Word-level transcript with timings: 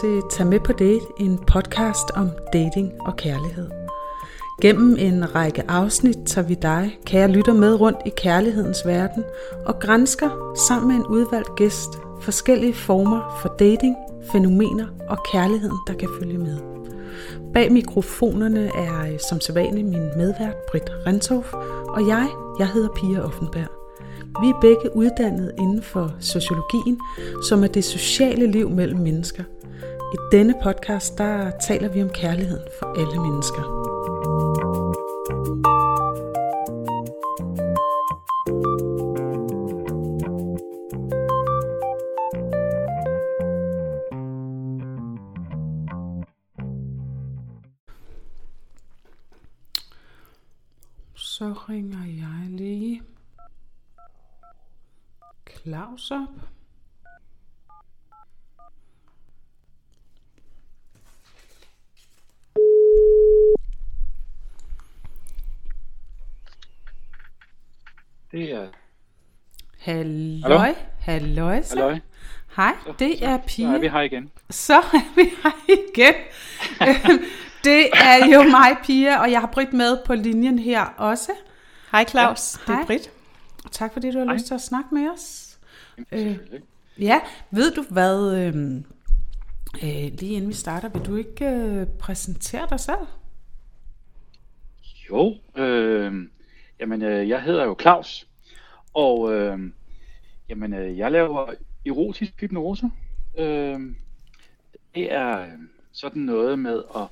til 0.00 0.22
Tag 0.30 0.46
med 0.46 0.60
på 0.60 0.72
date, 0.72 1.06
en 1.18 1.38
podcast 1.38 2.10
om 2.14 2.30
dating 2.52 2.92
og 3.00 3.16
kærlighed. 3.16 3.70
Gennem 4.62 4.96
en 4.98 5.34
række 5.34 5.70
afsnit 5.70 6.18
tager 6.26 6.46
vi 6.46 6.54
dig, 6.54 6.98
kære 7.06 7.28
lytter, 7.28 7.52
med 7.52 7.80
rundt 7.80 7.98
i 8.06 8.12
kærlighedens 8.16 8.86
verden 8.86 9.24
og 9.66 9.80
grænsker 9.80 10.54
sammen 10.68 10.88
med 10.88 10.96
en 10.96 11.06
udvalgt 11.06 11.56
gæst 11.56 11.88
forskellige 12.20 12.74
former 12.74 13.38
for 13.42 13.48
dating, 13.58 13.96
fænomener 14.32 14.86
og 15.08 15.18
kærligheden, 15.32 15.78
der 15.86 15.94
kan 15.94 16.08
følge 16.20 16.38
med. 16.38 16.58
Bag 17.54 17.72
mikrofonerne 17.72 18.70
er 18.74 19.12
øh, 19.12 19.18
som 19.28 19.40
sædvanligt 19.40 19.88
min 19.88 20.08
medvært 20.16 20.56
Britt 20.70 20.90
Renthoff, 21.06 21.52
og 21.88 22.08
jeg, 22.08 22.28
jeg 22.58 22.68
hedder 22.68 22.88
Pia 22.88 23.20
Offenberg. 23.20 23.77
Vi 24.42 24.48
er 24.48 24.60
begge 24.60 24.96
uddannet 24.96 25.52
inden 25.58 25.82
for 25.82 26.14
sociologien, 26.20 27.00
som 27.48 27.64
er 27.64 27.68
det 27.68 27.84
sociale 27.84 28.46
liv 28.46 28.70
mellem 28.70 29.00
mennesker. 29.00 29.42
I 30.14 30.36
denne 30.36 30.54
podcast, 30.62 31.18
der 31.18 31.50
taler 31.50 31.88
vi 31.88 32.02
om 32.02 32.08
kærligheden 32.08 32.66
for 32.78 32.86
alle 32.86 33.20
mennesker. 33.22 33.87
Op. 56.10 56.28
Det 68.32 68.52
er... 68.52 68.66
Halløj. 69.78 70.74
Halløj. 71.00 71.62
så. 71.62 71.74
Halløj. 71.74 71.98
Hej, 72.56 72.74
Så- 72.86 72.94
det 72.98 73.18
så- 73.18 73.24
er 73.24 73.38
Så 73.38 73.56
Pia. 73.56 73.66
er 73.74 73.78
vi 73.78 73.88
her 73.88 74.00
igen. 74.00 74.30
Så 74.50 74.74
er 74.76 75.14
vi 75.16 75.22
her 75.42 75.50
igen. 75.68 76.14
Det 77.64 77.90
er 77.92 78.26
jo 78.34 78.42
mig, 78.42 78.76
Pia, 78.84 79.20
og 79.20 79.30
jeg 79.30 79.40
har 79.40 79.46
Britt 79.46 79.72
med 79.72 79.98
på 80.06 80.14
linjen 80.14 80.58
her 80.58 80.84
også. 80.84 81.32
Hej 81.92 82.04
Claus, 82.08 82.58
Ja, 82.68 82.72
det 82.72 82.80
er 82.80 82.86
Britt. 82.86 83.10
Tak 83.72 83.92
fordi 83.92 84.10
du 84.10 84.18
har 84.18 84.24
Hej. 84.24 84.34
lyst 84.34 84.46
til 84.46 84.54
at 84.54 84.60
snakke 84.60 84.94
med 84.94 85.10
os. 85.10 85.47
Øh. 86.12 86.38
Ja, 86.98 87.20
ved 87.50 87.74
du 87.74 87.84
hvad, 87.90 88.46
øhm, 88.46 88.84
øh, 89.82 90.12
lige 90.18 90.32
inden 90.32 90.48
vi 90.48 90.54
starter, 90.54 90.88
vil 90.88 91.02
du 91.02 91.16
ikke 91.16 91.46
øh, 91.46 91.86
præsentere 91.86 92.66
dig 92.70 92.80
selv? 92.80 93.06
Jo, 95.10 95.36
øh, 95.56 96.28
jamen 96.80 97.02
øh, 97.02 97.28
jeg 97.28 97.42
hedder 97.42 97.64
jo 97.64 97.76
Claus, 97.80 98.28
og 98.94 99.32
øh, 99.34 99.58
jamen 100.48 100.74
øh, 100.74 100.98
jeg 100.98 101.12
laver 101.12 101.54
erotisk 101.86 102.40
hypnose. 102.40 102.90
Øh, 103.38 103.80
det 104.94 105.12
er 105.12 105.40
øh, 105.40 105.52
sådan 105.92 106.22
noget 106.22 106.58
med 106.58 106.82
at, 106.96 107.06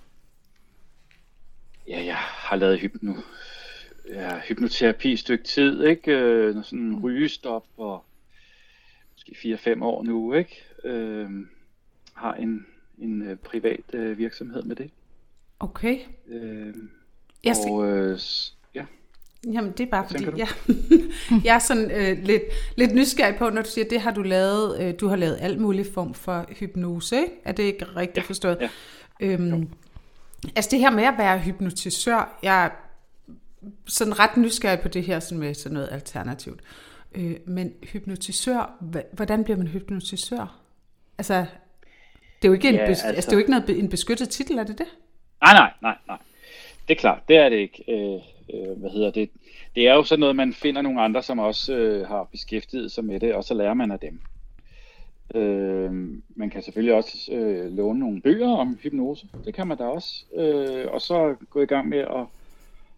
ja, 1.88 2.04
jeg 2.04 2.16
har 2.16 2.56
lavet 2.56 2.80
hypno, 2.80 3.14
ja, 4.08 4.40
hypnoterapi 4.40 5.12
et 5.12 5.18
stykke 5.18 5.44
tid, 5.44 5.84
ikke? 5.84 6.12
Øh, 6.12 6.64
sådan 6.64 6.78
en 6.78 7.00
rygestop 7.02 7.64
og 7.76 8.04
måske 9.28 9.72
4-5 9.76 9.82
år 9.84 10.02
nu, 10.02 10.32
ikke? 10.34 10.64
Øh, 10.84 11.30
har 12.14 12.34
en, 12.34 12.66
en 12.98 13.22
øh, 13.22 13.36
privat 13.36 13.80
øh, 13.92 14.18
virksomhed 14.18 14.62
med 14.62 14.76
det. 14.76 14.90
Okay. 15.60 15.98
Øh, 16.28 16.74
Jeg 17.44 17.56
skal, 17.56 17.70
og 17.70 17.86
øh, 17.86 18.18
ja, 18.74 18.84
Jamen, 19.52 19.72
det 19.72 19.80
er 19.80 19.90
bare 19.90 20.06
fordi, 20.10 20.24
jeg, 20.36 20.48
jeg 21.44 21.54
er 21.54 21.58
sådan 21.58 21.90
øh, 21.90 22.24
lidt, 22.24 22.42
lidt 22.76 22.94
nysgerrig 22.94 23.36
på, 23.36 23.50
når 23.50 23.62
du 23.62 23.68
siger, 23.68 23.88
det 23.88 24.00
har 24.00 24.10
du 24.10 24.22
lavet, 24.22 24.82
øh, 24.82 24.94
du 25.00 25.08
har 25.08 25.16
lavet 25.16 25.38
alt 25.40 25.60
muligt 25.60 25.94
form 25.94 26.14
for 26.14 26.46
hypnose, 26.48 27.16
ikke? 27.16 27.32
Er 27.44 27.52
det 27.52 27.62
ikke 27.62 27.84
rigtigt 27.84 28.16
Ja, 28.16 28.22
forstået? 28.28 28.58
ja. 28.60 28.68
Øhm, 29.20 29.68
altså 30.56 30.68
det 30.70 30.78
her 30.78 30.90
med 30.90 31.04
at 31.04 31.14
være 31.18 31.38
hypnotisør, 31.38 32.38
jeg 32.42 32.64
er 32.64 32.70
sådan 33.86 34.18
ret 34.18 34.36
nysgerrig 34.36 34.80
på 34.80 34.88
det 34.88 35.02
her 35.04 35.20
sådan 35.20 35.38
med 35.38 35.54
sådan 35.54 35.74
noget 35.74 35.88
alternativt. 35.92 36.60
Øh, 36.60 36.85
men 37.46 37.72
hypnotisør, 37.82 38.84
hvordan 39.12 39.44
bliver 39.44 39.56
man 39.56 39.66
hypnotisør? 39.66 40.60
Altså, 41.18 41.34
det 42.42 42.44
er 42.44 42.48
jo 42.48 42.52
ikke, 42.52 42.68
en, 42.68 42.74
Ja, 42.74 42.80
altså, 42.80 43.06
altså- 43.06 43.30
det 43.30 43.32
er 43.32 43.36
jo 43.36 43.38
ikke 43.38 43.50
noget, 43.50 43.70
en 43.70 43.88
beskyttet 43.88 44.28
titel, 44.28 44.58
er 44.58 44.64
det 44.64 44.78
det? 44.78 44.86
nej, 45.42 45.52
nej, 45.54 45.72
nej, 45.82 45.96
nej. 46.06 46.18
Det 46.88 46.96
er 46.96 47.00
klart, 47.00 47.28
det 47.28 47.36
er 47.36 47.48
det 47.48 47.56
ikke. 47.56 47.84
Øh, 47.88 48.20
øh, 48.54 48.78
hvad 48.78 48.90
hedder 48.90 49.10
det? 49.10 49.30
Det 49.74 49.88
er 49.88 49.94
jo 49.94 50.04
sådan 50.04 50.20
noget, 50.20 50.36
man 50.36 50.52
finder 50.52 50.82
nogle 50.82 51.02
andre, 51.02 51.22
som 51.22 51.38
også 51.38 51.74
øh, 51.74 52.08
har 52.08 52.24
beskæftiget 52.24 52.92
sig 52.92 53.04
med 53.04 53.20
det, 53.20 53.34
og 53.34 53.44
så 53.44 53.54
lærer 53.54 53.74
man 53.74 53.90
af 53.90 53.98
dem. 53.98 54.20
Øh, 55.34 55.92
man 56.36 56.50
kan 56.50 56.62
selvfølgelig 56.62 56.94
også 56.94 57.32
øh, 57.32 57.76
låne 57.76 57.98
nogle 58.00 58.20
bøger 58.20 58.48
om 58.48 58.78
hypnose. 58.82 59.26
Det 59.44 59.54
kan 59.54 59.66
man 59.66 59.78
da 59.78 59.84
også. 59.84 60.24
Øh, 60.36 60.86
og 60.92 61.00
så 61.00 61.36
gå 61.50 61.60
i 61.62 61.66
gang 61.66 61.88
med 61.88 61.98
at, 61.98 62.26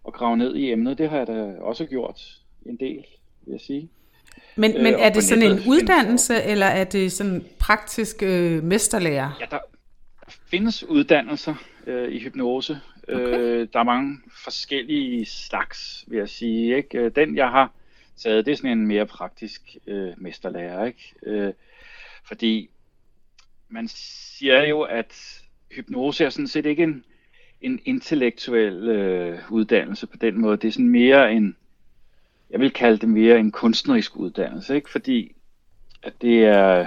at 0.06 0.12
grave 0.12 0.36
ned 0.36 0.56
i 0.56 0.72
emnet. 0.72 0.98
Det 0.98 1.10
har 1.10 1.16
jeg 1.18 1.26
da 1.26 1.54
også 1.60 1.86
gjort 1.86 2.40
en 2.66 2.76
del, 2.76 3.04
vil 3.42 3.52
jeg 3.52 3.60
sige. 3.60 3.88
Men, 4.56 4.76
Øh, 4.76 4.82
men 4.82 4.94
og 4.94 5.00
er 5.00 5.10
det 5.10 5.24
sådan 5.24 5.42
en 5.42 5.50
nettet 5.50 5.66
uddannelse, 5.66 6.42
eller 6.42 6.66
er 6.66 6.84
det 6.84 7.12
sådan 7.12 7.44
praktisk 7.58 8.22
øh, 8.22 8.62
mesterlærer? 8.64 9.30
Ja, 9.40 9.46
der, 9.50 9.58
findes 10.50 10.84
uddannelser 10.84 11.54
øh, 11.86 12.12
i 12.12 12.18
hypnose. 12.18 12.80
Okay. 13.08 13.38
Øh, 13.38 13.68
der 13.72 13.78
er 13.78 13.84
mange 13.84 14.18
forskellige 14.44 15.24
slags, 15.26 16.04
vil 16.06 16.18
jeg 16.18 16.28
sige. 16.28 16.76
Ikke? 16.76 16.98
Øh, 16.98 17.10
Den, 17.16 17.36
jeg 17.36 17.50
har 17.50 17.72
taget, 18.16 18.46
det 18.46 18.52
er 18.52 18.56
sådan 18.56 18.70
en 18.70 18.86
mere 18.86 19.06
praktisk 19.06 19.62
øh, 19.86 20.12
mesterlærer. 20.16 20.86
Ikke? 20.86 21.14
Øh, 21.22 21.52
fordi 22.24 22.70
man 23.68 23.88
siger 23.88 24.66
jo, 24.66 24.80
at 24.80 25.42
hypnose 25.70 26.24
er 26.24 26.30
sådan 26.30 26.48
set 26.48 26.66
ikke 26.66 26.82
en, 26.82 27.04
en 27.60 27.80
intellektuel 27.84 28.88
øh, 28.88 29.38
uddannelse 29.50 30.06
på 30.06 30.16
den 30.16 30.40
måde. 30.40 30.56
Det 30.56 30.68
er 30.68 30.72
sådan 30.72 30.88
mere 30.88 31.32
en, 31.32 31.56
jeg 32.50 32.60
vil 32.60 32.70
kalde 32.72 32.98
det 32.98 33.08
mere 33.08 33.38
en 33.38 33.52
kunstnerisk 33.52 34.16
uddannelse, 34.16 34.74
ikke? 34.76 34.90
fordi 34.90 35.36
at 36.02 36.12
det 36.22 36.44
er, 36.44 36.86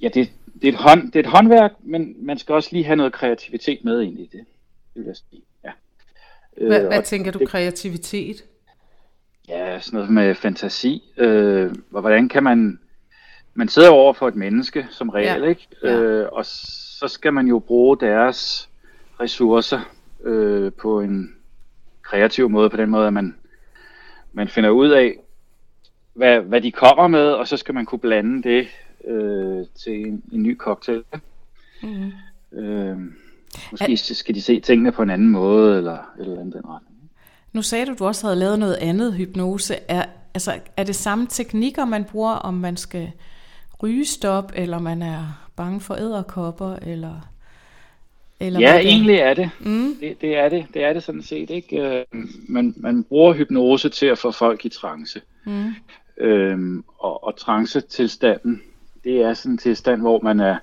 ja, 0.00 0.08
det, 0.08 0.30
det, 0.62 0.64
er 0.68 0.72
et 0.72 0.78
hånd, 0.78 1.12
det 1.12 1.16
er 1.16 1.20
et 1.20 1.30
håndværk, 1.30 1.72
men 1.82 2.14
man 2.26 2.38
skal 2.38 2.54
også 2.54 2.68
lige 2.72 2.84
have 2.84 2.96
noget 2.96 3.12
kreativitet 3.12 3.84
med 3.84 4.00
ind 4.02 4.18
i 4.18 4.22
det, 4.32 4.32
det 4.94 5.02
vil 5.02 5.04
jeg 5.06 5.16
sige. 5.16 5.42
Ja. 5.64 5.70
Hvad, 6.66 6.80
Øh, 6.82 6.86
hvad 6.86 7.02
tænker 7.02 7.32
du, 7.32 7.38
det- 7.38 7.48
kreativitet? 7.48 8.44
Ja, 9.48 9.80
sådan 9.80 9.96
noget 9.98 10.12
med 10.12 10.34
fantasi. 10.34 11.02
Øh, 11.16 11.74
og 11.92 12.00
hvordan 12.00 12.28
kan 12.28 12.42
man... 12.42 12.78
Man 13.54 13.68
sidder 13.68 13.88
over 13.90 14.12
for 14.12 14.28
et 14.28 14.34
menneske 14.36 14.86
som 14.90 15.08
regel, 15.08 15.42
Ja, 15.42 15.48
ikke? 15.48 15.68
ja. 15.82 15.94
Øh, 16.00 16.28
og 16.32 16.46
så 16.46 17.08
skal 17.08 17.32
man 17.32 17.46
jo 17.46 17.58
bruge 17.58 17.96
deres 18.00 18.68
ressourcer 19.20 19.80
øh, 20.24 20.72
på 20.72 21.00
en 21.00 21.34
kreativ 22.02 22.48
måde, 22.50 22.70
på 22.70 22.76
den 22.76 22.90
måde, 22.90 23.06
at 23.06 23.12
man, 23.12 23.36
man 24.32 24.48
finder 24.48 24.70
ud 24.70 24.88
af, 24.88 25.16
hvad, 26.14 26.40
hvad 26.40 26.60
de 26.60 26.72
kommer 26.72 27.08
med, 27.08 27.26
og 27.26 27.48
så 27.48 27.56
skal 27.56 27.74
man 27.74 27.86
kunne 27.86 27.98
blande 27.98 28.42
det 28.42 28.68
øh, 29.04 29.66
til 29.74 30.06
en, 30.06 30.22
en 30.32 30.42
ny 30.42 30.58
cocktail. 30.58 31.02
Mm. 31.82 32.12
Øh, 32.58 32.98
måske 33.70 33.96
skal 33.96 34.34
de 34.34 34.42
se 34.42 34.60
tingene 34.60 34.92
på 34.92 35.02
en 35.02 35.10
anden 35.10 35.28
måde, 35.28 35.78
eller 35.78 35.92
et 35.92 36.00
eller 36.18 36.40
andet 36.40 36.54
den 36.54 36.70
retning. 36.70 37.10
Nu 37.52 37.62
sagde 37.62 37.86
du, 37.86 37.92
at 37.92 37.98
du 37.98 38.06
også 38.06 38.26
havde 38.26 38.38
lavet 38.38 38.58
noget 38.58 38.74
andet 38.74 39.14
hypnose. 39.14 39.74
Er, 39.88 40.04
altså, 40.34 40.60
er 40.76 40.84
det 40.84 40.96
samme 40.96 41.26
teknikker, 41.26 41.84
man 41.84 42.04
bruger, 42.04 42.32
om 42.32 42.54
man 42.54 42.76
skal 42.76 43.12
rygestop, 43.82 44.52
eller 44.54 44.78
man 44.78 45.02
er 45.02 45.50
bange 45.56 45.80
for 45.80 45.94
æderkopper, 45.94 46.76
eller... 46.76 47.30
eller 48.40 48.60
Ja, 48.60 48.78
egentlig 48.78 49.16
er 49.16 49.34
det. 49.34 49.50
Mm. 49.60 49.96
Det, 50.00 50.20
det 50.20 50.36
er 50.36 50.48
det. 50.48 50.66
Det 50.74 50.84
er 50.84 50.92
det 50.92 51.02
sådan 51.02 51.22
set, 51.22 51.50
ikke? 51.50 51.82
Øh, 51.82 52.04
Man, 52.48 52.74
man 52.76 53.04
bruger 53.04 53.32
hypnose 53.32 53.88
til 53.88 54.06
at 54.06 54.18
få 54.18 54.30
folk 54.30 54.64
i 54.64 54.68
trance. 54.68 55.20
Mm. 55.46 55.74
Øhm, 56.16 56.84
og, 56.98 57.24
og 57.24 57.36
trance-tilstanden, 57.36 58.62
det 59.04 59.22
er 59.22 59.34
sådan 59.34 59.52
en 59.52 59.58
tilstand, 59.58 60.00
hvor 60.00 60.20
man 60.20 60.40
er 60.40 60.56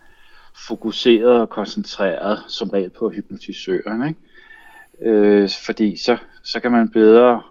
fokuseret 0.67 1.41
og 1.41 1.49
koncentreret, 1.49 2.39
som 2.47 2.69
regel 2.69 2.89
på 2.89 3.09
hypnotisøren, 3.09 4.07
ikke? 4.07 4.19
Øh, 5.01 5.49
fordi 5.65 5.97
så, 5.97 6.17
så 6.43 6.59
kan 6.59 6.71
man 6.71 6.89
bedre 6.89 7.41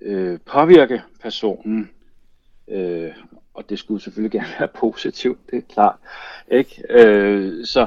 øh, 0.00 0.38
påvirke 0.46 1.02
personen, 1.22 1.90
øh, 2.68 3.10
og 3.54 3.70
det 3.70 3.78
skulle 3.78 4.02
selvfølgelig 4.02 4.30
gerne 4.40 4.54
være 4.58 4.68
positivt, 4.68 5.38
det 5.50 5.56
er 5.58 5.72
klart, 5.74 5.96
ikke? 6.50 6.82
Øh, 6.90 7.66
så, 7.66 7.86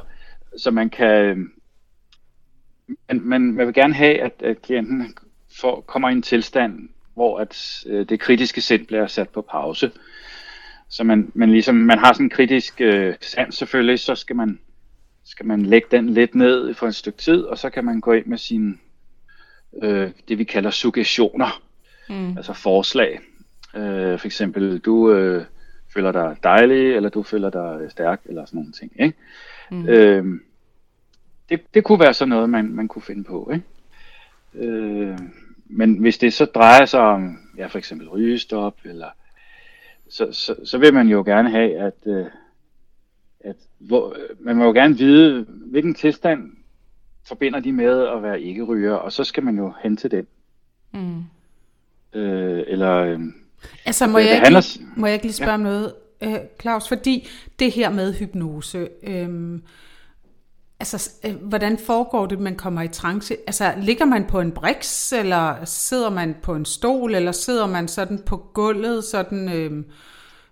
så 0.58 0.72
man 0.72 0.90
kan, 0.90 1.50
man, 3.08 3.22
man, 3.22 3.42
man 3.42 3.66
vil 3.66 3.74
gerne 3.74 3.94
have, 3.94 4.22
at, 4.22 4.34
at 4.40 4.62
klienten 4.62 5.18
får, 5.60 5.82
kommer 5.82 6.10
i 6.10 6.12
en 6.12 6.22
tilstand, 6.22 6.90
hvor 7.14 7.40
at, 7.40 7.84
øh, 7.88 8.10
det 8.10 8.20
kritiske 8.20 8.62
sind 8.62 8.88
bliver 8.88 9.08
sat 9.08 9.30
på 9.30 9.42
pause. 9.42 9.92
Så 10.90 11.04
man, 11.04 11.32
man 11.34 11.52
ligesom, 11.52 11.76
man 11.76 12.00
har 12.00 12.14
sådan 12.14 12.26
en 12.26 12.30
kritisk 12.30 12.82
øh, 12.82 13.16
sans 13.22 13.56
selvfølgelig, 13.56 14.00
så 14.00 14.16
skal 14.16 14.36
man, 14.36 14.60
skal 15.26 15.46
man 15.46 15.66
lægge 15.66 15.88
den 15.92 16.10
lidt 16.10 16.36
ned 16.36 16.74
for 16.74 16.88
et 16.88 16.96
stykke 16.96 17.18
tid, 17.18 17.42
og 17.42 17.58
så 17.58 17.70
kan 17.70 17.86
man 17.86 18.02
gå 18.02 18.12
ind 18.12 18.26
med 18.26 18.38
sine, 18.38 18.78
øh, 19.84 20.12
det 20.28 20.38
vi 20.38 20.44
kalder 20.44 20.70
suggestioner, 20.70 21.62
mm. 22.10 22.38
altså 22.38 22.54
forslag. 22.54 23.20
Øh, 23.76 24.20
for 24.20 24.26
eksempel, 24.26 24.80
du 24.80 25.12
øh, 25.12 25.46
føler 25.94 26.12
dig 26.12 26.38
dejlig, 26.44 26.96
eller 26.96 27.10
du 27.10 27.24
føler 27.24 27.50
dig 27.50 27.92
stærk, 27.92 28.22
eller 28.26 28.46
sådan 28.46 28.58
nogle 28.58 28.72
ting. 28.72 28.92
Ikke? 29.00 29.18
Mm. 29.72 29.88
Øh, 29.88 30.40
det, 31.50 31.62
det 31.74 31.84
kunne 31.84 32.00
være 32.00 32.14
sådan 32.14 32.30
noget, 32.30 32.50
man, 32.50 32.70
man 32.70 32.88
kunne 32.88 33.02
finde 33.02 33.24
på. 33.24 33.52
Ikke? 33.54 33.66
Øh, 34.68 35.20
men 35.66 35.98
hvis 35.98 36.18
det 36.18 36.34
så 36.34 36.46
drejer 36.46 36.86
sig 36.86 37.00
om, 37.00 37.38
ja, 37.58 37.68
for 37.68 37.78
eksempel 37.78 38.10
rygestop, 38.10 38.78
eller 38.84 39.10
så, 40.10 40.28
så, 40.32 40.56
så 40.66 40.78
vil 40.78 40.94
man 40.94 41.08
jo 41.08 41.24
gerne 41.24 41.50
have, 41.50 41.78
at, 41.78 41.94
øh, 42.06 42.26
at 43.40 43.56
hvor, 43.78 44.16
man 44.40 44.56
må 44.56 44.64
jo 44.64 44.72
gerne 44.72 44.98
vide, 44.98 45.46
hvilken 45.50 45.96
tilstand 45.96 46.52
forbinder 47.28 47.60
de 47.60 47.72
med 47.72 48.08
at 48.08 48.24
være 48.24 48.42
ikke-ryger, 48.42 48.94
og 48.94 49.12
så 49.12 49.24
skal 49.24 49.44
man 49.44 49.58
jo 49.58 49.74
hen 49.84 49.98
til 49.98 50.12
den. 50.12 50.28
Mm. 50.92 51.24
Øh, 52.20 52.64
eller... 52.68 52.96
Øh, 52.96 53.20
altså, 53.86 54.08
må, 54.08 54.18
jeg 54.18 54.32
ikke, 54.32 54.44
handler... 54.44 54.78
må 54.96 55.06
jeg 55.06 55.14
ikke 55.14 55.26
lige 55.26 55.34
spørge 55.34 55.52
ja. 55.52 55.56
om 55.56 55.62
noget, 55.62 55.94
øh, 56.26 56.36
Claus? 56.62 56.88
Fordi 56.88 57.28
det 57.60 57.72
her 57.72 57.90
med 57.90 58.14
hypnose, 58.14 58.88
øh, 59.04 59.60
Altså, 60.80 61.12
øh, 61.26 61.36
hvordan 61.36 61.78
foregår 61.78 62.26
det, 62.26 62.40
man 62.40 62.56
kommer 62.56 62.82
i 62.82 62.88
trance? 62.88 63.36
Altså, 63.48 63.74
ligger 63.82 64.06
man 64.06 64.26
på 64.26 64.40
en 64.40 64.52
briks, 64.52 65.14
eller 65.14 65.66
sidder 65.66 66.10
man 66.10 66.36
på 66.44 66.56
en 66.56 66.66
stol, 66.66 67.16
eller 67.16 67.32
sidder 67.32 67.68
man 67.68 67.88
sådan 67.88 68.20
på 68.26 68.38
gulvet, 68.38 69.04
sådan 69.04 69.54
øh, 69.54 69.84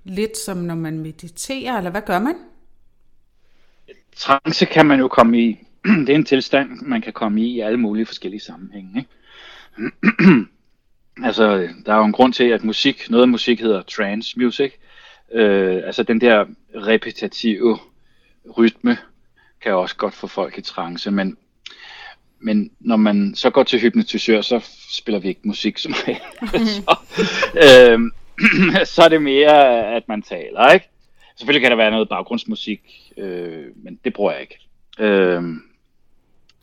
lidt 0.04 0.38
som 0.38 0.58
når 0.58 0.76
man 0.76 1.00
mediterer, 1.00 1.78
eller 1.78 1.92
hvad 1.92 2.02
gør 2.02 2.20
man? 2.20 2.36
Trance 4.16 4.66
kan 4.66 4.86
man 4.86 5.00
jo 5.00 5.08
komme 5.08 5.42
i. 5.42 5.68
Det 6.06 6.10
er 6.10 6.16
en 6.16 6.26
tilstand, 6.26 6.70
man 6.82 7.02
kan 7.02 7.14
komme 7.14 7.42
i 7.42 7.46
i 7.46 7.60
alle 7.60 7.80
mulige 7.80 8.06
forskellige 8.06 8.42
sammenhænge. 8.42 9.00
Ikke? 9.00 9.10
altså, 11.28 11.70
der 11.86 11.94
er 11.94 11.98
jo 11.98 12.06
en 12.06 12.12
grund 12.12 12.34
til, 12.34 12.44
at 12.44 12.64
musik, 12.64 13.10
noget 13.10 13.22
af 13.22 13.28
musik 13.28 13.60
hedder 13.62 13.82
trance 13.82 14.40
music. 14.40 14.74
Øh, 15.32 15.82
altså 15.86 16.04
den 16.04 16.22
der 16.22 16.46
repetitive 16.76 17.80
rytme, 18.58 18.98
kan 19.62 19.74
også 19.74 19.96
godt 19.96 20.14
få 20.14 20.28
folk 20.28 20.58
i 20.58 20.62
trance, 20.62 21.12
men, 21.12 21.38
men 22.40 22.72
når 22.80 22.96
man 22.96 23.36
så 23.36 23.50
går 23.50 23.64
til 23.64 23.80
hypnotisør, 23.80 24.42
så 24.42 24.70
spiller 24.92 25.20
vi 25.20 25.28
ikke 25.28 25.42
musik 25.44 25.78
som 25.78 25.94
så, 26.76 26.98
øh, 27.56 28.00
så 28.94 29.02
er 29.04 29.10
det 29.10 29.22
mere, 29.22 29.88
at 29.96 30.08
man 30.08 30.22
taler, 30.22 30.72
ikke? 30.72 30.90
Selvfølgelig 31.38 31.62
kan 31.62 31.72
der 31.72 31.78
være 31.78 31.92
noget 31.92 32.10
baggrundsmusik, 32.10 33.12
øh, 33.18 33.66
men 33.76 34.00
det 34.04 34.14
bruger 34.14 34.32
jeg 34.32 34.42
ikke. 34.42 34.60
Øh, 35.00 35.44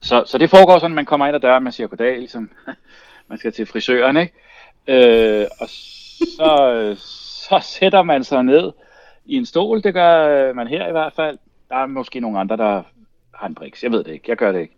så, 0.02 0.24
så 0.26 0.38
det 0.38 0.50
foregår 0.50 0.78
sådan, 0.78 0.92
at 0.92 0.96
man 0.96 1.04
kommer 1.04 1.26
ind 1.26 1.36
ad 1.36 1.40
døren, 1.40 1.64
man 1.64 1.72
siger 1.72 1.86
goddag, 1.86 2.18
ligesom 2.18 2.50
man 3.28 3.38
skal 3.38 3.52
til 3.52 3.66
frisøren, 3.66 4.16
ikke? 4.16 4.32
Øh, 4.86 5.46
og 5.60 5.68
så, 5.68 6.96
så 7.50 7.60
sætter 7.62 8.02
man 8.02 8.24
sig 8.24 8.42
ned 8.42 8.72
i 9.24 9.36
en 9.36 9.46
stol, 9.46 9.82
det 9.82 9.94
gør 9.94 10.48
øh, 10.48 10.56
man 10.56 10.66
her 10.66 10.88
i 10.88 10.92
hvert 10.92 11.12
fald, 11.12 11.38
der 11.68 11.76
er 11.76 11.86
måske 11.86 12.20
nogle 12.20 12.38
andre, 12.38 12.56
der 12.56 12.82
har 13.34 13.46
en 13.46 13.54
briks. 13.54 13.82
Jeg 13.82 13.92
ved 13.92 14.04
det 14.04 14.12
ikke. 14.12 14.24
Jeg 14.28 14.36
gør 14.36 14.52
det 14.52 14.60
ikke. 14.60 14.76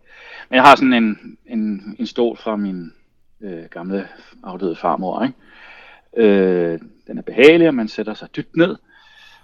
Men 0.49 0.55
jeg 0.55 0.63
har 0.63 0.75
sådan 0.75 0.93
en, 0.93 1.37
en, 1.45 1.95
en 1.99 2.07
stol 2.07 2.37
fra 2.37 2.55
min 2.55 2.93
øh, 3.41 3.63
gamle 3.63 4.07
afdøde 4.43 4.75
farmor. 4.75 5.23
Ikke? 5.23 6.27
Øh, 6.29 6.79
den 7.07 7.17
er 7.17 7.21
behagelig, 7.21 7.67
og 7.67 7.75
man 7.75 7.87
sætter 7.87 8.13
sig 8.13 8.35
dybt 8.35 8.55
ned. 8.55 8.75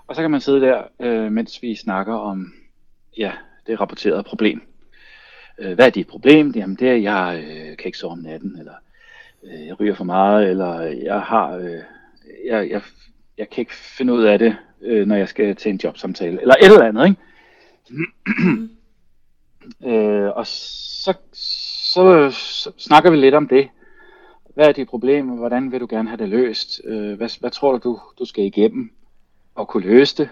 Og 0.08 0.16
så 0.16 0.22
kan 0.22 0.32
man 0.32 0.42
sidde 0.42 0.62
der, 0.62 0.84
øh, 1.00 1.32
mens 1.32 1.62
vi 1.62 1.76
snakker 1.76 2.14
om 2.14 2.54
ja, 3.18 3.32
det 3.68 3.82
rapporterede 3.82 4.24
problem. 4.24 4.62
Øh, 5.58 5.74
hvad 5.74 5.86
er 5.86 5.90
dit 5.90 6.08
problem? 6.08 6.52
Jamen 6.56 6.76
det 6.76 6.90
er, 6.90 6.94
at 6.94 7.04
jeg 7.04 7.44
øh, 7.44 7.78
kan 7.78 7.86
ikke 7.86 7.98
sove 7.98 8.12
om 8.12 8.20
natten, 8.20 8.60
eller 8.60 8.76
øh, 9.44 9.68
jeg 9.68 9.80
ryger 9.80 9.96
for 9.96 10.04
meget, 10.04 10.50
eller 10.50 10.82
øh, 10.82 11.04
jeg 11.04 11.22
har... 11.22 11.56
Øh, 11.56 11.82
jeg, 12.46 12.70
jeg, 12.70 12.82
jeg 13.40 13.50
kan 13.50 13.62
ikke 13.62 13.76
finde 13.76 14.14
ud 14.14 14.24
af 14.24 14.40
det, 14.40 14.56
øh, 14.82 15.08
når 15.08 15.16
jeg 15.16 15.30
skal 15.30 15.56
til 15.56 15.70
en 15.70 15.80
jobsamtale, 15.84 16.42
eller 16.42 16.56
et 16.62 16.66
eller 16.66 16.88
andet, 16.88 17.06
ikke? 17.06 17.22
øh, 19.90 20.30
og 20.36 20.48
så, 20.48 21.14
så, 21.34 22.32
så 22.32 22.72
snakker 22.78 23.10
vi 23.10 23.18
lidt 23.18 23.36
om 23.36 23.48
det. 23.48 23.70
Hvad 24.56 24.68
er 24.68 24.72
dit 24.72 24.88
problem, 24.88 25.28
hvordan 25.28 25.72
vil 25.72 25.80
du 25.80 25.88
gerne 25.90 26.10
have 26.10 26.18
det 26.18 26.30
løst? 26.30 26.82
Øh, 26.86 27.18
hvad, 27.18 27.40
hvad 27.40 27.52
tror 27.52 27.78
du, 27.78 28.00
du 28.20 28.26
skal 28.26 28.44
igennem 28.44 28.92
og 29.56 29.68
kunne 29.68 29.84
løse 29.84 30.18
det? 30.18 30.30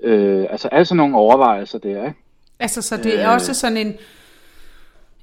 Øh, 0.00 0.46
altså 0.50 0.68
sådan 0.72 0.96
nogle 0.96 1.16
overvejelser 1.16 1.78
der, 1.78 2.06
ikke? 2.06 2.18
Altså, 2.58 2.82
så 2.82 2.96
det 2.96 3.20
er 3.20 3.28
øh, 3.28 3.34
også 3.34 3.54
sådan 3.54 3.76
en, 3.76 3.94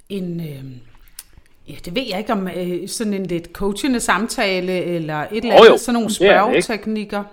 en 0.08 0.40
øh, 0.40 0.91
ja, 1.68 1.74
det 1.84 1.94
ved 1.94 2.02
jeg 2.10 2.18
ikke 2.18 2.32
om, 2.32 2.48
øh, 2.48 2.88
sådan 2.88 3.14
en 3.14 3.26
lidt 3.26 3.46
coachende 3.52 4.00
samtale, 4.00 4.72
eller 4.72 5.20
et 5.20 5.28
eller 5.36 5.54
andet, 5.54 5.72
oh, 5.72 5.78
sådan 5.78 5.94
nogle 5.94 6.10
spørgeteknikker. 6.14 7.24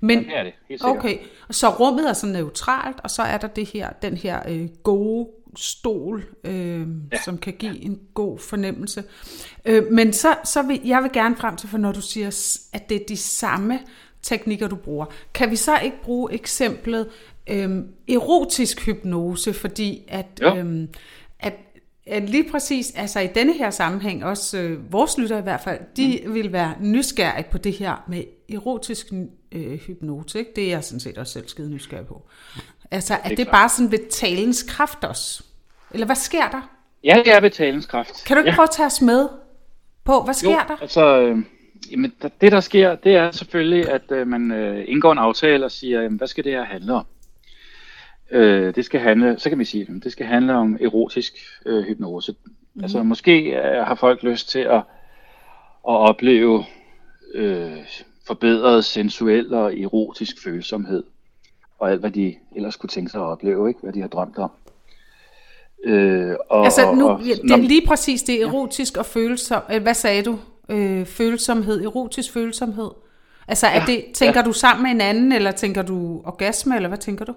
Men, 0.00 0.18
ja, 0.18 0.24
det 0.24 0.36
er 0.38 0.42
det, 0.42 0.52
helt 0.68 0.80
sikkert. 0.80 0.98
Okay, 0.98 1.18
så 1.50 1.68
rummet 1.68 2.08
er 2.08 2.12
så 2.12 2.26
neutralt, 2.26 2.96
og 3.04 3.10
så 3.10 3.22
er 3.22 3.38
der 3.38 3.48
det 3.48 3.66
her, 3.66 3.90
den 4.02 4.16
her 4.16 4.40
øh, 4.48 4.68
gode 4.82 5.28
stol, 5.56 6.24
øh, 6.44 6.86
ja. 7.12 7.22
som 7.24 7.38
kan 7.38 7.52
give 7.52 7.72
ja. 7.72 7.78
en 7.86 8.00
god 8.14 8.38
fornemmelse. 8.38 9.04
Øh, 9.64 9.92
men 9.92 10.12
så, 10.12 10.34
så 10.44 10.62
vil 10.62 10.80
jeg 10.84 11.02
vil 11.02 11.10
gerne 11.12 11.36
frem 11.36 11.56
til, 11.56 11.68
for 11.68 11.78
når 11.78 11.92
du 11.92 12.00
siger, 12.00 12.26
at 12.72 12.88
det 12.88 12.96
er 12.96 13.06
de 13.08 13.16
samme 13.16 13.78
teknikker, 14.22 14.68
du 14.68 14.76
bruger. 14.76 15.06
Kan 15.34 15.50
vi 15.50 15.56
så 15.56 15.78
ikke 15.78 16.02
bruge 16.02 16.32
eksemplet 16.32 17.08
øh, 17.50 17.78
erotisk 18.08 18.86
hypnose, 18.86 19.52
fordi 19.52 20.02
at, 20.08 20.40
øh, 20.42 20.88
at 22.08 22.30
lige 22.30 22.50
præcis, 22.50 22.92
altså 22.96 23.20
i 23.20 23.26
denne 23.26 23.52
her 23.52 23.70
sammenhæng, 23.70 24.24
også 24.24 24.58
øh, 24.58 24.92
vores 24.92 25.18
lytter 25.18 25.38
i 25.38 25.42
hvert 25.42 25.60
fald, 25.60 25.80
de 25.96 26.20
mm. 26.26 26.34
vil 26.34 26.52
være 26.52 26.74
nysgerrige 26.80 27.46
på 27.50 27.58
det 27.58 27.72
her 27.72 28.04
med 28.08 28.24
erotisk 28.52 29.06
øh, 29.52 29.78
hypnose. 29.78 30.38
Ikke? 30.38 30.50
Det 30.56 30.64
er 30.64 30.68
jeg 30.68 30.84
sådan 30.84 31.00
set 31.00 31.18
også 31.18 31.32
selv 31.32 31.48
skide 31.48 31.70
nysgerrig 31.70 32.06
på. 32.06 32.22
Altså, 32.90 33.14
er 33.14 33.28
det, 33.28 33.38
det 33.38 33.48
bare 33.48 33.68
sådan 33.68 33.92
ved 33.92 34.10
talens 34.10 34.62
kraft 34.62 35.04
også? 35.04 35.42
Eller 35.90 36.06
hvad 36.06 36.16
sker 36.16 36.48
der? 36.48 36.70
Ja, 37.04 37.22
det 37.24 37.32
er 37.32 37.40
ved 37.40 37.50
talens 37.50 37.86
kraft. 37.86 38.24
Kan 38.26 38.36
du 38.36 38.40
ikke 38.40 38.50
ja. 38.50 38.54
prøve 38.54 38.64
at 38.64 38.70
tage 38.70 38.86
os 38.86 39.00
med 39.00 39.28
på, 40.04 40.22
hvad 40.22 40.34
sker 40.34 40.50
jo, 40.50 40.56
der? 40.68 40.76
altså, 40.80 41.20
øh, 41.20 41.38
jamen, 41.90 42.12
det 42.40 42.52
der 42.52 42.60
sker, 42.60 42.94
det 42.94 43.16
er 43.16 43.30
selvfølgelig, 43.30 43.90
at 43.90 44.12
øh, 44.12 44.26
man 44.26 44.52
øh, 44.52 44.84
indgår 44.88 45.12
en 45.12 45.18
aftale 45.18 45.64
og 45.64 45.70
siger, 45.70 46.02
jamen, 46.02 46.18
hvad 46.18 46.28
skal 46.28 46.44
det 46.44 46.52
her 46.52 46.64
handle 46.64 46.94
om? 46.94 47.06
Øh, 48.30 48.74
det 48.74 48.84
skal 48.84 49.00
handle, 49.00 49.38
så 49.38 49.48
kan 49.48 49.58
vi 49.58 49.64
sige, 49.64 50.00
det 50.04 50.12
skal 50.12 50.26
handle 50.26 50.54
om 50.54 50.78
erotisk 50.80 51.32
øh, 51.66 51.84
hypnose. 51.84 52.34
Mm. 52.74 52.82
Altså 52.82 53.02
måske 53.02 53.40
øh, 53.40 53.86
har 53.86 53.94
folk 53.94 54.22
lyst 54.22 54.50
til 54.50 54.58
at, 54.58 54.76
at 54.76 54.84
opleve 55.84 56.64
øh, 57.34 57.76
forbedret 58.26 58.84
sensuel 58.84 59.54
og 59.54 59.78
erotisk 59.78 60.42
følsomhed. 60.44 61.02
Og 61.78 61.90
alt, 61.90 62.00
hvad 62.00 62.10
de 62.10 62.34
ellers 62.56 62.76
kunne 62.76 62.88
tænke 62.88 63.10
sig 63.10 63.20
at 63.20 63.26
opleve, 63.26 63.68
ikke? 63.68 63.80
hvad 63.82 63.92
de 63.92 64.00
har 64.00 64.08
drømt 64.08 64.38
om. 64.38 64.50
Øh, 65.84 66.36
og, 66.48 66.64
altså 66.64 66.92
nu, 66.94 67.08
og, 67.08 67.22
ja, 67.22 67.34
det 67.34 67.50
er 67.50 67.56
lige 67.56 67.86
præcis 67.86 68.22
det 68.22 68.42
erotisk 68.42 68.96
ja. 68.96 69.00
og 69.00 69.06
følsom. 69.06 69.62
Øh, 69.72 69.82
hvad 69.82 69.94
sagde 69.94 70.22
du? 70.22 70.38
Øh, 70.68 71.06
følsomhed, 71.06 71.84
erotisk 71.84 72.32
følsomhed. 72.32 72.90
Altså 73.48 73.66
er 73.66 73.80
ja, 73.80 73.84
det, 73.86 74.04
tænker 74.14 74.40
ja. 74.40 74.46
du 74.46 74.52
sammen 74.52 74.82
med 74.82 74.90
en 74.90 75.00
anden, 75.00 75.32
eller 75.32 75.50
tænker 75.50 75.82
du 75.82 76.22
orgasme, 76.24 76.76
eller 76.76 76.88
hvad 76.88 76.98
tænker 76.98 77.24
du? 77.24 77.34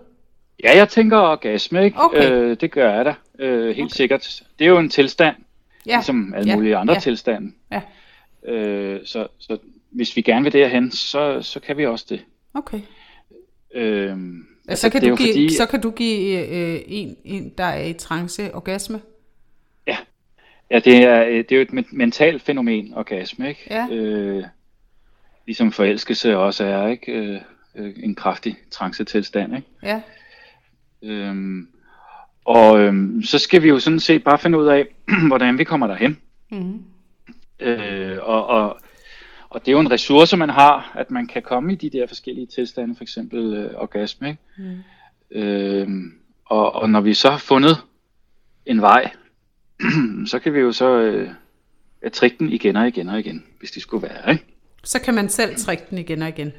Ja, 0.64 0.78
jeg 0.78 0.90
tænker 0.90 1.18
orgasme, 1.18 1.86
ikke? 1.86 1.98
Okay. 2.00 2.32
Øh, 2.32 2.58
det 2.62 2.72
gør 2.72 2.94
jeg 2.94 3.06
da, 3.06 3.14
øh, 3.40 3.66
helt 3.76 3.80
okay. 3.80 3.96
sikkert. 3.96 4.44
Det 4.60 4.66
er 4.66 4.70
jo 4.70 4.78
en 4.78 4.90
tilstand, 4.90 5.36
ja. 5.86 5.96
ligesom 5.96 6.34
alle 6.34 6.50
ja. 6.50 6.56
mulige 6.56 6.78
andre 6.78 6.94
ja. 6.94 7.00
tilstande. 7.00 7.52
Ja. 7.72 7.82
Øh, 8.52 9.00
så, 9.06 9.28
så 9.40 9.58
hvis 9.92 10.16
vi 10.16 10.22
gerne 10.22 10.44
vil 10.44 10.54
derhen, 10.54 10.92
så, 10.92 11.42
så 11.42 11.60
kan 11.60 11.78
vi 11.78 11.86
også 11.86 12.06
det. 12.10 12.22
Okay. 12.54 12.80
Øh, 13.74 14.18
altså, 14.68 14.82
så, 14.82 14.90
kan 14.90 15.02
du 15.02 15.16
give, 15.16 15.30
fordi, 15.30 15.56
så 15.56 15.66
kan 15.66 15.82
du 15.82 15.92
give 15.92 16.48
øh, 16.48 16.82
en, 16.88 17.18
en, 17.24 17.54
der 17.58 17.64
er 17.64 17.86
i 17.86 17.94
trance, 17.94 18.56
orgasme? 18.56 19.02
Ja, 19.88 19.98
ja 20.72 20.80
det, 20.80 21.04
er, 21.04 21.24
det 21.24 21.52
er 21.52 21.56
jo 21.56 21.62
et 21.62 21.92
mentalt 21.92 22.42
fænomen, 22.42 22.94
orgasme, 22.94 23.50
ikke? 23.50 23.68
Ja. 23.70 23.88
Øh, 23.92 24.44
ligesom 25.46 25.72
forelskelse 25.72 26.38
også 26.38 26.64
er, 26.64 26.88
ikke? 26.88 27.12
Øh, 27.12 27.42
øh 27.76 27.94
en 28.04 28.16
kraftig 28.16 28.58
trance-tilstand, 28.72 29.56
ikke? 29.56 29.68
Ja. 29.84 30.02
Øhm, 31.04 31.68
og 32.46 32.80
øhm, 32.80 33.24
så 33.24 33.40
skal 33.40 33.64
vi 33.64 33.70
jo 33.70 33.80
sådan 33.80 34.00
set 34.00 34.24
bare 34.24 34.40
finde 34.40 34.60
ud 34.60 34.68
af, 34.68 34.88
hvordan 35.28 35.58
vi 35.58 35.64
kommer 35.64 35.88
derhen. 35.88 36.18
Mm. 36.52 36.84
Øh, 37.60 38.18
og, 38.22 38.48
og, 38.48 38.78
og 39.50 39.62
det 39.62 39.68
er 39.68 39.72
jo 39.72 39.80
en 39.80 39.92
ressource, 39.92 40.38
man 40.38 40.50
har, 40.50 40.92
at 40.96 41.12
man 41.12 41.28
kan 41.28 41.42
komme 41.42 41.74
i 41.74 41.76
de 41.76 41.90
der 41.90 42.08
forskellige 42.08 42.48
tilstande, 42.48 42.96
for 42.96 43.04
eksempel 43.04 43.54
øh, 43.54 43.72
orgasme. 43.76 44.30
Ikke? 44.30 44.42
Mm. 44.58 44.78
Øhm, 45.32 46.14
og, 46.46 46.76
og 46.76 46.90
når 46.90 47.02
vi 47.02 47.14
så 47.14 47.30
har 47.30 47.38
fundet 47.38 47.78
en 48.66 48.82
vej, 48.82 49.12
så 50.32 50.40
kan 50.40 50.54
vi 50.54 50.60
jo 50.60 50.72
så 50.72 51.00
øh, 51.02 51.30
trikke 52.14 52.36
den 52.40 52.50
igen 52.50 52.76
og 52.76 52.88
igen 52.88 53.10
og 53.10 53.20
igen, 53.20 53.44
hvis 53.60 53.72
det 53.72 53.82
skulle 53.82 54.08
være. 54.08 54.32
Ikke? 54.32 54.46
Så 54.84 55.02
kan 55.02 55.14
man 55.14 55.30
selv 55.30 55.56
trække 55.56 55.84
den 55.90 55.98
igen 55.98 56.22
og 56.22 56.30
igen. 56.30 56.54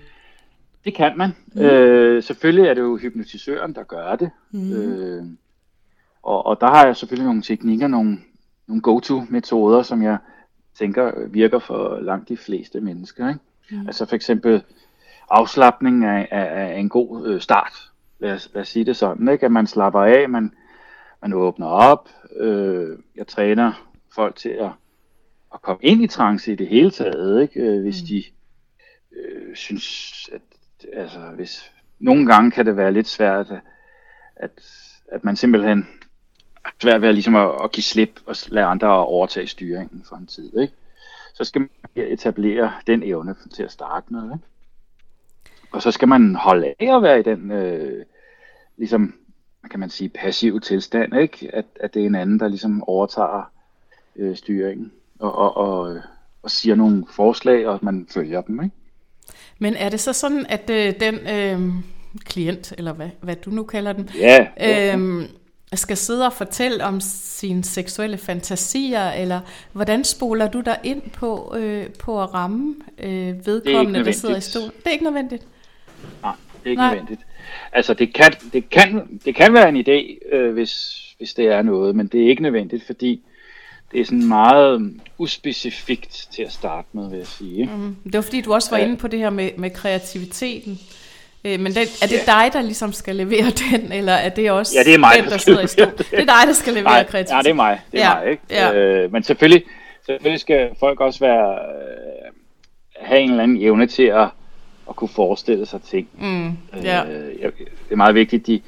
Det 0.85 0.95
kan 0.95 1.19
man. 1.19 1.31
Mm. 1.55 1.61
Øh, 1.61 2.23
selvfølgelig 2.23 2.69
er 2.69 2.75
det 2.75 2.81
jo 2.81 2.97
hypnotisøren, 2.97 3.75
der 3.75 3.83
gør 3.83 4.17
det. 4.17 4.31
Mm. 4.51 4.73
Øh, 4.73 5.25
og, 6.23 6.47
og 6.47 6.61
der 6.61 6.67
har 6.67 6.87
jeg 6.87 6.97
selvfølgelig 6.97 7.27
nogle 7.27 7.43
teknikker, 7.43 7.87
nogle, 7.87 8.19
nogle 8.67 8.83
go-to-metoder, 8.83 9.83
som 9.83 10.03
jeg 10.03 10.19
tænker 10.75 11.29
virker 11.29 11.59
for 11.59 12.01
langt 12.01 12.29
de 12.29 12.37
fleste 12.37 12.81
mennesker. 12.81 13.29
Ikke? 13.29 13.41
Mm. 13.71 13.87
Altså 13.87 14.07
for 14.07 14.17
eksempel 14.17 14.63
afslappning 15.31 16.05
er, 16.05 16.27
er, 16.31 16.45
er 16.45 16.75
en 16.75 16.89
god 16.89 17.27
øh, 17.27 17.41
start. 17.41 17.73
Lad 18.19 18.33
os, 18.33 18.51
lad 18.55 18.63
os 18.63 18.69
sige 18.69 18.85
det 18.85 18.97
sådan, 18.97 19.29
ikke? 19.29 19.47
at 19.47 19.53
man 19.53 19.67
slapper 19.67 20.01
af, 20.01 20.29
man, 20.29 20.55
man 21.23 21.33
åbner 21.33 21.67
op. 21.67 22.09
Øh, 22.37 22.99
jeg 23.17 23.27
træner 23.27 23.89
folk 24.15 24.37
til 24.37 24.49
at, 24.49 24.71
at 25.55 25.63
komme 25.63 25.83
ind 25.83 26.03
i 26.03 26.07
trance 26.07 26.53
i 26.53 26.57
det 26.57 26.69
hele 26.69 26.91
taget, 26.91 27.43
ikke? 27.43 27.61
Øh, 27.61 27.83
hvis 27.83 28.03
mm. 28.03 28.07
de 28.07 28.25
øh, 29.17 29.57
synes, 29.57 30.29
at 30.33 30.41
altså, 30.93 31.19
hvis, 31.19 31.73
nogle 31.99 32.27
gange 32.27 32.51
kan 32.51 32.67
det 32.67 32.77
være 32.77 32.93
lidt 32.93 33.09
svært, 33.09 33.47
at, 34.37 34.51
at, 35.13 35.25
man 35.25 35.37
simpelthen 35.37 35.89
har 36.65 36.75
svært 36.83 37.01
ved 37.01 37.09
at, 37.09 37.15
ligesom 37.15 37.37
at, 37.37 37.51
at 37.65 37.73
give 37.73 37.85
slip 37.85 38.21
og 38.27 38.37
lade 38.49 38.67
andre 38.67 38.89
overtage 39.07 39.47
styringen 39.47 40.05
for 40.09 40.17
en 40.17 40.27
tid. 40.27 40.59
Ikke? 40.59 40.75
Så 41.35 41.45
skal 41.45 41.61
man 41.61 41.71
etablere 41.95 42.73
den 42.87 43.03
evne 43.03 43.35
til 43.55 43.63
at 43.63 43.73
starte 43.73 44.13
med. 44.13 44.23
Ikke? 44.23 44.47
Og 45.73 45.83
så 45.83 45.91
skal 45.91 46.09
man 46.09 46.35
holde 46.35 46.75
af 46.81 46.97
at 46.97 47.03
være 47.03 47.21
i 47.21 47.23
den, 47.23 47.51
øh, 47.51 48.05
ligesom, 48.77 49.15
kan 49.71 49.81
man 49.81 49.91
sige, 49.91 50.09
passive 50.09 50.61
tilstand, 50.61 51.17
ikke? 51.17 51.55
At, 51.55 51.65
at 51.81 51.95
det 51.95 52.03
er 52.03 52.07
en 52.07 52.15
anden, 52.15 52.41
der 52.41 52.49
ligesom 52.49 52.83
overtager 52.83 53.53
øh, 54.17 54.37
styringen 54.37 54.93
og, 55.19 55.35
og, 55.35 55.57
og, 55.57 55.95
øh, 55.95 56.03
og 56.43 56.51
siger 56.51 56.75
nogle 56.75 57.07
forslag, 57.11 57.67
og 57.67 57.79
man 57.83 58.07
følger 58.11 58.41
dem. 58.41 58.63
Ikke? 58.63 58.77
Men 59.59 59.75
er 59.77 59.89
det 59.89 60.01
så 60.01 60.13
sådan, 60.13 60.47
at 60.49 60.71
øh, 60.71 60.93
den 61.01 61.15
øh, 61.15 61.75
klient, 62.25 62.75
eller 62.79 62.93
hvad, 62.93 63.09
hvad 63.21 63.37
du 63.37 63.51
nu 63.51 63.63
kalder 63.63 63.93
den, 63.93 64.11
ja, 64.19 64.47
øh, 64.97 65.25
skal 65.75 65.97
sidde 65.97 66.27
og 66.27 66.33
fortælle 66.33 66.85
om 66.85 67.01
sine 67.01 67.65
seksuelle 67.65 68.19
fantasier, 68.19 69.11
eller 69.11 69.41
hvordan 69.73 70.05
spoler 70.05 70.49
du 70.49 70.61
dig 70.61 70.79
ind 70.85 71.03
på, 71.11 71.55
øh, 71.59 71.87
på 71.89 72.23
at 72.23 72.35
ramme 72.35 72.75
øh, 72.99 73.47
vedkommende, 73.47 74.05
der 74.05 74.13
sidder 74.13 74.37
i 74.37 74.41
stolen? 74.41 74.71
Det 74.79 74.87
er 74.87 74.91
ikke 74.91 75.05
nødvendigt? 75.05 75.47
Nej, 76.23 76.35
det 76.53 76.67
er 76.67 76.71
ikke 76.71 76.83
Nej. 76.83 76.91
nødvendigt. 76.91 77.21
Altså, 77.73 77.95
det 77.95 78.15
kan, 78.15 78.33
det 78.53 78.71
kan, 78.71 79.21
det 79.25 79.35
kan 79.35 79.55
være 79.55 79.69
en 79.69 79.77
idé, 79.77 80.29
øh, 80.37 80.53
hvis, 80.53 81.03
hvis 81.19 81.35
det 81.35 81.47
er 81.47 81.63
noget, 81.63 81.97
men 81.97 82.07
det 82.07 82.25
er 82.25 82.29
ikke 82.29 82.43
nødvendigt, 82.43 82.87
fordi 82.87 83.23
det 83.93 84.01
er 84.01 84.05
sådan 84.05 84.29
meget 84.29 84.95
uspecifikt 85.19 86.29
til 86.33 86.43
at 86.43 86.53
starte 86.53 86.89
med, 86.93 87.11
vil 87.11 87.19
jeg 87.19 87.27
sige. 87.27 87.65
Mm. 87.65 87.97
Det 88.05 88.15
var 88.15 88.21
fordi, 88.21 88.41
du 88.41 88.55
også 88.55 88.71
var 88.71 88.79
ja. 88.79 88.85
inde 88.85 88.97
på 88.97 89.09
det 89.09 89.19
her 89.19 89.31
med, 89.31 89.51
med 89.57 89.71
kreativiteten. 89.71 90.79
Øh, 91.45 91.61
men 91.61 91.75
den, 91.75 91.87
er 92.03 92.07
det 92.07 92.23
ja. 92.27 92.33
dig, 92.33 92.53
der 92.53 92.63
ligesom 92.63 92.93
skal 92.93 93.17
levere 93.17 93.51
den, 93.71 93.93
eller 93.93 94.13
er 94.13 94.29
det 94.29 94.51
også 94.51 94.75
ja, 94.79 94.85
det 94.85 94.95
er 94.95 94.99
mig, 94.99 95.13
den, 95.17 95.25
der, 95.25 95.31
der 95.31 95.37
sidder 95.37 95.61
i 95.61 95.67
stå? 95.67 95.85
Det 95.85 96.13
er 96.13 96.17
dig, 96.17 96.47
der 96.47 96.53
skal 96.53 96.73
levere 96.73 96.93
Nej, 96.93 97.05
kreativiteten. 97.05 97.37
Ja, 97.37 97.43
det 97.43 97.51
er 97.51 97.55
mig. 97.55 97.81
Det 97.93 98.01
er 98.01 98.09
ja. 98.09 98.21
mig 98.21 98.31
ikke? 98.31 98.43
Ja. 98.51 98.75
Øh, 98.75 99.13
men 99.13 99.23
selvfølgelig, 99.23 99.65
selvfølgelig 100.07 100.41
skal 100.41 100.71
folk 100.81 101.01
også 101.01 101.21
være, 101.21 101.53
øh, 101.53 102.33
have 103.07 103.21
en 103.21 103.31
eller 103.31 103.43
anden 103.43 103.63
evne 103.63 103.87
til 103.87 104.03
at, 104.03 104.29
at 104.89 104.97
kunne 104.97 105.09
forestille 105.09 105.67
sig 105.67 105.83
ting. 105.83 106.09
Mm, 106.19 106.57
ja. 106.83 107.05
øh, 107.05 107.41
jeg, 107.41 107.53
det 107.59 107.93
er 107.93 107.97
meget 107.97 108.15
vigtigt. 108.15 108.47
De, 108.47 108.61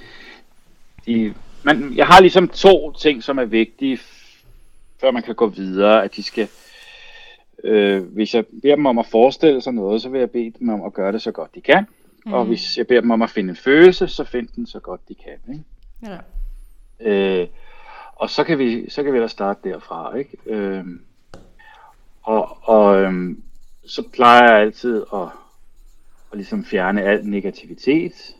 de, 1.06 1.34
man, 1.62 1.92
jeg 1.96 2.06
har 2.06 2.20
ligesom 2.20 2.48
to 2.48 2.92
ting, 2.92 3.22
som 3.22 3.38
er 3.38 3.44
vigtige 3.44 3.98
før 5.00 5.10
man 5.10 5.22
kan 5.22 5.34
gå 5.34 5.46
videre, 5.46 6.04
at 6.04 6.16
de 6.16 6.22
skal, 6.22 6.48
øh, 7.64 8.02
hvis 8.02 8.34
jeg 8.34 8.44
beder 8.62 8.76
dem 8.76 8.86
om 8.86 8.98
at 8.98 9.06
forestille 9.06 9.62
sig 9.62 9.72
noget, 9.72 10.02
så 10.02 10.08
vil 10.08 10.18
jeg 10.18 10.30
bede 10.30 10.52
dem 10.58 10.68
om 10.68 10.82
at 10.82 10.92
gøre 10.92 11.12
det 11.12 11.22
så 11.22 11.32
godt 11.32 11.54
de 11.54 11.60
kan. 11.60 11.86
Mm. 12.26 12.32
Og 12.32 12.44
hvis 12.44 12.78
jeg 12.78 12.86
beder 12.86 13.00
dem 13.00 13.10
om 13.10 13.22
at 13.22 13.30
finde 13.30 13.50
en 13.50 13.56
følelse, 13.56 14.08
så 14.08 14.24
find 14.24 14.48
den 14.48 14.66
så 14.66 14.80
godt 14.80 15.08
de 15.08 15.14
kan. 15.14 15.54
Ikke? 15.54 15.64
Ja. 16.02 16.18
Øh, 17.00 17.48
og 18.16 18.30
så 18.30 18.44
kan 18.44 18.58
vi 18.58 18.90
så 18.90 19.02
kan 19.02 19.12
vi 19.12 19.18
da 19.18 19.26
starte 19.26 19.70
derfra, 19.70 20.14
ikke? 20.16 20.36
Øh, 20.46 20.84
og 22.22 22.58
og 22.62 23.02
øh, 23.02 23.36
så 23.86 24.02
plejer 24.12 24.52
jeg 24.52 24.60
altid 24.60 25.02
at, 25.14 25.28
at 26.32 26.38
ligesom 26.38 26.64
fjerne 26.64 27.02
al 27.02 27.26
negativitet, 27.26 28.36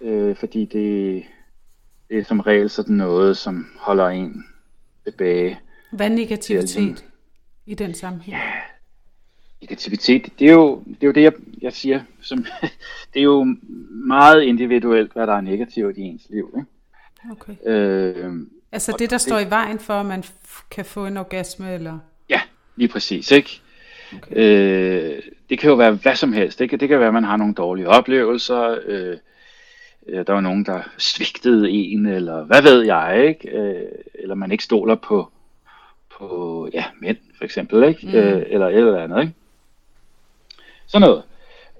øh, 0.00 0.36
fordi 0.36 0.64
det, 0.64 1.24
det 2.08 2.18
er 2.18 2.24
som 2.24 2.40
regel 2.40 2.70
sådan 2.70 2.96
noget, 2.96 3.36
som 3.36 3.66
holder 3.78 4.08
en 4.08 4.44
tilbage. 5.10 5.58
Hvad 5.92 6.06
er 6.06 6.14
negativitet 6.14 7.04
i 7.66 7.74
den 7.74 7.94
sammenhæng? 7.94 8.36
Ja, 8.36 8.50
negativitet, 9.60 10.28
det 10.38 10.48
er 10.48 10.52
jo 10.52 10.82
det, 10.86 11.02
er 11.02 11.06
jo 11.06 11.12
det 11.12 11.22
jeg, 11.22 11.32
jeg 11.62 11.72
siger. 11.72 12.00
Som, 12.22 12.46
det 13.14 13.20
er 13.20 13.24
jo 13.24 13.56
meget 13.90 14.42
individuelt, 14.42 15.12
hvad 15.12 15.26
der 15.26 15.34
er 15.34 15.40
negativt 15.40 15.98
i 15.98 16.00
ens 16.00 16.26
liv. 16.30 16.54
Ikke? 16.56 16.68
Okay. 17.30 17.54
Øh, 17.66 18.34
altså 18.72 18.92
det, 18.92 19.10
der 19.10 19.16
det, 19.16 19.20
står 19.20 19.38
i 19.38 19.50
vejen 19.50 19.78
for, 19.78 19.94
at 19.94 20.06
man 20.06 20.24
kan 20.70 20.84
få 20.84 21.06
en 21.06 21.16
orgasme, 21.16 21.74
eller? 21.74 21.98
Ja, 22.28 22.40
lige 22.76 22.88
præcis. 22.88 23.30
Ikke? 23.30 23.60
Okay. 24.16 24.36
Øh, 24.36 25.22
det 25.50 25.58
kan 25.58 25.70
jo 25.70 25.76
være 25.76 25.92
hvad 25.92 26.16
som 26.16 26.32
helst. 26.32 26.60
Ikke? 26.60 26.76
Det 26.76 26.88
kan 26.88 26.98
være, 26.98 27.08
at 27.08 27.14
man 27.14 27.24
har 27.24 27.36
nogle 27.36 27.54
dårlige 27.54 27.88
oplevelser. 27.88 28.78
Øh, 28.86 29.16
øh, 30.06 30.26
der 30.26 30.32
var 30.32 30.40
nogen, 30.40 30.64
der 30.64 30.82
svigtede 30.98 31.70
en, 31.70 32.06
eller 32.06 32.44
hvad 32.44 32.62
ved 32.62 32.82
jeg, 32.82 33.24
ikke? 33.28 33.58
Øh, 33.58 33.88
eller 34.14 34.34
man 34.34 34.52
ikke 34.52 34.64
stoler 34.64 34.94
på, 34.94 35.30
på 36.18 36.68
ja, 36.72 36.84
mænd, 37.00 37.16
for 37.38 37.44
eksempel, 37.44 37.84
ikke? 37.84 38.06
Mm. 38.06 38.14
Øh, 38.14 38.42
eller 38.46 38.68
et 38.68 38.74
eller 38.74 39.02
andet, 39.02 39.20
ikke? 39.20 39.34
Sådan 40.86 41.08
noget. 41.08 41.22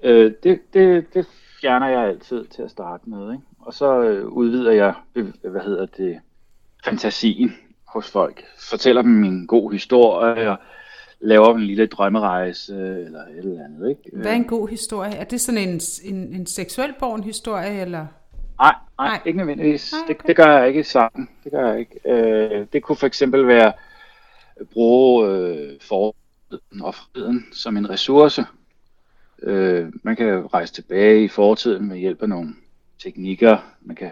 Øh, 0.03 0.33
det, 0.43 0.59
det, 0.73 1.13
det 1.13 1.27
fjerner 1.61 1.87
jeg 1.87 2.03
altid 2.03 2.45
til 2.45 2.61
at 2.61 2.71
starte 2.71 3.09
med, 3.09 3.31
ikke? 3.31 3.43
Og 3.59 3.73
så 3.73 4.01
øh, 4.01 4.27
udvider 4.27 4.71
jeg, 4.71 4.93
hvad 5.41 5.61
hedder 5.61 5.85
det, 5.85 6.19
fantasien 6.85 7.55
hos 7.87 8.11
folk. 8.11 8.43
Fortæller 8.69 9.01
dem 9.01 9.23
en 9.23 9.47
god 9.47 9.71
historie, 9.71 10.51
og 10.51 10.57
laver 11.21 11.55
en 11.55 11.61
lille 11.61 11.85
drømmerejse, 11.85 12.73
eller 12.75 13.21
et 13.21 13.37
eller 13.37 13.65
andet, 13.65 13.89
ikke? 13.89 14.17
Hvad 14.17 14.31
er 14.31 14.35
en 14.35 14.43
god 14.43 14.67
historie? 14.67 15.11
Er 15.11 15.23
det 15.23 15.41
sådan 15.41 15.69
en, 15.69 15.81
en, 16.03 16.15
en 16.15 16.45
seksuel 16.45 16.93
born 16.99 17.23
historie, 17.23 17.81
eller? 17.81 18.05
Nej, 18.59 18.75
nej, 18.99 19.07
nej. 19.07 19.19
ikke 19.25 19.37
nødvendigvis. 19.37 19.93
Nej, 19.93 20.01
okay. 20.03 20.13
det, 20.13 20.27
det 20.27 20.35
gør 20.35 20.57
jeg 20.57 20.67
ikke 20.67 20.83
sammen. 20.83 21.29
Det 21.43 21.51
gør 21.51 21.71
jeg 21.71 21.79
ikke. 21.79 21.99
Øh, 22.05 22.67
det 22.73 22.83
kunne 22.83 22.95
for 22.95 23.07
eksempel 23.07 23.47
være 23.47 23.73
at 24.55 24.69
bruge 24.69 25.29
øh, 25.29 25.79
fortiden 25.81 26.81
og 26.81 26.95
friden 26.95 27.45
som 27.53 27.77
en 27.77 27.89
ressource. 27.89 28.45
Øh, 29.43 29.93
man 30.03 30.15
kan 30.15 30.53
rejse 30.53 30.73
tilbage 30.73 31.23
i 31.23 31.27
fortiden 31.27 31.87
med 31.87 31.97
hjælp 31.97 32.21
af 32.21 32.29
nogle 32.29 32.49
teknikker. 33.03 33.57
Man 33.81 33.95
kan, 33.95 34.11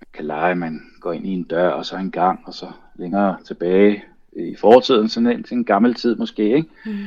man 0.00 0.06
kan 0.12 0.24
lege, 0.24 0.54
man 0.54 0.80
går 1.00 1.12
ind 1.12 1.26
i 1.26 1.32
en 1.32 1.42
dør, 1.42 1.68
og 1.68 1.86
så 1.86 1.96
en 1.96 2.10
gang, 2.10 2.40
og 2.46 2.54
så 2.54 2.72
længere 2.94 3.36
tilbage 3.46 4.04
i 4.32 4.56
fortiden, 4.56 5.08
sådan 5.08 5.26
en, 5.26 5.44
en 5.52 5.64
gammel 5.64 5.94
tid 5.94 6.16
måske, 6.16 6.42
ikke? 6.42 6.68
Mm. 6.86 7.06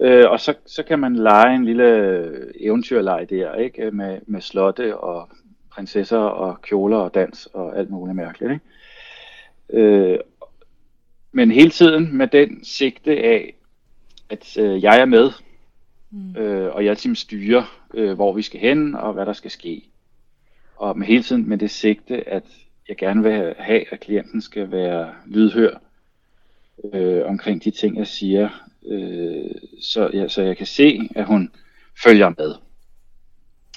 Øh, 0.00 0.30
og 0.30 0.40
så, 0.40 0.54
så 0.66 0.82
kan 0.82 0.98
man 0.98 1.16
lege 1.16 1.56
en 1.56 1.64
lille 1.64 2.30
eventyrleg 2.60 3.26
der, 3.30 3.54
ikke? 3.54 3.90
Med, 3.90 4.18
med 4.26 4.40
slotte 4.40 4.96
og 4.96 5.28
prinsesser 5.70 6.18
og 6.18 6.62
kjoler 6.62 6.96
og 6.96 7.14
dans 7.14 7.46
og 7.46 7.78
alt 7.78 7.90
muligt 7.90 8.16
mærkeligt. 8.16 8.52
Ikke? 8.52 8.64
Øh, 9.82 10.18
men 11.32 11.50
hele 11.50 11.70
tiden 11.70 12.16
med 12.16 12.26
den 12.26 12.64
sigte 12.64 13.10
af, 13.10 13.54
at 14.30 14.58
øh, 14.58 14.82
jeg 14.82 15.00
er 15.00 15.04
med, 15.04 15.30
mm. 16.10 16.36
øh, 16.36 16.74
og 16.74 16.84
jeg 16.84 16.96
simpelthen 16.96 17.26
styrer, 17.26 17.80
øh, 17.94 18.12
hvor 18.12 18.32
vi 18.32 18.42
skal 18.42 18.60
hen 18.60 18.94
og 18.94 19.12
hvad 19.12 19.26
der 19.26 19.32
skal 19.32 19.50
ske. 19.50 19.82
Og 20.76 20.98
med 20.98 21.06
hele 21.06 21.22
tiden 21.22 21.48
med 21.48 21.58
det 21.58 21.70
sigte, 21.70 22.28
at 22.28 22.44
jeg 22.88 22.96
gerne 22.96 23.22
vil 23.22 23.54
have, 23.58 23.92
at 23.92 24.00
klienten 24.00 24.42
skal 24.42 24.70
være 24.70 25.12
lydhør 25.26 25.78
øh, 26.94 27.26
omkring 27.26 27.64
de 27.64 27.70
ting, 27.70 27.96
jeg 27.96 28.06
siger, 28.06 28.48
øh, 28.86 29.50
så, 29.80 30.10
ja, 30.12 30.28
så 30.28 30.42
jeg 30.42 30.56
kan 30.56 30.66
se, 30.66 31.08
at 31.14 31.26
hun 31.26 31.50
følger 32.04 32.32
med 32.38 32.54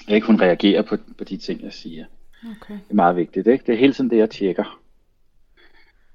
ikke 0.08 0.26
hun 0.26 0.40
reagerer 0.40 0.82
på, 0.82 0.96
på 1.18 1.24
de 1.24 1.36
ting, 1.36 1.62
jeg 1.62 1.72
siger. 1.72 2.04
Okay. 2.42 2.74
Det 2.74 2.90
er 2.90 2.94
meget 2.94 3.16
vigtigt. 3.16 3.46
Ikke? 3.46 3.64
Det 3.66 3.74
er 3.74 3.78
hele 3.78 3.92
tiden 3.92 4.10
det, 4.10 4.16
jeg 4.16 4.30
tjekker. 4.30 4.78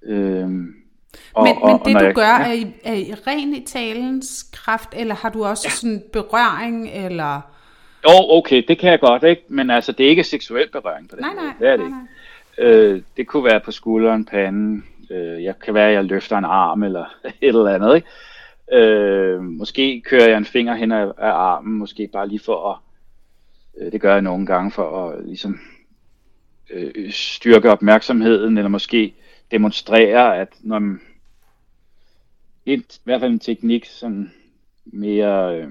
Øhm, 0.04 0.76
og, 1.34 1.44
men, 1.44 1.56
og, 1.62 1.82
men 1.86 1.96
det 1.96 1.96
og 1.96 2.02
du 2.02 2.06
jeg, 2.06 2.14
gør, 2.16 2.40
ja. 2.40 2.48
er, 2.48 2.54
i, 2.54 2.74
er 2.84 2.94
i 2.94 3.14
ren 3.14 3.54
i 3.54 3.66
talens 3.66 4.50
kraft, 4.54 4.90
eller 4.94 5.16
har 5.16 5.30
du 5.30 5.46
også 5.46 5.68
ja. 5.68 5.72
sådan 5.72 6.04
berøring, 6.14 6.90
eller... 6.90 7.42
Jo, 8.04 8.38
okay, 8.38 8.64
det 8.68 8.80
kan 8.80 8.92
jeg 8.92 9.00
godt, 9.00 9.24
ikke? 9.24 9.42
Men 9.48 9.70
altså, 9.70 9.92
det 9.92 10.06
er 10.06 10.10
ikke 10.10 10.24
seksuel 10.24 10.70
berøring 10.72 11.10
på 11.10 11.16
den 11.16 11.26
nej, 11.26 11.34
nej, 11.34 11.54
Det 11.60 11.68
er 11.68 11.78
det 11.78 11.90
nej, 11.90 12.00
ikke. 12.58 12.78
Øh, 12.78 13.02
det 13.18 13.28
kunne 13.28 13.44
være 13.44 13.60
på 13.60 13.72
skulderen, 13.72 14.26
panden. 14.26 14.86
Øh, 15.10 15.44
jeg 15.44 15.60
kan 15.60 15.74
være, 15.74 15.88
at 15.88 15.94
jeg 15.94 16.06
løfter 16.06 16.38
en 16.38 16.46
arm, 16.46 16.84
eller 16.84 17.06
et 17.26 17.34
eller 17.42 17.76
andet, 17.76 17.96
ikke? 17.96 18.08
Øh, 18.74 19.42
måske 19.42 20.02
kører 20.02 20.30
jeg 20.30 20.38
en 20.38 20.46
finger 20.46 20.76
hen 20.76 20.92
af, 20.92 21.06
af 21.06 21.32
armen, 21.32 21.74
måske 21.74 22.10
bare 22.14 22.28
lige 22.28 22.40
for 22.40 22.72
at 22.72 22.78
Øh, 23.78 23.92
det 23.92 24.02
gør 24.02 24.14
jeg 24.14 24.22
nogle 24.22 24.46
gange 24.46 24.72
for 24.72 25.10
at 25.10 25.26
ligesom 25.26 25.60
øh, 26.70 27.12
styrke 27.12 27.72
opmærksomheden, 27.72 28.58
eller 28.58 28.70
måske 28.70 29.16
demonstrere, 29.52 30.38
at 30.38 30.50
når 30.62 30.80
man, 30.80 31.02
et, 32.66 32.96
i 32.96 33.02
hvert 33.04 33.22
fald 33.22 33.32
en 33.32 33.40
teknik, 33.40 33.86
som 33.86 34.30
mere, 34.86 35.58
øh, 35.58 35.70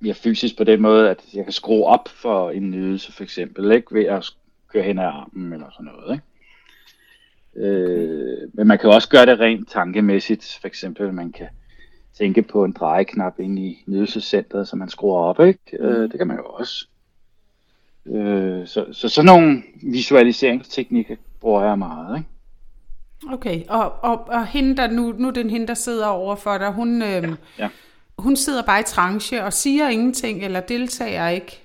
mere 0.00 0.14
fysisk 0.14 0.56
på 0.56 0.64
den 0.64 0.82
måde, 0.82 1.10
at 1.10 1.24
jeg 1.34 1.44
kan 1.44 1.52
skrue 1.52 1.86
op 1.86 2.08
for 2.08 2.50
en 2.50 2.70
nydelse 2.70 3.12
for 3.12 3.22
eksempel, 3.22 3.72
ikke? 3.72 3.94
ved 3.94 4.04
at 4.04 4.30
køre 4.68 4.82
hen 4.82 4.98
ad 4.98 5.04
armen 5.04 5.52
eller 5.52 5.70
sådan 5.70 5.92
noget. 5.92 6.12
Ikke? 6.12 6.24
Øh, 7.58 8.48
men 8.52 8.66
man 8.66 8.78
kan 8.78 8.90
også 8.90 9.08
gøre 9.08 9.26
det 9.26 9.40
rent 9.40 9.70
tankemæssigt, 9.70 10.58
for 10.60 10.68
eksempel 10.68 11.12
man 11.12 11.32
kan 11.32 11.46
tænke 12.18 12.42
på 12.42 12.64
en 12.64 12.72
drejeknap 12.72 13.40
ind 13.40 13.58
i 13.58 13.84
nydelsescentret, 13.86 14.68
så 14.68 14.76
man 14.76 14.88
skruer 14.88 15.20
op, 15.20 15.40
ikke? 15.40 15.60
Øh, 15.78 16.02
det 16.02 16.18
kan 16.18 16.26
man 16.26 16.36
jo 16.36 16.44
også. 16.44 16.86
Øh, 18.06 18.66
så, 18.66 18.86
så 18.92 19.08
sådan 19.08 19.26
nogle 19.26 19.62
visualiseringsteknikker 19.82 21.16
bruger 21.40 21.64
jeg 21.64 21.78
meget, 21.78 22.18
ikke? 22.18 22.28
Okay, 23.32 23.62
og, 23.68 23.92
og, 24.02 24.28
og 24.28 24.46
hende 24.46 24.76
der, 24.76 24.90
nu, 24.90 25.14
nu 25.18 25.30
den 25.30 25.50
hende, 25.50 25.66
der 25.66 25.74
sidder 25.74 26.06
over 26.06 26.36
for 26.36 26.58
dig, 26.58 26.72
hun, 26.72 27.02
øh, 27.02 27.08
ja, 27.08 27.34
ja. 27.58 27.68
hun 28.18 28.36
sidder 28.36 28.62
bare 28.62 28.80
i 28.80 28.84
tranche 28.86 29.44
og 29.44 29.52
siger 29.52 29.88
ingenting, 29.88 30.44
eller 30.44 30.60
deltager 30.60 31.28
ikke? 31.28 31.62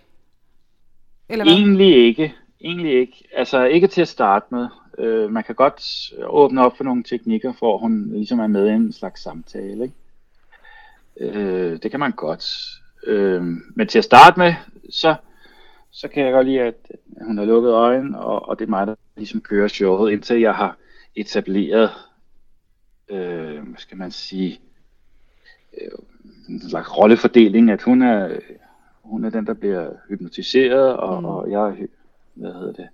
Eller 1.30 1.46
hvad? 1.46 1.54
Egentlig 1.54 2.08
ikke. 2.08 2.34
Egentlig 2.62 3.00
ikke. 3.00 3.24
Altså 3.36 3.64
ikke 3.64 3.88
til 3.88 4.02
at 4.02 4.08
starte 4.08 4.46
med. 4.52 4.68
Øh, 4.98 5.32
man 5.32 5.44
kan 5.44 5.56
godt 5.56 6.14
åbne 6.28 6.66
op 6.66 6.78
for 6.78 6.84
nogle 6.84 7.04
teknikker, 7.04 7.54
for 7.54 7.78
hun 7.78 8.10
ligesom 8.12 8.40
er 8.40 8.48
med 8.48 8.68
i 8.68 8.72
en 8.72 8.94
slags 8.94 9.22
samtale. 9.22 9.84
Ikke? 9.84 9.96
Øh, 11.38 11.80
det 11.84 11.92
kan 11.92 12.00
man 12.00 12.12
godt. 12.12 12.46
Øh, 13.08 13.44
men 13.76 13.88
til 13.88 13.98
at 13.98 14.04
starte 14.04 14.40
med, 14.40 14.54
så, 14.90 15.16
så 15.92 16.08
kan 16.08 16.24
jeg 16.24 16.34
godt 16.34 16.48
lide, 16.48 16.62
at 16.62 16.92
hun 17.22 17.38
har 17.38 17.46
lukket 17.46 17.72
øjnene, 17.72 18.20
og, 18.20 18.50
og 18.50 18.60
det 18.60 18.66
er 18.66 18.70
mig, 18.70 18.88
der 18.88 18.96
ligesom 19.16 19.42
kører 19.42 19.68
showet, 19.68 20.12
indtil 20.12 20.40
jeg 20.40 20.56
har 20.56 20.78
etableret, 21.16 21.90
øh, 23.10 23.68
hvad 23.68 23.78
skal 23.78 23.98
man 23.98 24.12
sige, 24.12 24.60
øh, 25.82 25.90
en 26.50 26.70
slags 26.70 26.98
rollefordeling, 26.98 27.72
at 27.72 27.82
hun 27.82 28.02
er, 28.02 28.40
hun 29.04 29.26
er 29.26 29.30
den, 29.30 29.46
der 29.46 29.54
bliver 29.54 29.92
hypnotiseret, 30.10 30.98
og, 30.98 31.20
mm. 31.20 31.26
og 31.26 31.52
jeg 31.52 31.62
er, 31.62 31.76
hvad 32.34 32.54
hedder 32.54 32.74
det, 32.74 32.88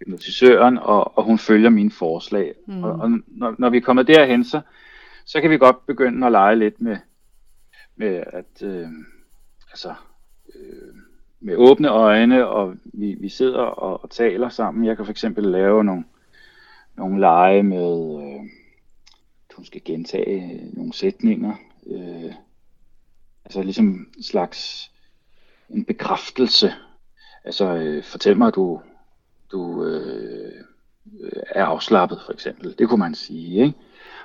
hypnotisøren, 0.00 0.78
og, 0.78 1.18
og 1.18 1.24
hun 1.24 1.38
følger 1.38 1.70
mine 1.70 1.90
forslag. 1.90 2.54
Mm. 2.66 2.84
Og, 2.84 2.92
og 2.92 3.10
når, 3.26 3.54
når 3.58 3.70
vi 3.70 3.76
er 3.76 3.80
kommet 3.80 4.06
derhen, 4.06 4.44
så, 4.44 4.60
så 5.24 5.40
kan 5.40 5.50
vi 5.50 5.58
godt 5.58 5.86
begynde 5.86 6.26
at 6.26 6.32
lege 6.32 6.56
lidt 6.56 6.80
med, 6.80 6.96
med 7.96 8.24
at, 8.26 8.62
øh, 8.62 8.88
altså, 9.70 9.94
øh, 10.54 10.94
med 11.40 11.56
åbne 11.56 11.88
øjne, 11.88 12.46
og 12.46 12.74
vi, 12.84 13.16
vi 13.20 13.28
sidder 13.28 13.58
og, 13.58 14.02
og 14.02 14.10
taler 14.10 14.48
sammen. 14.48 14.84
Jeg 14.84 14.96
kan 14.96 15.04
for 15.04 15.12
eksempel 15.12 15.44
lave 15.44 15.84
nogle, 15.84 16.04
nogle 16.96 17.20
lege 17.20 17.62
med, 17.62 18.22
øh, 18.22 18.50
at 19.48 19.56
hun 19.56 19.64
skal 19.64 19.84
gentage 19.84 20.70
nogle 20.72 20.92
sætninger. 20.92 21.54
Øh, 21.86 22.32
altså 23.44 23.62
ligesom 23.62 24.08
en 24.16 24.22
slags 24.22 24.90
en 25.70 25.84
bekræftelse. 25.84 26.72
Altså 27.44 27.74
øh, 27.74 28.04
fortæl 28.04 28.36
mig, 28.36 28.48
at 28.48 28.54
du, 28.54 28.80
du 29.52 29.84
øh, 29.84 30.52
er 31.50 31.64
afslappet 31.64 32.20
for 32.26 32.32
eksempel. 32.32 32.74
Det 32.78 32.88
kunne 32.88 32.98
man 32.98 33.14
sige. 33.14 33.62
Ikke? 33.62 33.78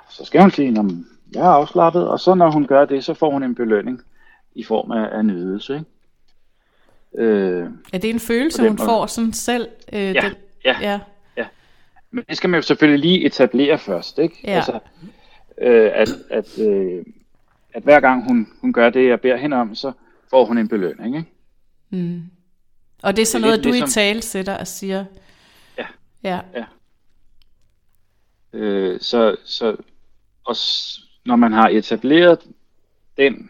Og 0.08 0.14
så 0.14 0.26
skal 0.26 0.42
hun 0.42 0.52
sige, 0.52 0.70
at 0.70 0.86
jeg 1.34 1.42
er 1.42 1.50
afslappet, 1.50 2.08
og 2.08 2.20
så 2.20 2.36
når 2.36 2.52
hun 2.52 2.68
gør 2.68 2.86
det, 2.86 3.04
så 3.04 3.14
får 3.14 3.32
hun 3.32 3.44
en 3.44 3.56
belønning 3.56 4.02
i 4.56 4.64
form 4.64 4.92
af, 4.92 5.18
af 5.18 5.26
nydelse. 5.26 5.74
Ikke? 5.74 5.86
Øh, 7.18 7.70
er 7.94 7.98
det 7.98 8.10
en 8.10 8.20
følelse, 8.20 8.62
hun 8.62 8.78
måde. 8.78 8.88
får 8.88 9.06
sådan 9.06 9.34
selv? 9.34 9.68
Øh, 9.94 10.00
ja, 10.00 10.22
den, 10.22 10.34
ja, 10.66 10.78
ja, 10.82 11.00
ja. 11.38 11.46
Men 12.12 12.24
det 12.30 12.38
skal 12.38 12.50
man 12.50 12.58
jo 12.58 12.62
selvfølgelig 12.62 13.00
lige 13.00 13.26
etablere 13.26 13.78
først. 13.78 14.20
Ikke? 14.20 14.36
Ja. 14.44 14.52
Altså, 14.52 14.80
øh, 15.62 15.92
at, 15.94 16.10
at, 16.30 16.60
øh, 16.60 17.06
at 17.74 17.84
hver 17.84 18.00
gang 18.00 18.28
hun, 18.28 18.48
hun 18.62 18.74
gør 18.74 18.90
det, 18.90 19.08
jeg 19.08 19.22
beder 19.22 19.38
hende 19.38 19.58
om, 19.58 19.76
så 19.76 19.92
får 20.30 20.46
hun 20.46 20.58
en 20.58 20.68
belønning. 20.68 21.16
Ikke? 21.18 21.30
Mm. 21.90 22.22
Og 23.04 23.16
det 23.16 23.22
er 23.22 23.26
så 23.26 23.40
noget, 23.40 23.64
du 23.64 23.70
ligesom... 23.70 23.88
i 23.88 23.92
tale 23.92 24.22
sætter 24.22 24.58
og 24.58 24.68
siger? 24.68 25.06
Ja. 25.78 25.86
Ja. 26.24 26.40
ja. 26.54 26.66
Øh, 28.54 29.02
så, 29.02 29.36
så 29.46 29.76
og 30.46 30.56
når 31.26 31.36
man 31.36 31.54
har 31.54 31.70
etableret 31.70 32.40
den 33.18 33.50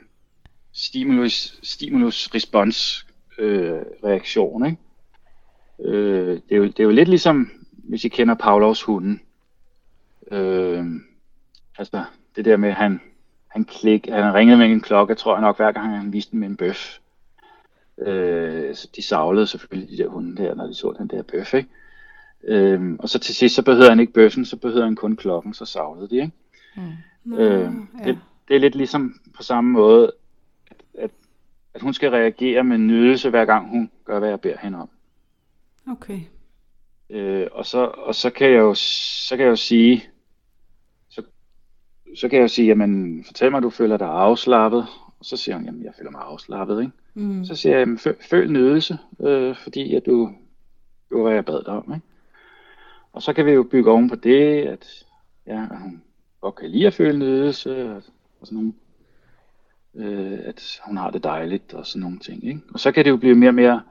stimulus, 0.73 1.60
stimulus 1.63 2.29
respons 2.36 3.05
øh, 3.38 3.81
reaktion, 4.03 4.65
ikke? 4.65 4.77
Øh, 5.79 6.41
det, 6.49 6.51
er 6.51 6.55
jo, 6.55 6.63
det 6.63 6.79
er 6.79 6.84
jo 6.84 6.89
lidt 6.89 7.10
ligesom, 7.10 7.51
hvis 7.71 8.05
I 8.05 8.10
kender 8.10 8.36
Pavlovs 8.36 8.81
hunden. 8.81 9.21
Øh, 10.31 10.86
altså, 11.77 12.03
det 12.36 12.45
der 12.45 12.58
med, 12.58 12.69
at 12.69 12.75
han, 12.75 13.01
han, 13.47 13.65
klik, 13.65 14.08
han 14.10 14.34
ringede 14.34 14.58
med 14.58 14.65
en 14.65 14.81
klokke, 14.81 15.15
tror 15.15 15.36
jeg 15.36 15.41
nok, 15.41 15.58
hver 15.58 15.71
gang 15.71 15.97
han 15.97 16.13
viste 16.13 16.31
dem 16.31 16.43
en 16.43 16.58
bøf. 16.58 16.97
Øh, 17.97 18.75
så 18.75 18.89
de 18.95 19.01
savlede 19.01 19.47
selvfølgelig 19.47 19.97
de 19.97 20.03
der 20.03 20.10
hunde 20.10 20.43
der, 20.43 20.55
når 20.55 20.67
de 20.67 20.73
så 20.73 20.95
den 20.97 21.08
der 21.08 21.23
bøf, 21.23 21.53
ikke? 21.53 21.69
Øh, 22.43 22.95
og 22.99 23.10
så 23.10 23.19
til 23.19 23.36
sidst, 23.36 23.55
så 23.55 23.63
behøver 23.63 23.89
han 23.89 23.99
ikke 23.99 24.13
bøffen, 24.13 24.45
så 24.45 24.58
behøver 24.58 24.86
han 24.86 24.95
kun 24.95 25.15
klokken, 25.15 25.53
så 25.53 25.65
savlede 25.65 26.10
de, 26.10 26.15
ikke? 26.15 26.31
Mm. 26.75 27.34
Øh, 27.34 27.73
ja. 27.99 28.05
det, 28.05 28.19
det 28.47 28.55
er 28.55 28.60
lidt 28.60 28.75
ligesom 28.75 29.19
på 29.36 29.43
samme 29.43 29.71
måde, 29.71 30.12
at, 30.71 30.77
at, 30.93 31.12
at 31.73 31.81
hun 31.81 31.93
skal 31.93 32.10
reagere 32.10 32.63
med 32.63 32.77
nydelse, 32.77 33.29
hver 33.29 33.45
gang 33.45 33.69
hun 33.69 33.91
gør, 34.05 34.19
hvad 34.19 34.29
jeg 34.29 34.41
beder 34.41 34.58
hende 34.58 34.77
om. 34.77 34.89
Okay. 35.91 36.19
Øh, 37.10 37.47
og 37.51 37.65
så, 37.65 37.86
og 37.86 38.15
så, 38.15 38.29
kan 38.29 38.47
jeg 38.47 38.58
jo, 38.58 38.73
så 38.73 39.38
kan 39.38 39.45
jeg 39.45 39.51
jo 39.51 39.55
sige, 39.55 40.03
så, 41.10 41.23
så 42.15 42.29
kan 42.29 42.38
jeg 42.38 42.43
jo 42.43 42.47
sige, 42.47 42.67
jamen, 42.67 43.23
fortæl 43.25 43.51
mig, 43.51 43.62
du 43.62 43.69
føler 43.69 43.97
dig 43.97 44.08
afslappet. 44.08 44.88
Og 45.19 45.25
så 45.25 45.38
siger 45.38 45.56
hun, 45.56 45.65
jamen, 45.65 45.84
jeg 45.84 45.93
føler 45.97 46.12
mig 46.12 46.21
afslappet, 46.21 46.82
ikke? 46.82 46.93
Mm. 47.13 47.45
Så 47.45 47.56
siger 47.56 47.73
jeg, 47.73 47.80
jamen, 47.80 47.97
føl, 47.97 48.15
føl 48.21 48.51
nydelse, 48.51 48.97
øh, 49.19 49.56
fordi 49.56 49.95
at 49.95 50.06
du 50.06 50.32
gjorde, 51.10 51.23
hvad 51.23 51.34
jeg 51.34 51.45
bad 51.45 51.63
dig 51.63 51.73
om, 51.73 51.93
ikke? 51.93 52.06
Og 53.13 53.21
så 53.21 53.34
kan 53.34 53.45
vi 53.45 53.51
jo 53.51 53.63
bygge 53.63 53.91
oven 53.91 54.10
på 54.10 54.15
det, 54.15 54.62
at 54.62 55.06
ja, 55.47 55.65
hun 55.65 56.01
godt 56.41 56.56
kan 56.56 56.69
lide 56.69 56.88
at 56.88 56.93
føle 56.93 57.19
nydelse, 57.19 57.91
og, 57.91 58.04
og 58.41 58.47
sådan 58.47 58.56
nogle, 58.56 58.73
øh, 59.95 60.39
at 60.45 60.82
hun 60.86 60.97
har 60.97 61.12
det 61.12 61.23
dejligt, 61.23 61.73
og 61.73 61.86
sådan 61.86 62.01
nogle 62.01 62.19
ting, 62.19 62.43
ikke? 62.43 62.62
Og 62.73 62.80
så 62.80 62.91
kan 62.91 63.06
det 63.06 63.12
jo 63.12 63.17
blive 63.17 63.36
mere 63.36 63.49
og 63.49 63.56
mere 63.56 63.82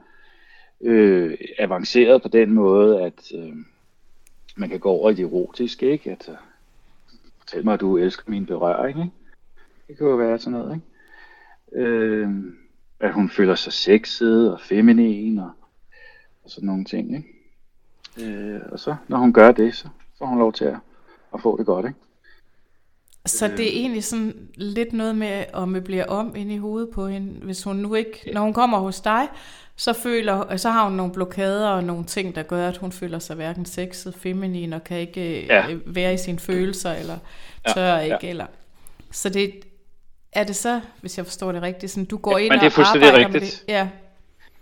øh, 0.81 1.37
avanceret 1.59 2.21
på 2.21 2.27
den 2.27 2.53
måde, 2.53 3.01
at 3.01 3.31
øh, 3.35 3.55
man 4.55 4.69
kan 4.69 4.79
gå 4.79 4.89
over 4.89 5.09
i 5.09 5.13
det 5.13 5.23
erotiske, 5.23 5.91
ikke? 5.91 6.11
At, 6.11 6.29
uh, 6.29 6.35
fortæl 7.39 7.65
mig, 7.65 7.73
at 7.73 7.79
du 7.79 7.97
elsker 7.97 8.23
min 8.27 8.45
berøring, 8.45 8.99
ikke? 8.99 9.11
Det 9.87 9.97
kan 9.97 10.07
jo 10.07 10.15
være 10.15 10.39
sådan 10.39 10.59
noget, 10.59 10.75
ikke? 10.75 10.85
Øh, 11.73 12.29
at 12.99 13.13
hun 13.13 13.29
føler 13.29 13.55
sig 13.55 13.73
sexet 13.73 14.51
og 14.53 14.61
feminin 14.61 15.39
og, 15.39 15.51
og 16.43 16.51
sådan 16.51 16.67
nogle 16.67 16.85
ting, 16.85 17.15
ikke? 17.15 17.35
Øh, 18.21 18.61
og 18.71 18.79
så, 18.79 18.95
når 19.07 19.17
hun 19.17 19.33
gør 19.33 19.51
det, 19.51 19.75
så 19.75 19.87
får 20.17 20.25
hun 20.25 20.39
lov 20.39 20.53
til 20.53 20.65
at, 20.65 20.77
at 21.33 21.41
få 21.41 21.57
det 21.57 21.65
godt, 21.65 21.85
ikke? 21.85 21.99
Så 23.25 23.47
det 23.47 23.67
er 23.67 23.79
egentlig 23.81 24.03
sådan 24.03 24.49
lidt 24.55 24.93
noget 24.93 25.15
med 25.15 25.45
at 25.53 25.67
møblere 25.67 26.05
om 26.05 26.35
ind 26.35 26.51
i 26.51 26.57
hovedet 26.57 26.89
på 26.89 27.07
hende, 27.07 27.45
hvis 27.45 27.63
hun 27.63 27.75
nu 27.75 27.93
ikke, 27.93 28.31
når 28.33 28.41
hun 28.41 28.53
kommer 28.53 28.79
hos 28.79 29.01
dig, 29.01 29.27
så 29.75 29.93
føler, 29.93 30.57
så 30.57 30.69
har 30.69 30.83
hun 30.83 30.93
nogle 30.93 31.13
blokader 31.13 31.69
og 31.69 31.83
nogle 31.83 32.05
ting, 32.05 32.35
der 32.35 32.43
gør, 32.43 32.67
at 32.67 32.77
hun 32.77 32.91
føler 32.91 33.19
sig 33.19 33.35
hverken 33.35 33.65
sexet, 33.65 34.15
feminin 34.15 34.73
og 34.73 34.83
kan 34.83 34.99
ikke 34.99 35.45
ja. 35.45 35.71
Øh, 35.71 35.95
være 35.95 36.13
i 36.13 36.17
sine 36.17 36.39
følelser, 36.39 36.91
eller 36.91 37.17
tør 37.73 37.95
ja, 37.95 37.99
ikke, 37.99 38.17
ja. 38.23 38.29
eller... 38.29 38.45
Så 39.11 39.29
det, 39.29 39.51
er 40.35 40.43
det 40.43 40.55
så, 40.55 40.81
hvis 41.01 41.17
jeg 41.17 41.25
forstår 41.25 41.51
det 41.51 41.61
rigtigt, 41.61 41.91
sådan, 41.91 42.05
du 42.05 42.17
går 42.17 42.37
ind 42.37 42.49
men 42.49 42.59
det 42.59 42.77
er 42.77 42.81
og 42.81 42.87
arbejder 42.87 43.17
rigtigt. 43.17 43.33
med 43.33 43.41
det? 43.41 43.63
Ja. 43.67 43.89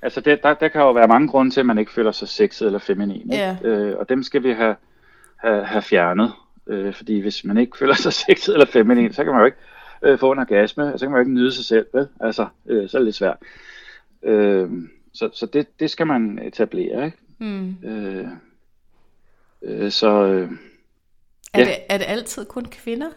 Altså, 0.02 0.22
det, 0.22 0.44
der, 0.44 0.54
der 0.54 0.68
kan 0.68 0.82
jo 0.82 0.92
være 0.92 1.08
mange 1.08 1.28
grunde 1.28 1.52
til, 1.52 1.60
at 1.60 1.66
man 1.66 1.78
ikke 1.78 1.92
føler 1.92 2.12
sig 2.12 2.28
sexet 2.28 2.66
eller 2.66 2.80
feminin. 2.80 3.32
Ja. 3.32 3.58
Øh, 3.64 3.98
og 3.98 4.10
dem 4.10 4.24
skal 4.24 4.44
vi 4.44 4.52
have, 4.52 4.76
have, 5.36 5.66
have 5.66 5.82
fjernet. 5.82 6.32
Øh, 6.68 6.94
fordi 6.94 7.20
hvis 7.20 7.44
man 7.44 7.58
ikke 7.58 7.78
føler 7.78 7.94
sig 7.94 8.14
sexet 8.28 8.54
eller 8.54 8.66
feminin, 8.66 9.14
så 9.14 9.24
kan 9.24 9.34
man 9.34 9.40
jo 9.42 9.46
ikke 9.46 9.58
øh, 10.02 10.20
få 10.20 10.32
en 10.32 10.40
orgasme, 10.40 10.94
og 10.94 11.00
så 11.00 11.06
kan 11.06 11.12
man 11.12 11.18
jo 11.18 11.22
ikke 11.22 11.34
nyde 11.34 11.52
sig 11.52 11.66
selv. 11.66 11.86
Vel? 11.94 12.08
Altså, 12.20 12.48
øh, 12.66 12.90
så 12.90 12.98
er 12.98 13.00
det 13.00 13.06
lidt 13.06 13.16
svært. 13.16 13.38
Øh, 14.24 14.70
så 15.14 15.30
så 15.34 15.46
det, 15.46 15.80
det 15.80 15.90
skal 15.90 16.08
man 16.08 16.40
etablere. 16.40 17.06
Ikke? 17.06 17.18
Mm. 17.38 17.76
Øh, 17.84 18.28
øh, 19.62 19.92
så... 19.92 20.26
Øh, 20.26 20.52
er, 21.54 21.60
ja. 21.60 21.66
det, 21.66 21.76
er 21.90 21.98
det 21.98 22.06
altid 22.08 22.46
kun 22.46 22.66
kvinder, 22.66 23.10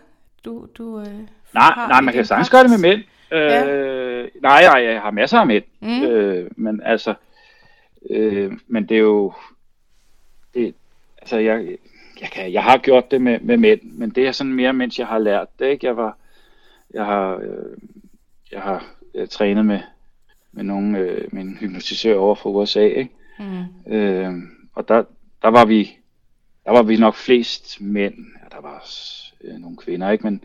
du, 0.45 0.67
du 0.79 1.01
øh, 1.01 1.21
Nej, 1.55 1.89
nej 1.89 2.01
man 2.01 2.15
kan 2.15 2.25
sagtens 2.25 2.51
gøre 2.51 2.63
det 2.63 2.71
med 2.71 2.79
mænd. 2.79 3.03
Øh, 3.33 3.41
ja. 3.41 3.65
Nej, 4.41 4.63
nej, 4.63 4.83
jeg 4.85 5.01
har 5.03 5.11
masser 5.11 5.39
af 5.39 5.47
mænd. 5.47 5.65
Mm. 5.81 6.03
Øh, 6.03 6.51
men 6.57 6.83
altså... 6.85 7.15
Øh, 8.11 8.53
men 8.67 8.89
det 8.89 8.95
er 8.97 9.01
jo... 9.01 9.33
Det, 10.55 10.75
altså, 11.19 11.39
jeg, 11.39 11.77
jeg, 12.21 12.29
kan, 12.31 12.53
jeg 12.53 12.63
har 12.63 12.79
gjort 12.79 13.11
det 13.11 13.21
med, 13.21 13.41
med 13.41 13.57
mænd, 13.57 13.81
men 13.83 14.11
det 14.11 14.27
er 14.27 14.33
sådan 14.33 14.53
mere, 14.53 14.73
mens 14.73 14.99
jeg 14.99 15.07
har 15.07 15.19
lært 15.19 15.49
det. 15.59 15.67
Ikke? 15.67 15.87
Jeg, 15.87 15.97
var, 15.97 16.17
jeg 16.95 17.05
har, 17.05 17.37
øh, 17.37 17.77
jeg 18.53 18.63
har 18.63 18.87
øh, 19.15 19.29
trænet 19.29 19.67
med, 19.67 19.81
med, 20.53 20.65
nogle, 20.65 20.99
øh, 20.99 21.35
med 21.35 21.43
en 21.43 21.57
hypnotisør 21.61 22.19
over 22.19 22.35
fra 22.35 22.51
USA. 22.51 22.85
Ikke? 22.85 23.11
Mm. 23.39 23.93
Øh, 23.93 24.35
og 24.75 24.89
der, 24.89 25.05
der, 25.43 25.49
var 25.49 25.65
vi, 25.65 25.97
der 26.65 26.71
var 26.71 26.83
vi 26.83 26.97
nok 26.97 27.15
flest 27.15 27.81
mænd. 27.81 28.15
Ja, 28.15 28.57
der 28.57 28.63
var 28.63 28.79
også 28.79 29.33
øh, 29.45 29.55
nogle 29.55 29.77
kvinder, 29.77 30.11
ikke? 30.11 30.25
men 30.25 30.45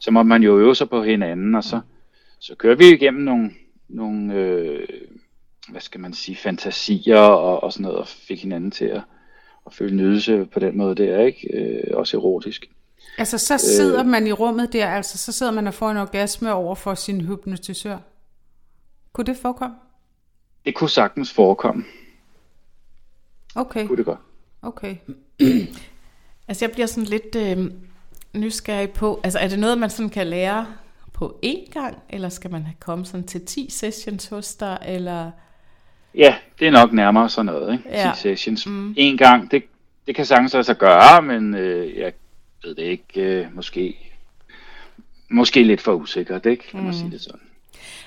så 0.00 0.10
må 0.10 0.22
man 0.22 0.42
jo 0.42 0.58
øve 0.58 0.74
sig 0.74 0.88
på 0.88 1.02
hinanden, 1.02 1.54
og 1.54 1.64
så, 1.64 1.80
så 2.38 2.54
kører 2.54 2.76
vi 2.76 2.88
igennem 2.88 3.22
nogle, 3.22 3.50
nogle 3.88 4.34
øh, 4.34 4.88
hvad 5.68 5.80
skal 5.80 6.00
man 6.00 6.14
sige, 6.14 6.36
fantasier 6.36 7.18
og, 7.18 7.62
og 7.62 7.72
sådan 7.72 7.82
noget, 7.82 7.98
og 7.98 8.08
fik 8.08 8.42
hinanden 8.42 8.70
til 8.70 8.84
at, 8.84 9.02
at 9.66 9.74
føle 9.74 9.96
nydelse 9.96 10.46
på 10.52 10.60
den 10.60 10.76
måde 10.76 10.94
der, 10.94 11.20
ikke? 11.20 11.56
Øh, 11.56 11.96
også 11.96 12.16
erotisk. 12.16 12.70
Altså, 13.18 13.38
så 13.38 13.58
sidder 13.58 14.00
øh, 14.00 14.06
man 14.06 14.26
i 14.26 14.32
rummet 14.32 14.72
der, 14.72 14.88
altså, 14.88 15.18
så 15.18 15.32
sidder 15.32 15.52
man 15.52 15.66
og 15.66 15.74
får 15.74 15.90
en 15.90 15.96
orgasme 15.96 16.52
over 16.52 16.74
for 16.74 16.94
sin 16.94 17.20
hypnotisør. 17.20 17.98
Kunne 19.12 19.24
det 19.24 19.36
forekomme? 19.36 19.76
Det 20.66 20.74
kunne 20.74 20.90
sagtens 20.90 21.32
forekomme. 21.32 21.84
Okay. 23.54 23.86
Kunne 23.86 23.96
det 23.96 24.04
godt. 24.04 24.18
Okay. 24.62 24.96
altså, 26.48 26.64
jeg 26.64 26.72
bliver 26.72 26.86
sådan 26.86 27.04
lidt 27.04 27.36
øh, 27.36 27.70
nysgerrig 28.32 28.90
på, 28.90 29.20
altså, 29.24 29.38
er 29.38 29.48
det 29.48 29.58
noget, 29.58 29.78
man 29.78 29.90
sådan 29.90 30.10
kan 30.10 30.26
lære 30.26 30.66
på 31.12 31.38
én 31.46 31.70
gang, 31.72 31.98
eller 32.10 32.28
skal 32.28 32.50
man 32.50 32.62
have 32.62 32.74
kommet 32.80 33.08
sådan 33.08 33.26
til 33.26 33.46
10 33.46 33.70
sessions 33.70 34.28
hos 34.28 34.54
dig, 34.54 34.78
eller... 34.86 35.30
Ja, 36.14 36.34
det 36.58 36.66
er 36.66 36.70
nok 36.70 36.92
nærmere 36.92 37.28
sådan 37.28 37.46
noget, 37.46 37.72
ikke? 37.72 37.84
Ja. 37.88 38.12
10 38.14 38.20
sessions. 38.20 38.66
Mm. 38.66 38.94
En 38.96 39.16
gang, 39.16 39.50
det, 39.50 39.62
det 40.06 40.14
kan 40.14 40.26
sagtens 40.26 40.66
sig 40.66 40.76
gøre, 40.76 41.22
men 41.22 41.54
øh, 41.54 41.98
jeg 41.98 42.12
ved 42.64 42.74
det 42.74 42.82
ikke, 42.82 43.20
øh, 43.20 43.54
måske, 43.54 43.96
måske 45.30 45.62
lidt 45.62 45.80
for 45.80 45.92
usikkert, 45.92 46.46
ikke? 46.46 46.68
Kan 46.70 46.80
mm. 46.80 46.84
man 46.84 46.94
sige 46.94 47.10
det 47.10 47.20
sådan. 47.20 47.40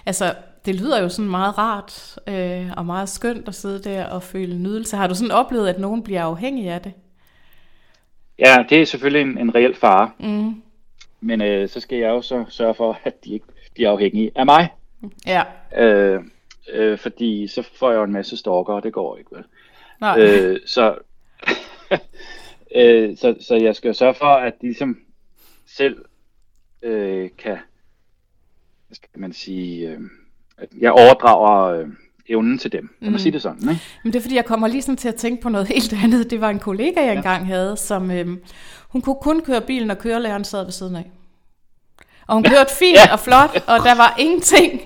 Altså, 0.05 0.35
det 0.65 0.75
lyder 0.75 1.01
jo 1.01 1.09
sådan 1.09 1.31
meget 1.31 1.57
rart 1.57 2.19
øh, 2.27 2.71
og 2.77 2.85
meget 2.85 3.09
skønt 3.09 3.47
at 3.47 3.55
sidde 3.55 3.83
der 3.83 4.05
og 4.05 4.23
føle 4.23 4.57
nydelse. 4.57 4.97
Har 4.97 5.07
du 5.07 5.15
sådan 5.15 5.31
oplevet, 5.31 5.67
at 5.67 5.79
nogen 5.79 6.03
bliver 6.03 6.23
afhængig 6.23 6.69
af 6.69 6.81
det? 6.81 6.93
Ja, 8.39 8.65
det 8.69 8.81
er 8.81 8.85
selvfølgelig 8.85 9.31
en, 9.31 9.37
en 9.37 9.55
reel 9.55 9.75
fare. 9.75 10.11
Mm. 10.19 10.61
Men 11.21 11.41
øh, 11.41 11.69
så 11.69 11.79
skal 11.79 11.97
jeg 11.97 12.09
jo 12.09 12.21
så 12.21 12.45
sørge 12.49 12.73
for, 12.73 12.99
at 13.03 13.25
de 13.25 13.33
ikke 13.33 13.45
bliver 13.73 13.91
afhængige 13.91 14.31
af 14.35 14.45
mig. 14.45 14.69
Ja. 15.27 15.43
Øh, 15.77 16.23
øh, 16.73 16.97
fordi 16.97 17.47
så 17.47 17.69
får 17.79 17.91
jeg 17.91 17.97
jo 17.97 18.03
en 18.03 18.11
masse 18.11 18.37
stalker, 18.37 18.73
og 18.73 18.83
det 18.83 18.93
går 18.93 19.17
ikke 19.17 19.35
vel. 19.35 19.43
Nej. 20.01 20.19
Øh, 20.19 20.59
så, 20.65 20.95
øh, 22.75 23.17
så, 23.17 23.35
så 23.39 23.55
jeg 23.55 23.75
skal 23.75 23.95
sørge 23.95 24.13
for, 24.13 24.25
at 24.25 24.53
de 24.61 24.73
som 24.73 24.99
selv 25.65 26.05
øh, 26.81 27.29
kan, 27.37 27.57
hvad 28.87 28.95
skal 28.95 29.09
man 29.15 29.33
sige, 29.33 29.89
øh, 29.89 29.99
at 30.57 30.69
jeg 30.79 30.91
overdrager 30.91 31.79
øh, 31.79 31.87
evnen 32.29 32.57
til 32.57 32.71
dem. 32.71 32.81
Kan 32.81 32.95
man 33.01 33.11
Mm. 33.11 33.17
sige 33.17 33.31
det 33.33 33.41
sådan, 33.41 33.69
ikke? 33.69 33.81
Men 34.03 34.13
det 34.13 34.19
er 34.19 34.21
fordi, 34.21 34.35
jeg 34.35 34.45
kommer 34.45 34.67
lige 34.67 34.81
sådan 34.81 34.97
til 34.97 35.07
at 35.07 35.15
tænke 35.15 35.41
på 35.41 35.49
noget 35.49 35.67
helt 35.73 35.93
andet. 36.03 36.31
Det 36.31 36.41
var 36.41 36.49
en 36.49 36.59
kollega, 36.59 37.05
jeg 37.05 37.15
engang 37.15 37.47
havde, 37.47 37.77
som 37.77 38.11
øhm, 38.11 38.43
hun 38.89 39.01
kunne 39.01 39.15
kun 39.21 39.41
køre 39.41 39.61
bilen, 39.61 39.91
og 39.91 39.97
kørelæreren 39.97 40.43
sad 40.43 40.63
ved 40.63 40.71
siden 40.71 40.95
af. 40.95 41.11
Og 42.27 42.35
hun 42.35 42.43
kørte 42.43 42.73
fint 42.79 42.97
Ja. 42.97 43.13
og 43.13 43.19
flot, 43.19 43.55
og 43.71 43.79
der 43.79 43.95
var 43.95 44.15
ingenting. 44.19 44.81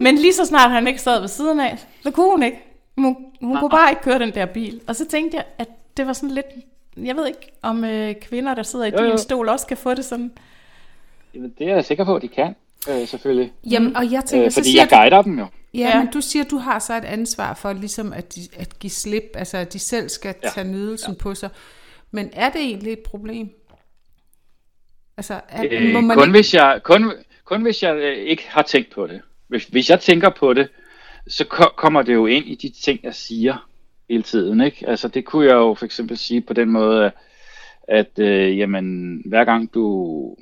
Men 0.00 0.14
lige 0.16 0.32
så 0.32 0.44
snart 0.44 0.70
han 0.70 0.86
ikke 0.86 1.00
sad 1.00 1.20
ved 1.20 1.28
siden 1.28 1.60
af, 1.60 1.78
så 2.02 2.10
kunne 2.10 2.30
hun 2.30 2.42
ikke. 2.42 2.58
Hun, 2.98 3.16
hun 3.40 3.56
kunne 3.58 3.70
bare 3.70 3.90
ikke 3.90 4.02
køre 4.02 4.18
den 4.18 4.34
der 4.34 4.46
bil. 4.46 4.80
Og 4.86 4.96
så 4.96 5.06
tænkte 5.08 5.36
jeg, 5.36 5.44
at 5.58 5.68
det 5.96 6.06
var 6.06 6.12
sådan 6.12 6.30
lidt... 6.34 6.46
Jeg 6.96 7.16
ved 7.16 7.26
ikke, 7.26 7.52
om 7.62 7.84
øh, 7.84 8.14
kvinder, 8.14 8.54
der 8.54 8.62
sidder 8.62 8.84
i 8.84 8.90
Jo, 8.90 9.02
jo. 9.02 9.08
din 9.10 9.18
stol, 9.18 9.48
også 9.48 9.66
kan 9.66 9.76
få 9.76 9.94
det 9.94 10.04
sådan. 10.04 10.32
Jamen, 11.34 11.54
Det 11.58 11.68
er 11.70 11.74
jeg 11.74 11.84
sikker 11.84 12.04
på, 12.04 12.16
at 12.16 12.22
de 12.22 12.28
kan, 12.28 12.54
øh, 12.88 13.08
selvfølgelig. 13.08 13.52
Jamen, 13.70 13.96
og 13.96 14.12
jeg 14.12 14.24
tænker, 14.24 14.46
Øh, 14.46 14.50
så 14.52 14.60
fordi 14.60 14.70
siger 14.70 14.82
jeg 14.82 14.90
du, 14.90 14.96
guider 14.96 15.22
dem 15.22 15.38
jo. 15.38 15.46
ja, 15.74 15.78
Ja. 15.78 15.98
men 15.98 16.12
du 16.12 16.20
siger, 16.20 16.44
du 16.44 16.56
har 16.58 16.78
så 16.78 16.96
et 16.96 17.04
ansvar 17.04 17.54
for 17.54 17.72
ligesom 17.72 18.12
at, 18.12 18.34
de, 18.34 18.40
at 18.56 18.78
give 18.78 18.90
slip, 18.90 19.22
altså 19.34 19.56
at 19.58 19.72
de 19.72 19.78
selv 19.78 20.08
skal 20.08 20.34
Ja. 20.42 20.48
tage 20.48 20.68
nydelsen 20.68 21.14
på 21.16 21.34
sig. 21.34 21.50
Men 22.10 22.30
er 22.32 22.50
det 22.50 22.60
egentlig 22.60 22.92
et 22.92 22.98
problem? 22.98 23.48
Altså, 25.16 25.40
er, 25.48 25.64
Øh, 25.70 25.92
må 25.92 26.00
man 26.00 26.16
kun, 26.16 26.28
ikke... 26.28 26.38
hvis 26.38 26.54
jeg, 26.54 26.80
kun, 26.84 27.12
kun 27.44 27.62
hvis 27.62 27.82
jeg 27.82 27.96
øh, 27.96 28.16
ikke 28.16 28.44
har 28.48 28.62
tænkt 28.62 28.90
på 28.94 29.06
det. 29.06 29.20
Hvis, 29.48 29.64
hvis 29.64 29.90
jeg 29.90 30.00
tænker 30.00 30.28
på 30.30 30.52
det, 30.54 30.68
så 31.28 31.44
ko- 31.44 31.72
kommer 31.76 32.02
det 32.02 32.14
jo 32.14 32.26
ind 32.26 32.46
i 32.46 32.54
de 32.54 32.72
ting, 32.84 33.00
jeg 33.02 33.14
siger 33.14 33.68
hele 34.08 34.22
tiden. 34.22 34.60
Ikke? 34.60 34.88
Altså 34.88 35.08
det 35.08 35.24
kunne 35.24 35.46
jeg 35.46 35.54
jo 35.54 35.74
for 35.74 35.84
eksempel 35.84 36.16
sige 36.18 36.40
på 36.40 36.52
den 36.52 36.70
måde, 36.70 37.04
at, 37.04 37.12
at 37.88 38.18
øh, 38.18 38.58
jamen, 38.58 39.16
hver 39.26 39.44
gang 39.44 39.74
du, 39.74 40.36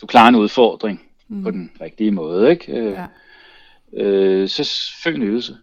du 0.00 0.06
klarer 0.06 0.28
en 0.28 0.34
udfordring 0.34 1.02
mm. 1.28 1.42
på 1.42 1.50
den 1.50 1.70
rigtige 1.80 2.10
måde, 2.10 2.50
ikke? 2.50 2.72
Øh, 2.72 2.92
Ja. 2.92 3.06
øh, 4.04 4.48
så 4.48 4.70
følg 5.02 5.18
nydelse. 5.18 5.56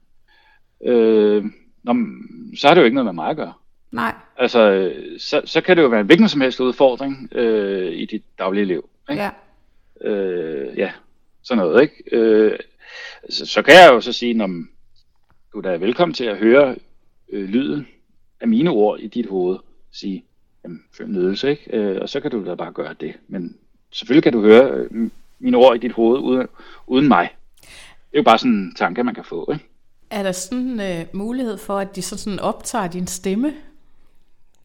Øh, 0.86 1.46
nå, 1.84 1.96
så 2.58 2.68
har 2.68 2.74
det 2.74 2.82
jo 2.82 2.86
ikke 2.86 2.96
noget 2.96 3.06
med 3.06 3.14
mig 3.14 3.30
at 3.30 3.38
gøre. 3.38 3.54
Nej, 3.92 4.16
Altså, 4.38 4.94
så, 5.18 5.42
så 5.46 5.62
kan 5.62 5.78
det 5.78 5.84
jo 5.84 5.88
være 5.88 6.00
en 6.00 6.06
hvilken 6.06 6.30
som 6.30 6.42
helst 6.42 6.60
udfordring 6.60 7.30
øh, 7.36 7.92
i 7.94 8.06
dit 8.06 8.24
daglige 8.40 8.66
liv. 8.66 8.90
Ikke? 9.10 9.24
ja. 9.24 9.30
Øh, 10.10 10.78
ja, 10.78 10.92
sådan 11.44 11.64
noget, 11.64 11.82
ikke? 11.82 12.04
Øh, 12.12 12.60
så, 13.30 13.46
så 13.46 13.62
kan 13.62 13.74
jeg 13.74 13.90
jo 13.94 14.02
så 14.02 14.14
sige, 14.14 14.44
om 14.44 14.70
du 15.54 15.60
er 15.60 15.78
velkommen 15.78 16.14
til 16.14 16.26
at 16.26 16.38
høre 16.38 16.76
øh, 17.32 17.50
lyden 17.50 17.88
af 18.40 18.48
mine 18.48 18.70
ord 18.70 19.00
i 19.00 19.08
dit 19.08 19.26
hoved. 19.26 19.58
Sige, 19.92 20.24
jamen, 20.64 20.84
følg 20.98 21.10
nydelse, 21.10 21.50
ikke? 21.50 21.78
Øh, 21.78 22.02
og 22.02 22.10
så 22.10 22.20
kan 22.20 22.32
du 22.32 22.46
da 22.46 22.56
bare 22.56 22.72
gøre 22.72 22.96
det. 23.00 23.14
Men 23.28 23.58
selvfølgelig 23.92 24.24
kan 24.24 24.34
du 24.34 24.42
høre 24.42 24.72
øh, 24.92 25.10
mine 25.42 25.58
ord 25.58 25.76
i 25.76 25.80
dit 25.80 25.92
hoved 25.92 26.20
uden, 26.20 26.48
uden 26.88 27.08
mig. 27.08 27.30
Det 28.12 28.18
er 28.18 28.20
jo 28.20 28.24
bare 28.24 28.38
sådan 28.38 28.52
en 28.52 28.74
tanke, 28.76 29.04
man 29.04 29.16
kan 29.16 29.24
få, 29.24 29.52
ikke? 29.54 29.66
Er 30.10 30.24
der 30.24 30.32
sådan 30.32 30.60
en 30.60 30.80
øh, 30.80 31.06
mulighed 31.14 31.58
for, 31.58 31.78
at 31.78 31.96
de 31.96 32.02
så 32.02 32.18
sådan 32.18 32.40
optager 32.40 32.88
din 32.88 33.08
stemme 33.08 33.54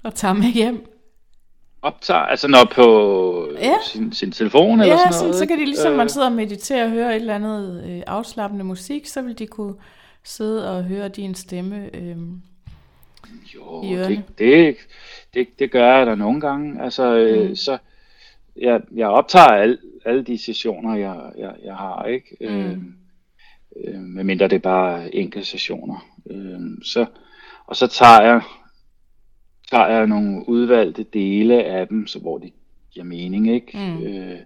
og 0.02 0.14
tager 0.14 0.34
med 0.34 0.52
hjem? 0.52 0.86
Optager, 1.82 2.20
altså 2.20 2.48
når 2.48 2.64
på 2.74 3.48
Ja. 3.60 3.74
sin, 3.86 4.12
sin 4.12 4.32
telefon 4.32 4.80
eller 4.80 4.94
Ja, 4.94 4.98
sådan 4.98 5.12
så, 5.12 5.20
noget. 5.22 5.36
så 5.36 5.46
kan 5.46 5.58
de 5.58 5.64
ligesom, 5.64 5.90
Øh, 5.92 5.96
man 5.98 6.08
sidder 6.08 6.26
og 6.26 6.32
mediterer 6.32 6.84
og 6.84 6.90
hører 6.90 7.10
et 7.10 7.16
eller 7.16 7.34
andet 7.34 7.84
øh, 7.88 8.02
afslappende 8.06 8.64
musik, 8.64 9.06
så 9.06 9.22
vil 9.22 9.38
de 9.38 9.46
kunne 9.46 9.74
sidde 10.24 10.76
og 10.78 10.84
høre 10.84 11.08
din 11.08 11.34
stemme. 11.34 11.90
Øh. 11.96 12.16
Jo, 13.54 13.82
i 13.82 13.88
det, 13.96 14.22
det, 14.38 14.76
det, 15.34 15.58
det 15.58 15.70
gør 15.70 15.96
jeg 15.96 16.06
da 16.06 16.14
nogle 16.14 16.40
gange. 16.40 16.82
Altså, 16.82 17.14
øh, 17.16 17.48
Mm. 17.48 17.56
så 17.56 17.78
jeg, 18.60 18.80
jeg 18.94 19.08
optager 19.08 19.46
al, 19.46 19.78
alle 20.04 20.22
de 20.22 20.38
sessioner, 20.38 20.94
jeg, 20.96 21.32
jeg, 21.38 21.54
jeg 21.64 21.74
har, 21.74 22.04
ikke? 22.04 22.36
Mm. 22.40 22.46
Øh, 22.46 22.78
øh, 23.84 24.00
medmindre 24.00 24.48
det 24.48 24.56
er 24.56 24.58
bare 24.58 25.14
enkelte 25.14 25.48
sessioner. 25.48 26.06
Øh, 26.30 26.60
så, 26.82 27.06
og 27.66 27.76
så 27.76 27.86
tager 27.86 28.22
jeg, 28.22 28.40
tager 29.70 29.88
jeg 29.88 30.06
nogle 30.06 30.48
udvalgte 30.48 31.02
dele 31.02 31.64
af 31.64 31.88
dem, 31.88 32.06
så 32.06 32.18
hvor 32.18 32.38
det 32.38 32.52
giver 32.90 33.06
mening, 33.06 33.54
ikke? 33.54 33.78
Mm. 33.78 34.06
Øh, 34.06 34.38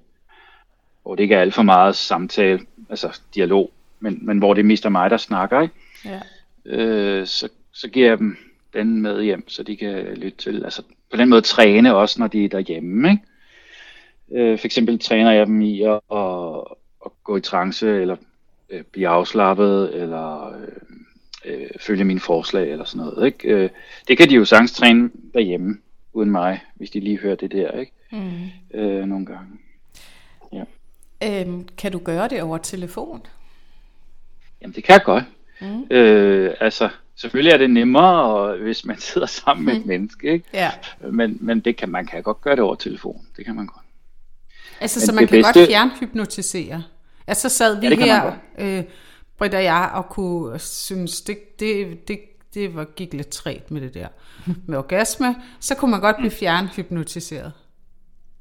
hvor 1.02 1.14
det 1.14 1.22
ikke 1.22 1.34
er 1.34 1.40
alt 1.40 1.54
for 1.54 1.62
meget 1.62 1.96
samtale, 1.96 2.60
altså 2.90 3.20
dialog, 3.34 3.70
men, 4.00 4.18
men 4.22 4.38
hvor 4.38 4.54
det 4.54 4.64
mest 4.64 4.84
er 4.84 4.88
mig, 4.88 5.10
der 5.10 5.16
snakker, 5.16 5.60
ikke? 5.60 5.74
Ja. 6.04 6.20
øh, 6.64 7.26
så, 7.26 7.48
så 7.72 7.88
giver 7.88 8.08
jeg 8.08 8.18
dem 8.18 8.36
den 8.72 9.02
med 9.02 9.22
hjem, 9.22 9.48
så 9.48 9.62
de 9.62 9.76
kan 9.76 10.04
lytte 10.04 10.38
til, 10.38 10.64
altså 10.64 10.82
på 11.10 11.16
den 11.16 11.28
måde 11.28 11.40
træne 11.40 11.94
også, 11.94 12.20
når 12.20 12.26
de 12.26 12.44
er 12.44 12.48
derhjemme, 12.48 13.10
ikke? 13.10 13.22
Øh, 14.32 14.58
for 14.58 14.66
eksempel 14.66 14.98
træner 14.98 15.32
jeg 15.32 15.46
dem 15.46 15.60
i 15.60 15.82
at, 15.82 16.00
at, 16.12 16.64
at 17.04 17.10
gå 17.24 17.36
i 17.36 17.40
trance, 17.40 18.00
eller 18.00 18.16
øh, 18.70 18.82
blive 18.82 19.08
afslappet, 19.08 19.94
eller 19.94 20.48
øh, 20.48 20.68
øh, 21.44 21.70
følge 21.80 22.04
mine 22.04 22.20
forslag, 22.20 22.72
eller 22.72 22.84
sådan 22.84 23.06
noget, 23.06 23.26
ikke? 23.26 23.48
Øh, 23.48 23.70
det 24.08 24.18
kan 24.18 24.28
de 24.28 24.34
jo 24.34 24.44
sagtens 24.44 24.72
træne 24.72 25.10
derhjemme, 25.34 25.78
uden 26.12 26.30
mig, 26.30 26.60
hvis 26.74 26.90
de 26.90 27.00
lige 27.00 27.18
hører 27.18 27.36
det 27.36 27.52
der, 27.52 27.70
ikke? 27.70 27.92
Mm. 28.12 28.78
Øh, 28.80 29.04
nogle 29.04 29.26
gange. 29.26 29.58
Øhm, 31.24 31.68
kan 31.78 31.92
du 31.92 31.98
gøre 31.98 32.28
det 32.28 32.42
over 32.42 32.58
telefon? 32.58 33.26
Jamen 34.62 34.74
det 34.74 34.84
kan 34.84 34.92
jeg 34.92 35.02
godt. 35.04 35.24
Mm. 35.60 35.86
Øh, 35.90 36.54
altså, 36.60 36.88
selvfølgelig 37.16 37.52
er 37.52 37.56
det 37.58 37.70
nemmere, 37.70 38.56
hvis 38.56 38.84
man 38.84 38.98
sidder 38.98 39.26
sammen 39.26 39.66
med 39.66 39.76
et 39.76 39.86
menneske, 39.92 40.32
ikke? 40.32 40.44
Ja. 40.54 40.70
Men, 41.10 41.38
men 41.40 41.60
det 41.60 41.76
kan, 41.76 41.88
man 41.88 42.06
kan 42.06 42.22
godt 42.22 42.40
gøre 42.40 42.56
det 42.56 42.64
over 42.64 42.74
telefon. 42.74 43.26
Det 43.36 43.44
kan 43.44 43.54
man 43.54 43.66
godt. 43.66 43.79
Altså, 44.80 44.98
Men 45.00 45.06
så 45.06 45.12
man 45.12 45.26
kan 45.26 45.36
bedste- 45.38 45.58
godt 45.60 45.68
fjernhypnotisere. 45.68 46.82
Altså, 47.26 47.48
så 47.48 47.56
sad 47.56 47.80
vi 47.80 47.86
Ja, 47.88 47.94
her, 47.94 48.32
øh, 48.58 48.84
Britt 49.38 49.54
og 49.54 49.64
jeg, 49.64 49.90
og 49.94 50.08
kunne 50.08 50.58
synes, 50.58 51.20
det, 51.20 51.60
det, 51.60 52.08
det, 52.08 52.20
det 52.54 52.74
var, 52.76 52.84
gik 52.84 53.12
lidt 53.14 53.28
træt 53.28 53.70
med 53.70 53.80
det 53.80 53.94
der. 53.94 54.06
Med 54.66 54.78
orgasme, 54.78 55.36
så 55.60 55.74
kunne 55.74 55.90
man 55.90 56.00
godt 56.00 56.16
blive 56.16 56.30
fjernhypnotiseret. 56.30 57.52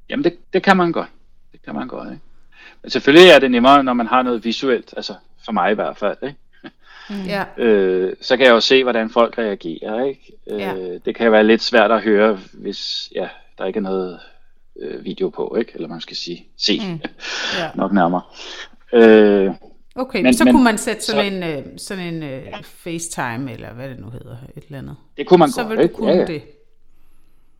Jamen, 0.09 0.23
det, 0.23 0.53
det 0.53 0.63
kan 0.63 0.77
man 0.77 0.91
godt. 0.91 1.07
Det 1.51 1.61
kan 1.61 1.75
man 1.75 1.87
godt, 1.87 2.07
ikke? 2.11 2.23
Men 2.81 2.89
selvfølgelig 2.91 3.29
er 3.29 3.39
det 3.39 3.51
nemmere, 3.51 3.83
når 3.83 3.93
man 3.93 4.07
har 4.07 4.21
noget 4.21 4.45
visuelt, 4.45 4.93
altså 4.97 5.13
for 5.45 5.51
mig 5.51 5.71
i 5.71 5.75
hvert 5.75 5.97
fald, 5.97 6.17
ikke? 6.23 6.35
Ja. 7.25 7.43
Øh, 7.57 8.15
så 8.21 8.37
kan 8.37 8.45
jeg 8.45 8.51
jo 8.51 8.59
se, 8.59 8.83
hvordan 8.83 9.09
folk 9.09 9.37
reagerer, 9.37 10.03
ikke? 10.05 10.33
Øh, 10.51 10.59
Ja. 10.59 10.97
Det 11.05 11.15
kan 11.15 11.31
være 11.31 11.43
lidt 11.43 11.61
svært 11.61 11.91
at 11.91 12.01
høre, 12.01 12.39
hvis 12.53 13.09
ja, 13.15 13.29
der 13.57 13.65
ikke 13.65 13.77
er 13.77 13.81
noget 13.81 14.19
øh, 14.81 15.05
video 15.05 15.29
på, 15.29 15.55
ikke? 15.59 15.71
Eller 15.75 15.87
man 15.87 16.01
skal 16.01 16.15
sige, 16.17 16.47
se 16.57 16.79
mm. 16.79 16.99
Ja. 17.59 17.69
nok 17.81 17.93
nærmere. 17.93 18.21
Øh, 18.93 19.51
Okay, 19.95 20.21
men, 20.23 20.33
så 20.33 20.43
men- 20.43 20.53
kunne 20.53 20.63
man 20.63 20.77
sætte 20.77 21.01
sådan 21.03 21.31
så- 21.31 21.35
en, 21.37 21.43
øh, 21.43 21.65
sådan 21.77 22.13
en 22.13 22.23
øh, 22.23 22.41
FaceTime, 22.63 23.51
eller 23.53 23.73
hvad 23.73 23.89
det 23.89 23.99
nu 23.99 24.09
hedder, 24.09 24.37
et 24.57 24.63
eller 24.65 24.77
andet. 24.77 24.95
det 25.17 25.27
kunne 25.27 25.37
man 25.37 25.49
Så 25.49 25.61
godt, 25.61 25.69
vil 25.69 25.77
du 25.77 25.81
ikke? 25.83 25.95
kunne 25.95 26.11
Ja, 26.11 26.17
ja. 26.17 26.25
det. 26.25 26.41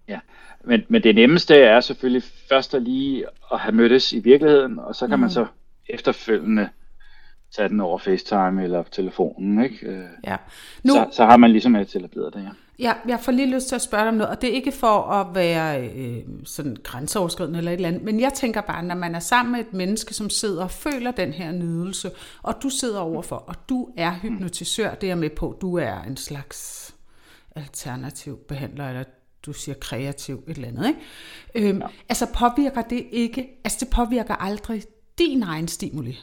Ja, 0.07 0.19
men, 0.63 0.81
men 0.87 1.03
det 1.03 1.15
nemmeste 1.15 1.55
er 1.55 1.79
selvfølgelig 1.79 2.23
først 2.49 2.73
at 2.75 2.81
lige 2.81 3.25
at 3.53 3.59
have 3.59 3.75
mødtes 3.75 4.13
i 4.13 4.19
virkeligheden, 4.19 4.79
og 4.79 4.95
så 4.95 5.07
kan 5.07 5.15
mm. 5.15 5.21
man 5.21 5.29
så 5.29 5.45
efterfølgende 5.89 6.69
tage 7.55 7.69
den 7.69 7.79
over 7.79 7.97
FaceTime 7.97 8.63
eller 8.63 8.83
telefonen, 8.83 9.63
ikke? 9.63 9.87
Øh, 9.87 10.03
Ja. 10.27 10.35
nu, 10.83 10.93
så, 10.93 11.07
så 11.11 11.25
har 11.25 11.37
man 11.37 11.51
ligesom 11.51 11.75
etableret 11.75 12.33
det, 12.33 12.43
ja. 12.43 12.49
Ja, 12.79 12.93
jeg 13.07 13.19
får 13.19 13.31
lige 13.31 13.55
lyst 13.55 13.67
til 13.67 13.75
at 13.75 13.81
spørge 13.81 14.01
dig 14.01 14.09
om 14.09 14.15
noget, 14.15 14.29
og 14.29 14.41
det 14.41 14.49
er 14.49 14.53
ikke 14.53 14.71
for 14.71 15.01
at 15.01 15.35
være 15.35 15.87
øh, 15.87 16.23
sådan 16.43 16.77
grænseoverskridende 16.83 17.57
eller 17.57 17.71
et 17.71 17.75
eller 17.75 17.87
andet, 17.87 18.03
men 18.03 18.19
jeg 18.19 18.33
tænker 18.33 18.61
bare, 18.61 18.83
når 18.83 18.95
man 18.95 19.15
er 19.15 19.19
sammen 19.19 19.51
med 19.51 19.59
et 19.59 19.73
menneske, 19.73 20.13
som 20.13 20.29
sidder 20.29 20.63
og 20.63 20.71
føler 20.71 21.11
den 21.11 21.33
her 21.33 21.51
nydelse, 21.51 22.11
og 22.43 22.55
du 22.63 22.69
sidder 22.69 22.99
overfor, 22.99 23.35
og 23.35 23.55
du 23.69 23.89
er 23.97 24.11
hypnotisør, 24.11 24.93
det 24.95 25.03
er 25.03 25.11
jeg 25.11 25.17
med 25.17 25.29
på, 25.29 25.57
du 25.61 25.77
er 25.77 26.01
en 26.01 26.17
slags 26.17 26.89
alternativ 27.55 28.37
behandler, 28.47 28.89
eller 28.89 29.03
du 29.45 29.53
siger 29.53 29.75
kreativ, 29.75 30.43
et 30.47 30.55
eller 30.55 30.67
andet, 30.67 30.87
ikke? 30.87 31.69
Øhm, 31.69 31.79
ja. 31.79 31.87
Altså 32.09 32.25
påvirker 32.33 32.81
det 32.81 33.07
ikke, 33.11 33.47
altså 33.63 33.77
det 33.79 33.89
påvirker 33.89 34.35
aldrig 34.35 34.83
din 35.17 35.43
egen 35.43 35.67
stimuli? 35.67 36.17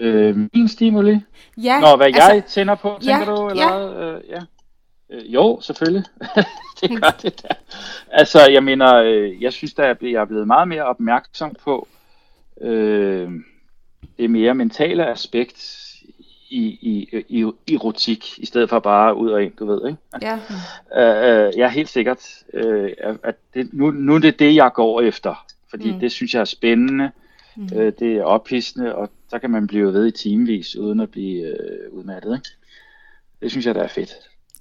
Øh, 0.00 0.36
min 0.54 0.68
stimuli? 0.68 1.20
Ja. 1.56 1.80
Nå, 1.80 1.96
hvad 1.96 2.06
altså, 2.06 2.32
jeg 2.32 2.44
tænder 2.44 2.74
på, 2.74 2.98
tænker 3.02 3.18
ja, 3.18 3.24
du? 3.24 3.48
Eller 3.48 3.66
ja. 3.66 4.14
Øh, 4.14 4.22
ja. 4.28 4.40
Øh, 5.10 5.34
jo, 5.34 5.58
selvfølgelig. 5.62 6.04
det 6.80 7.02
gør 7.02 7.10
det 7.22 7.42
der. 7.42 7.54
Altså, 8.10 8.48
jeg 8.50 8.64
mener, 8.64 8.94
øh, 8.94 9.42
jeg 9.42 9.52
synes, 9.52 9.74
at 9.78 10.02
jeg 10.02 10.12
er 10.12 10.24
blevet 10.24 10.46
meget 10.46 10.68
mere 10.68 10.84
opmærksom 10.84 11.56
på 11.64 11.88
øh, 12.60 13.30
det 14.18 14.30
mere 14.30 14.54
mentale 14.54 15.06
aspekt 15.06 15.76
i, 16.50 16.64
i, 16.66 17.22
i 17.28 17.74
erotik, 17.74 18.38
i 18.38 18.46
stedet 18.46 18.68
for 18.68 18.78
bare 18.78 19.14
ud 19.14 19.30
og 19.30 19.42
ind, 19.42 19.52
du 19.58 19.66
ved, 19.66 19.88
ikke? 19.88 19.98
Ja. 20.22 20.38
Øh, 20.96 21.46
øh, 21.46 21.58
ja, 21.58 21.68
helt 21.68 21.88
sikkert. 21.88 22.28
Øh, 22.54 22.90
at 23.22 23.34
det, 23.54 23.68
nu, 23.72 23.90
nu 23.90 24.14
er 24.14 24.18
det 24.18 24.38
det, 24.38 24.54
jeg 24.54 24.72
går 24.74 25.00
efter, 25.00 25.46
fordi 25.70 25.92
mm. 25.92 26.00
det 26.00 26.12
synes 26.12 26.34
jeg 26.34 26.40
er 26.40 26.44
spændende, 26.44 27.10
mm. 27.56 27.68
øh, 27.76 27.92
det 27.98 28.16
er 28.16 28.24
ophidsende, 28.24 28.94
og 28.94 29.10
så 29.28 29.38
kan 29.38 29.50
man 29.50 29.66
blive 29.66 29.92
ved 29.92 30.06
i 30.06 30.10
timevis, 30.10 30.76
uden 30.76 31.00
at 31.00 31.10
blive 31.10 31.46
øh, 31.46 31.92
udmattet, 31.92 32.34
ikke? 32.34 32.48
Det 33.42 33.50
synes 33.50 33.66
jeg, 33.66 33.74
der 33.74 33.82
er 33.82 33.88
fedt. 33.88 34.10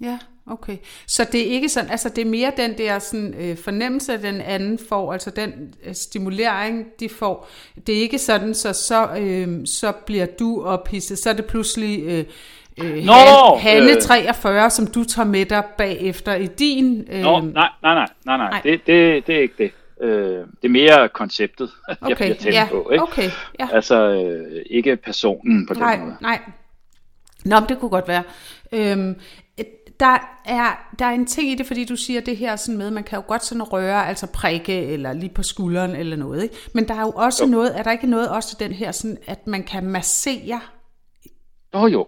Ja, 0.01 0.17
okay. 0.45 0.77
Så 1.07 1.27
det 1.31 1.47
er 1.47 1.51
ikke 1.51 1.69
sådan, 1.69 1.89
altså 1.89 2.09
det 2.09 2.21
er 2.21 2.29
mere 2.29 2.51
den 2.57 2.77
der 2.77 2.99
sådan, 2.99 3.33
øh, 3.39 3.57
fornemmelse, 3.57 4.21
den 4.21 4.41
anden 4.41 4.79
får, 4.89 5.13
altså 5.13 5.29
den 5.29 5.73
øh, 5.85 5.95
stimulering, 5.95 6.85
de 6.99 7.09
får. 7.09 7.49
Det 7.87 7.97
er 7.97 8.01
ikke 8.01 8.17
sådan, 8.17 8.53
så 8.53 8.73
så, 8.73 9.09
øh, 9.19 9.65
så 9.65 9.91
bliver 10.05 10.25
du 10.25 10.63
ophidset, 10.63 11.17
så 11.17 11.29
er 11.29 11.33
det 11.33 11.45
pludselig 11.45 12.03
øh, 12.03 12.25
øh, 12.77 13.05
Nå, 13.05 13.13
Han, 13.59 13.59
Hanne 13.59 13.91
øh. 13.91 14.01
43, 14.01 14.69
som 14.69 14.87
du 14.87 15.03
tager 15.03 15.25
med 15.25 15.45
dig 15.45 15.63
bagefter 15.77 16.35
i 16.35 16.47
din... 16.47 17.07
Øh, 17.11 17.21
Nå, 17.21 17.41
nej, 17.41 17.69
nej, 17.83 17.93
nej, 17.93 18.07
nej, 18.25 18.37
nej. 18.37 18.49
Nej. 18.49 18.61
Det, 18.63 18.87
det, 18.87 19.27
det 19.27 19.35
er 19.35 19.41
ikke 19.41 19.55
det. 19.57 19.71
Øh, 20.01 20.11
det 20.11 20.63
er 20.63 20.69
mere 20.69 21.09
konceptet, 21.09 21.71
jeg 21.87 21.97
Okay, 22.01 22.15
bliver 22.15 22.35
tændt 22.35 22.55
ja, 22.55 22.67
på, 22.71 22.89
ikke? 22.91 23.03
okay, 23.03 23.29
ja. 23.59 23.67
Altså, 23.71 24.11
øh, 24.11 24.65
ikke 24.69 24.95
personen 24.95 25.67
på 25.67 25.73
den 25.73 25.81
nej, 25.83 25.99
måde. 25.99 26.15
nej. 26.21 26.39
Nå, 27.45 27.59
men 27.59 27.69
det 27.69 27.79
kunne 27.79 27.89
godt 27.89 28.07
være. 28.07 28.23
Øhm, 28.71 29.15
der 29.99 30.39
er, 30.45 30.93
der 30.99 31.05
er 31.05 31.09
en 31.09 31.25
ting 31.25 31.51
i 31.51 31.55
det, 31.55 31.65
fordi 31.65 31.85
du 31.85 31.95
siger 31.95 32.21
det 32.21 32.37
her 32.37 32.55
sådan 32.55 32.77
med, 32.77 32.91
man 32.91 33.03
kan 33.03 33.17
jo 33.17 33.23
godt 33.27 33.45
sådan 33.45 33.63
røre, 33.63 34.07
altså 34.07 34.27
prikke, 34.33 34.85
eller 34.85 35.13
lige 35.13 35.29
på 35.29 35.43
skulderen, 35.43 35.95
eller 35.95 36.15
noget, 36.15 36.43
ikke? 36.43 36.55
Men 36.73 36.87
der 36.87 36.93
er 36.93 37.01
jo 37.01 37.11
også 37.11 37.43
jo. 37.43 37.49
noget, 37.49 37.79
er 37.79 37.83
der 37.83 37.91
ikke 37.91 38.07
noget 38.07 38.29
også 38.29 38.57
den 38.59 38.71
her, 38.71 38.91
sådan, 38.91 39.17
at 39.27 39.47
man 39.47 39.63
kan 39.63 39.85
massere? 39.85 40.61
Åh 41.73 41.83
oh, 41.83 41.93
jo. 41.93 42.07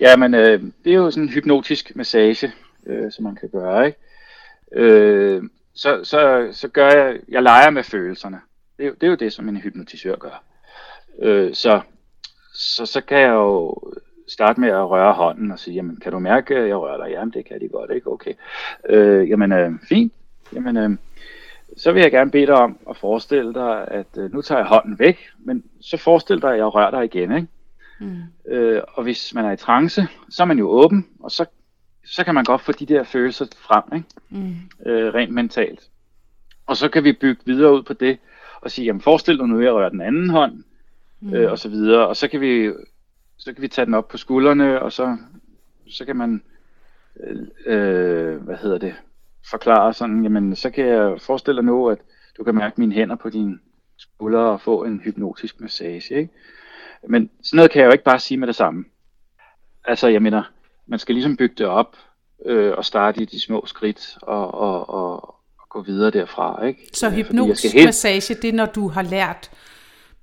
Jamen, 0.00 0.34
øh, 0.34 0.62
det 0.84 0.92
er 0.92 0.96
jo 0.96 1.10
sådan 1.10 1.22
en 1.22 1.28
hypnotisk 1.28 1.92
massage, 1.96 2.52
øh, 2.86 3.12
som 3.12 3.24
man 3.24 3.36
kan 3.36 3.48
gøre, 3.48 3.86
ikke? 3.86 3.98
Øh, 4.72 5.42
så, 5.74 6.04
så, 6.04 6.48
så 6.52 6.68
gør 6.68 6.90
jeg, 6.90 7.20
jeg 7.28 7.42
leger 7.42 7.70
med 7.70 7.82
følelserne. 7.82 8.40
Det 8.76 8.84
er, 8.84 8.88
jo, 8.88 8.94
det 8.94 9.06
er 9.06 9.10
jo 9.10 9.16
det, 9.16 9.32
som 9.32 9.48
en 9.48 9.56
hypnotisør 9.56 10.16
gør. 10.16 10.44
Øh, 11.18 11.54
så, 11.54 11.80
så, 12.54 12.86
så 12.86 13.00
kan 13.00 13.18
jeg 13.18 13.32
jo 13.32 13.76
starte 14.28 14.60
med 14.60 14.68
at 14.68 14.90
røre 14.90 15.12
hånden 15.12 15.50
og 15.50 15.58
sige, 15.58 15.74
jamen, 15.74 15.96
kan 15.96 16.12
du 16.12 16.18
mærke, 16.18 16.56
at 16.56 16.68
jeg 16.68 16.76
rører 16.76 17.04
dig? 17.04 17.12
Jamen, 17.12 17.32
det 17.32 17.44
kan 17.44 17.60
de 17.60 17.68
godt, 17.68 17.90
ikke? 17.90 18.10
Okay. 18.10 18.34
Øh, 18.88 19.28
jamen, 19.28 19.52
øh, 19.52 19.72
fint. 19.88 20.12
Jamen, 20.52 20.76
øh, 20.76 20.90
så 21.76 21.92
vil 21.92 22.02
jeg 22.02 22.10
gerne 22.10 22.30
bede 22.30 22.46
dig 22.46 22.54
om 22.54 22.78
at 22.90 22.96
forestille 22.96 23.54
dig, 23.54 23.88
at 23.88 24.06
øh, 24.18 24.32
nu 24.32 24.42
tager 24.42 24.58
jeg 24.58 24.66
hånden 24.66 24.98
væk, 24.98 25.28
men 25.38 25.64
så 25.80 25.96
forestil 25.96 26.42
dig, 26.42 26.50
at 26.50 26.58
jeg 26.58 26.74
rører 26.74 26.90
dig 26.90 27.04
igen, 27.04 27.36
ikke? 27.36 27.48
Mm. 28.00 28.52
Øh, 28.52 28.82
og 28.94 29.02
hvis 29.02 29.34
man 29.34 29.44
er 29.44 29.52
i 29.52 29.56
trance, 29.56 30.02
så 30.30 30.42
er 30.42 30.46
man 30.46 30.58
jo 30.58 30.68
åben, 30.68 31.08
og 31.20 31.30
så, 31.30 31.46
så 32.04 32.24
kan 32.24 32.34
man 32.34 32.44
godt 32.44 32.60
få 32.60 32.72
de 32.72 32.86
der 32.86 33.02
følelser 33.02 33.46
frem, 33.58 33.82
ikke? 33.94 34.08
Mm. 34.30 34.54
Øh, 34.86 35.14
rent 35.14 35.32
mentalt. 35.32 35.88
Og 36.66 36.76
så 36.76 36.88
kan 36.88 37.04
vi 37.04 37.12
bygge 37.12 37.42
videre 37.44 37.74
ud 37.74 37.82
på 37.82 37.92
det, 37.92 38.18
og 38.60 38.70
sige, 38.70 38.84
jamen 38.84 39.00
forestil 39.00 39.38
dig 39.38 39.46
nu, 39.46 39.58
at 39.58 39.64
jeg 39.64 39.72
rører 39.72 39.88
den 39.88 40.00
anden 40.00 40.30
hånd, 40.30 40.64
mm. 41.20 41.34
øh, 41.34 41.50
og 41.50 41.58
så 41.58 41.68
videre, 41.68 42.06
og 42.08 42.16
så 42.16 42.28
kan 42.28 42.40
vi 42.40 42.72
så 43.42 43.52
kan 43.52 43.62
vi 43.62 43.68
tage 43.68 43.86
den 43.86 43.94
op 43.94 44.08
på 44.08 44.16
skuldrene, 44.16 44.82
og 44.82 44.92
så, 44.92 45.16
så 45.90 46.04
kan 46.04 46.16
man, 46.16 46.42
øh, 47.20 47.36
øh, 47.66 48.36
hvad 48.36 48.56
hedder 48.56 48.78
det, 48.78 48.94
forklare 49.50 49.94
sådan, 49.94 50.22
jamen 50.22 50.56
så 50.56 50.70
kan 50.70 50.86
jeg 50.86 51.20
forestille 51.20 51.56
dig 51.56 51.64
nu, 51.64 51.88
at 51.88 51.98
du 52.36 52.44
kan 52.44 52.54
mærke 52.54 52.80
mine 52.80 52.94
hænder 52.94 53.16
på 53.16 53.30
dine 53.30 53.58
skuldre 53.96 54.40
og 54.40 54.60
få 54.60 54.84
en 54.84 55.00
hypnotisk 55.00 55.60
massage, 55.60 56.14
ikke? 56.14 56.28
Men 57.08 57.30
sådan 57.42 57.56
noget 57.56 57.70
kan 57.70 57.80
jeg 57.80 57.86
jo 57.86 57.92
ikke 57.92 58.04
bare 58.04 58.18
sige 58.18 58.38
med 58.38 58.46
det 58.46 58.56
samme. 58.56 58.84
Altså, 59.84 60.08
jeg 60.08 60.22
mener, 60.22 60.42
man 60.86 60.98
skal 60.98 61.14
ligesom 61.14 61.36
bygge 61.36 61.54
det 61.58 61.66
op 61.66 61.96
øh, 62.46 62.72
og 62.76 62.84
starte 62.84 63.22
i 63.22 63.24
de 63.24 63.40
små 63.40 63.66
skridt 63.66 64.18
og, 64.22 64.54
og, 64.54 64.90
og, 64.90 65.28
og 65.58 65.68
gå 65.68 65.82
videre 65.82 66.10
derfra, 66.10 66.64
ikke? 66.64 66.88
Så 66.92 67.06
Øh, 67.06 67.12
skal 67.56 67.70
helt- 67.70 68.42
det 68.42 68.48
er, 68.48 68.52
når 68.52 68.66
du 68.66 68.88
har 68.88 69.02
lært 69.02 69.50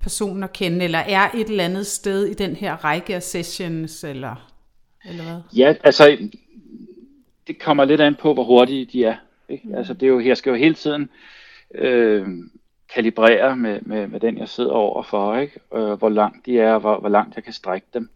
personen 0.00 0.42
at 0.42 0.52
kende, 0.52 0.84
eller 0.84 0.98
er 0.98 1.30
et 1.34 1.48
eller 1.50 1.64
andet 1.64 1.86
sted 1.86 2.26
i 2.26 2.34
den 2.34 2.56
her 2.56 2.76
række 2.84 3.14
af 3.14 3.22
sessions, 3.22 4.04
eller, 4.04 4.50
eller 5.04 5.22
hvad? 5.24 5.40
Ja, 5.56 5.74
altså, 5.84 6.18
det 7.46 7.58
kommer 7.58 7.84
lidt 7.84 8.00
an 8.00 8.14
på, 8.14 8.34
hvor 8.34 8.44
hurtige 8.44 8.84
de 8.84 9.04
er. 9.04 9.16
Ikke? 9.48 9.68
Mm. 9.68 9.74
Altså, 9.74 9.94
det 9.94 10.02
er 10.02 10.10
jo, 10.10 10.20
jeg 10.20 10.36
skal 10.36 10.50
jo 10.50 10.56
hele 10.56 10.74
tiden 10.74 11.10
øh, 11.74 12.28
kalibrere 12.94 13.56
med, 13.56 13.80
med, 13.82 14.06
med 14.06 14.20
den, 14.20 14.38
jeg 14.38 14.48
sidder 14.48 14.70
overfor, 14.72 15.36
ikke? 15.36 15.60
Øh, 15.74 15.92
hvor 15.92 16.08
langt 16.08 16.46
de 16.46 16.58
er, 16.58 16.72
og 16.74 16.80
hvor, 16.80 17.00
hvor 17.00 17.08
langt 17.08 17.36
jeg 17.36 17.44
kan 17.44 17.52
strække 17.52 17.86
dem. 17.94 18.10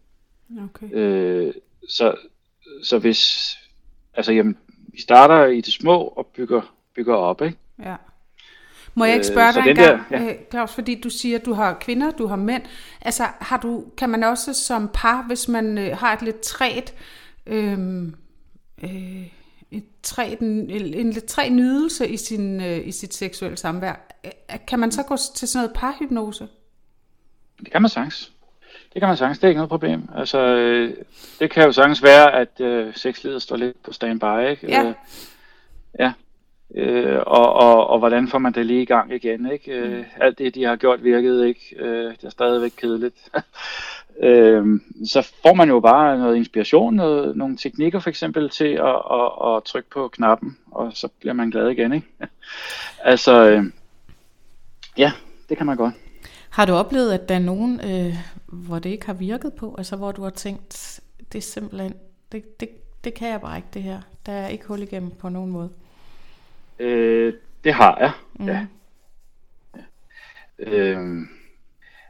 Okay. 0.63 0.87
Øh, 0.93 1.53
så, 1.89 2.15
så 2.83 2.99
hvis, 2.99 3.49
altså, 4.13 4.31
jamen, 4.33 4.57
vi 4.87 5.01
starter 5.01 5.45
i 5.45 5.61
det 5.61 5.73
små 5.73 5.99
og 6.01 6.25
bygger, 6.25 6.73
bygger 6.95 7.15
op, 7.15 7.41
ikke? 7.41 7.57
Ja. 7.83 7.95
Må 8.95 9.05
jeg 9.05 9.13
ikke 9.13 9.27
Øh, 9.27 9.33
spørge 9.33 9.53
dig 9.53 9.59
en 9.59 9.67
den 9.67 9.75
gang, 9.75 10.09
der- 10.09 10.21
ja. 10.23 10.33
Claus, 10.51 10.73
fordi 10.73 11.01
du 11.01 11.09
siger, 11.09 11.39
at 11.39 11.45
du 11.45 11.53
har 11.53 11.73
kvinder, 11.81 12.11
du 12.11 12.27
har 12.27 12.35
mænd. 12.35 12.63
Altså, 13.01 13.23
har 13.39 13.57
du, 13.57 13.85
kan 13.97 14.09
man 14.09 14.23
også 14.23 14.53
som 14.53 14.89
par, 14.93 15.23
hvis 15.27 15.47
man 15.47 15.77
øh, 15.77 15.97
har 15.97 16.13
et 16.13 16.21
lidt 16.21 16.39
træt, 16.41 16.93
øh, 17.45 18.03
øh, 18.83 19.27
et 19.71 19.83
træt, 20.03 20.39
en, 20.39 20.69
en 20.69 21.09
lidt 21.11 21.25
træt 21.25 21.51
nydelse 21.51 22.07
i, 22.07 22.17
sin, 22.17 22.61
øh, 22.61 22.87
i 22.87 22.91
sit 22.91 23.13
seksuelle 23.13 23.57
samvær, 23.57 24.07
øh, 24.25 24.31
kan 24.67 24.79
man 24.79 24.91
så 24.91 25.03
gå 25.03 25.17
til 25.35 25.47
sådan 25.47 25.63
noget 25.63 25.75
parhypnose? 25.75 26.47
Det 27.59 27.71
kan 27.71 27.81
man 27.81 27.89
sagtens. 27.89 28.31
Det 28.95 29.01
kan 29.01 29.07
man 29.07 29.17
sagtens, 29.17 29.39
det 29.39 29.43
er 29.43 29.49
ikke 29.49 29.59
noget 29.59 29.69
problem. 29.69 30.09
Altså, 30.15 30.39
øh, 30.39 30.93
det 31.39 31.51
kan 31.51 31.63
jo 31.63 31.71
sagtens 31.71 32.03
være, 32.03 32.33
at 32.33 32.61
øh, 32.61 32.95
sexlivet 32.95 33.41
står 33.41 33.55
lidt 33.55 33.83
på 33.83 33.93
standby, 33.93 34.49
ikke? 34.49 34.67
Ja. 34.67 34.83
Øh, 34.83 34.93
ja. 35.99 36.13
Øh, 36.75 37.19
og, 37.27 37.53
og, 37.53 37.87
og 37.87 37.99
hvordan 37.99 38.27
får 38.27 38.37
man 38.37 38.53
det 38.53 38.65
lige 38.65 38.81
i 38.81 38.85
gang 38.85 39.13
igen, 39.13 39.51
ikke? 39.51 39.71
Øh, 39.71 40.05
alt 40.21 40.37
det, 40.37 40.55
de 40.55 40.63
har 40.63 40.75
gjort, 40.75 41.03
virkede 41.03 41.47
ikke. 41.47 41.75
Øh, 41.77 42.11
det 42.11 42.23
er 42.23 42.29
stadigvæk 42.29 42.71
kedeligt. 42.77 43.15
øh, 44.23 44.65
så 45.05 45.31
får 45.41 45.53
man 45.53 45.69
jo 45.69 45.79
bare 45.79 46.17
noget 46.17 46.35
inspiration, 46.35 46.95
noget, 46.95 47.37
nogle 47.37 47.57
teknikker 47.57 47.99
for 47.99 48.09
eksempel 48.09 48.49
til 48.49 48.73
at, 48.73 49.01
at, 49.11 49.55
at 49.55 49.63
trykke 49.63 49.89
på 49.89 50.07
knappen, 50.07 50.57
og 50.71 50.91
så 50.93 51.07
bliver 51.19 51.33
man 51.33 51.49
glad 51.49 51.69
igen, 51.69 51.93
ikke? 51.93 52.07
altså, 53.11 53.49
øh, 53.49 53.63
ja, 54.97 55.11
det 55.49 55.57
kan 55.57 55.65
man 55.65 55.77
godt. 55.77 55.93
Har 56.55 56.65
du 56.65 56.73
oplevet, 56.73 57.13
at 57.13 57.29
der 57.29 57.35
er 57.35 57.39
nogen, 57.39 57.79
øh, 57.79 58.15
hvor 58.45 58.79
det 58.79 58.89
ikke 58.89 59.05
har 59.05 59.13
virket 59.13 59.53
på? 59.53 59.75
Altså 59.77 59.95
hvor 59.95 60.11
du 60.11 60.23
har 60.23 60.29
tænkt, 60.29 60.99
det 61.31 61.37
er 61.37 61.41
simpelthen, 61.41 61.93
det, 62.31 62.59
det, 62.59 62.69
det 63.03 63.13
kan 63.13 63.29
jeg 63.29 63.41
bare 63.41 63.57
ikke 63.57 63.67
det 63.73 63.83
her. 63.83 64.01
Der 64.25 64.31
er 64.31 64.47
ikke 64.47 64.65
hul 64.65 64.81
igennem 64.81 65.11
på 65.11 65.29
nogen 65.29 65.51
måde. 65.51 65.69
Øh, 66.79 67.33
det 67.63 67.73
har 67.73 67.97
jeg, 67.99 68.11
Mm. 68.33 68.45
ja. 68.45 68.65
ja. 69.75 69.83
Øh, 70.59 71.21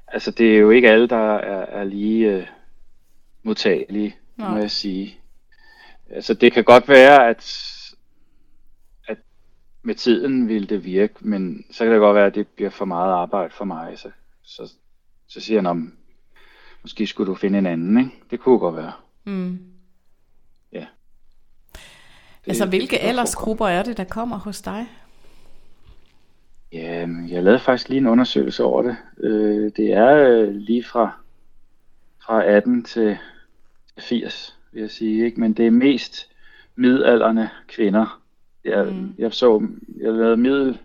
altså, 0.08 0.32
det 0.32 0.56
er 0.56 0.58
jo 0.58 0.70
ikke 0.70 0.90
alle, 0.90 1.08
der 1.08 1.36
er, 1.36 1.66
er 1.66 1.84
lige 1.84 2.32
øh, 2.32 2.48
modtagelige, 3.44 4.16
Nej. 4.38 4.50
må 4.52 4.58
jeg 4.58 4.72
sige. 4.72 5.18
Altså, 6.10 6.34
det 6.34 6.54
kan 6.54 6.64
godt 6.64 6.88
være, 6.88 7.30
at, 7.30 7.72
at 9.08 9.18
med 9.84 9.96
tiden 9.96 10.48
vil 10.48 10.70
det 10.70 10.86
virke, 10.86 11.14
men 11.20 11.66
så 11.72 11.84
kan 11.84 11.94
det 11.94 12.00
godt 12.00 12.16
være, 12.16 12.28
at 12.28 12.36
det 12.36 12.48
bliver 12.48 12.70
for 12.70 12.86
meget 12.86 13.14
arbejde 13.14 13.54
for 13.54 13.66
mig. 13.66 14.00
Så, 14.00 14.12
så, 14.46 14.72
så 15.28 15.40
siger 15.42 15.62
jeg, 15.62 15.70
om 15.70 15.98
måske 16.82 17.08
skulle 17.08 17.30
du 17.30 17.36
finde 17.36 17.58
en 17.60 17.66
anden, 17.66 17.98
ikke? 17.98 18.12
Det 18.32 18.40
kunne 18.40 18.60
godt 18.60 18.76
være. 18.76 18.92
Mm. 19.24 19.60
Ja. 20.72 20.86
Det- 21.76 22.48
Altså 22.48 22.66
hvilke 22.66 23.00
aldersgrupper 23.00 23.68
er 23.68 23.84
det, 23.84 23.98
der 23.98 24.04
kommer 24.04 24.38
hos 24.38 24.62
dig? 24.62 24.86
Ja, 26.72 27.08
jeg 27.28 27.44
lavede 27.44 27.60
faktisk 27.60 27.90
lige 27.90 27.98
en 27.98 28.08
undersøgelse 28.08 28.64
over 28.64 28.82
det. 28.82 28.98
Øh, 29.18 29.72
det 29.78 29.94
er 29.94 30.16
øh, 30.18 30.56
lige 30.56 30.84
fra 30.84 31.12
fra 32.26 32.44
18 32.44 32.84
til 32.84 33.18
80, 34.00 34.60
vil 34.72 34.82
jeg 34.82 34.92
sige. 34.92 35.26
Ikke? 35.26 35.40
Men 35.40 35.54
det 35.54 35.68
er 35.68 35.72
mest 35.72 36.30
midalderne 36.76 37.50
kvinder. 37.68 38.22
Jeg, 38.64 38.86
mm. 38.86 39.16
jeg 39.18 39.34
så, 39.34 39.68
jeg 40.02 40.14
lavede 40.14 40.38
middel, 40.38 40.80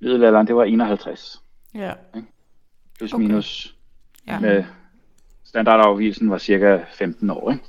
middelalderen, 0.00 0.46
det 0.46 0.56
var 0.56 0.64
51. 0.64 1.42
Ja. 1.74 1.92
Plus 2.98 3.12
okay. 3.12 3.26
minus. 3.26 3.76
Ja. 4.26 4.40
Med 4.40 4.64
standardafvielsen 5.44 6.30
var 6.30 6.38
cirka 6.38 6.78
15 6.92 7.30
år. 7.30 7.52
Ikke? 7.52 7.64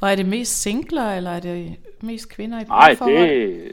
Og 0.00 0.10
er 0.10 0.14
det 0.14 0.26
mest 0.26 0.62
singler, 0.62 1.12
eller 1.12 1.30
er 1.30 1.40
det 1.40 1.76
mest 2.00 2.28
kvinder 2.28 2.60
i 2.60 2.64
Nej, 2.64 2.96
det, 3.00 3.72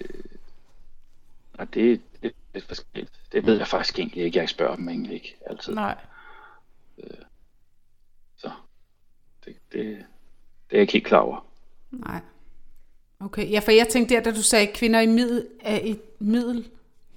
ja, 1.60 1.66
det, 1.74 2.02
det, 2.22 2.34
det 2.54 2.64
er 2.64 2.68
forskelligt. 2.68 3.12
Det 3.32 3.46
ved 3.46 3.58
jeg 3.58 3.68
faktisk 3.68 4.00
egentlig 4.00 4.24
ikke. 4.24 4.40
Jeg 4.40 4.50
spørger 4.50 4.76
dem 4.76 4.90
egentlig 4.90 5.14
ikke 5.14 5.36
altid. 5.46 5.74
Nej. 5.74 5.98
Øh, 7.04 7.10
så 8.38 8.52
det, 9.46 9.56
det, 9.72 9.82
det 9.82 9.96
er 9.96 9.98
jeg 10.72 10.82
ikke 10.82 10.94
helt 10.94 11.06
klar 11.06 11.20
over. 11.20 11.46
Nej. 11.92 12.20
Okay, 13.20 13.52
ja, 13.52 13.60
for 13.60 13.72
jeg 13.72 13.88
tænkte 13.88 14.16
der, 14.16 14.22
da 14.22 14.32
du 14.32 14.42
sagde 14.42 14.68
kvinder 14.68 15.00
i 15.00 15.08
middel, 15.08 15.48
er 15.60 15.80
i 15.80 16.00
middel, 16.20 16.70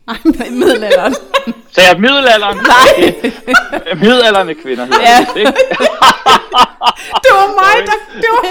nej, 0.07 0.47
i 0.47 0.51
middelalderen. 0.51 1.15
Sagde 1.75 1.89
jeg 1.91 2.01
middelalderen? 2.01 2.57
Nej. 2.57 3.95
Middelalderne 3.95 4.55
kvinder 4.55 4.85
hedder 4.85 5.01
Ja. 5.01 5.27
det, 5.35 5.41
ikke? 5.41 5.53
Det 7.25 7.31
var 7.39 7.47
mig, 7.63 7.87
der... 7.87 7.93
Det 8.23 8.29
var 8.33 8.43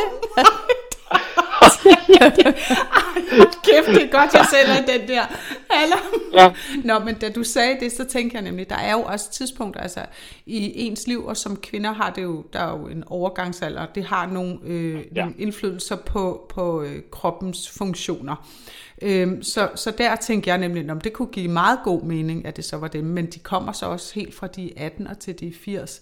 kæft, 3.64 3.88
det 3.88 4.04
er 4.04 4.12
godt, 4.12 4.34
jeg 4.34 4.46
sender 4.52 4.98
den 4.98 5.08
der. 5.08 5.26
Eller? 5.84 5.98
Ja. 6.34 6.54
Nå, 6.84 7.00
men 7.00 7.16
da 7.16 7.30
du 7.30 7.44
sagde 7.44 7.80
det, 7.80 7.92
så 7.92 8.04
tænker 8.04 8.38
jeg 8.38 8.44
nemlig, 8.44 8.70
der 8.70 8.76
er 8.76 8.92
jo 8.92 9.02
også 9.02 9.32
tidspunkter 9.32 9.82
altså, 9.82 10.06
i 10.46 10.82
ens 10.88 11.08
liv, 11.08 11.26
og 11.26 11.38
som 11.38 11.58
kvinder 11.58 11.92
har 11.92 12.10
det 12.10 12.24
jo, 12.24 12.46
der 12.54 12.60
er 12.60 12.80
jo 12.80 12.88
en 12.88 13.04
overgangsalder, 13.08 13.86
det 13.86 14.04
har 14.04 14.26
nogle, 14.26 14.60
øh, 14.64 15.02
ja. 15.16 15.22
Nogle 15.22 15.36
indflydelser 15.38 15.96
på, 15.96 16.46
på 16.50 16.82
øh, 16.82 17.02
kroppens 17.12 17.70
funktioner. 17.70 18.36
Øhm, 19.02 19.44
så, 19.44 19.70
så 19.76 19.92
der 19.92 20.16
tænker 20.16 20.52
jeg 20.52 20.60
nemlig, 20.60 20.92
om 20.92 21.02
det 21.02 21.14
kunne 21.14 21.28
give 21.32 21.48
meget 21.48 21.80
god 21.84 22.04
mening, 22.04 22.46
at 22.46 22.58
det 22.58 22.66
så 22.66 22.78
var 22.78 22.88
dem, 22.88 23.04
men 23.04 23.26
de 23.26 23.40
kommer 23.40 23.72
så 23.72 23.86
også 23.86 24.16
helt 24.16 24.36
fra 24.36 24.48
de 24.48 24.72
18 24.78 25.08
og 25.08 25.20
til 25.20 25.40
de 25.40 25.54
80. 25.54 26.02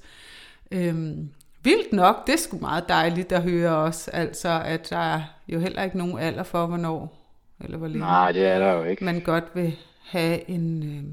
Øhm, 0.72 1.30
vildt 1.64 1.94
nok, 1.94 2.28
det 2.28 2.34
er 2.34 2.38
sgu 2.38 2.58
meget 2.58 2.90
dejligt 2.90 3.32
at 3.32 3.44
høre 3.44 3.76
også, 3.78 4.12
altså 4.12 4.62
at 4.66 4.90
der 4.90 4.98
er 4.98 5.22
jo 5.48 5.60
heller 5.60 5.84
ikke 5.84 5.98
nogen 5.98 6.20
alder 6.20 6.44
for, 6.44 6.66
hvornår 6.66 7.16
eller 7.62 7.78
hvor 7.78 7.88
længe 7.88 8.00
Nej, 8.00 8.32
det 8.32 8.46
er 8.46 8.60
der 8.60 8.72
jo 8.72 8.84
ikke. 8.84 9.04
man 9.06 9.22
godt 9.22 9.44
vil 9.54 9.76
have 10.04 10.50
en 10.50 10.84
øh, 10.84 11.04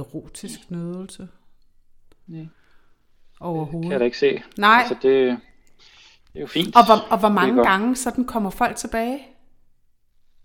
erotisk 0.00 0.70
nydelse 0.70 1.28
Nej. 2.26 2.46
overhovedet. 3.40 3.82
Kan 3.82 3.92
jeg 3.92 4.00
da 4.00 4.04
ikke 4.04 4.18
se. 4.18 4.42
Nej. 4.58 4.78
Altså, 4.78 4.94
det, 4.94 5.38
det 6.32 6.36
er 6.36 6.40
jo 6.40 6.46
fint. 6.46 6.76
Og 6.76 6.86
hvor, 6.86 6.94
og 7.10 7.18
hvor 7.18 7.28
Det 7.28 7.34
mange 7.34 7.62
gange 7.62 7.96
sådan 7.96 8.24
kommer 8.24 8.50
folk 8.50 8.76
tilbage? 8.76 9.26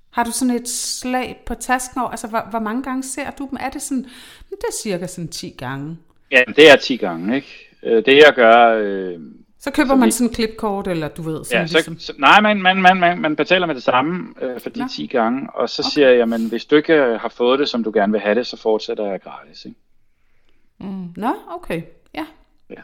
Har 0.09 0.23
du 0.23 0.31
sådan 0.31 0.55
et 0.55 0.69
slag 0.69 1.43
på 1.45 1.53
tasken 1.55 2.01
over? 2.01 2.09
Altså, 2.09 2.27
hvor, 2.27 2.47
hvor 2.49 2.59
mange 2.59 2.83
gange 2.83 3.03
ser 3.03 3.31
du 3.31 3.47
dem? 3.49 3.57
Er 3.62 3.69
det 3.69 3.81
sådan, 3.81 4.03
det 4.49 4.57
er 4.67 4.73
cirka 4.83 5.07
sådan 5.07 5.27
10 5.27 5.49
gange. 5.49 5.97
Ja, 6.31 6.43
det 6.55 6.71
er 6.71 6.75
10 6.75 6.97
gange, 6.97 7.35
ikke? 7.35 7.68
Øh, 7.83 8.05
Det 8.05 8.17
jeg 8.17 8.33
gør... 8.35 8.67
Øh, 8.77 9.19
Så 9.59 9.71
køber 9.71 9.89
Så 9.89 9.95
man 9.95 10.05
vi- 10.05 10.11
sådan 10.11 10.27
en 10.27 10.33
klipkort, 10.33 10.87
eller 10.87 11.07
du 11.07 11.21
ved, 11.21 11.43
sådan 11.45 11.61
ja, 11.61 11.67
så, 11.67 11.73
ligesom... 11.73 11.99
så, 11.99 12.13
nej, 12.19 12.41
man, 12.41 12.61
man, 12.61 12.81
man, 12.81 12.97
man, 12.97 13.19
man 13.21 13.35
betaler 13.35 13.67
med 13.67 13.75
det 13.75 13.83
samme 13.83 14.33
øh, 14.41 14.59
for 14.59 14.69
de 14.69 14.79
Nå. 14.79 14.87
10 14.87 15.07
gange, 15.07 15.49
og 15.53 15.69
så 15.69 15.81
okay. 15.81 15.89
siger 15.93 16.09
jeg, 16.09 16.29
men 16.29 16.49
hvis 16.49 16.65
du 16.65 16.75
ikke 16.75 16.93
øh, 16.93 17.19
har 17.19 17.29
fået 17.29 17.59
det, 17.59 17.69
som 17.69 17.83
du 17.83 17.91
gerne 17.93 18.11
vil 18.11 18.21
have 18.21 18.35
det, 18.35 18.47
så 18.47 18.57
fortsætter 18.57 19.05
jeg 19.05 19.21
gratis. 19.21 19.65
Ikke? 19.65 19.77
Nå, 21.17 21.33
okay. 21.49 21.81
Ja. 22.15 22.25
Ja. 22.69 22.75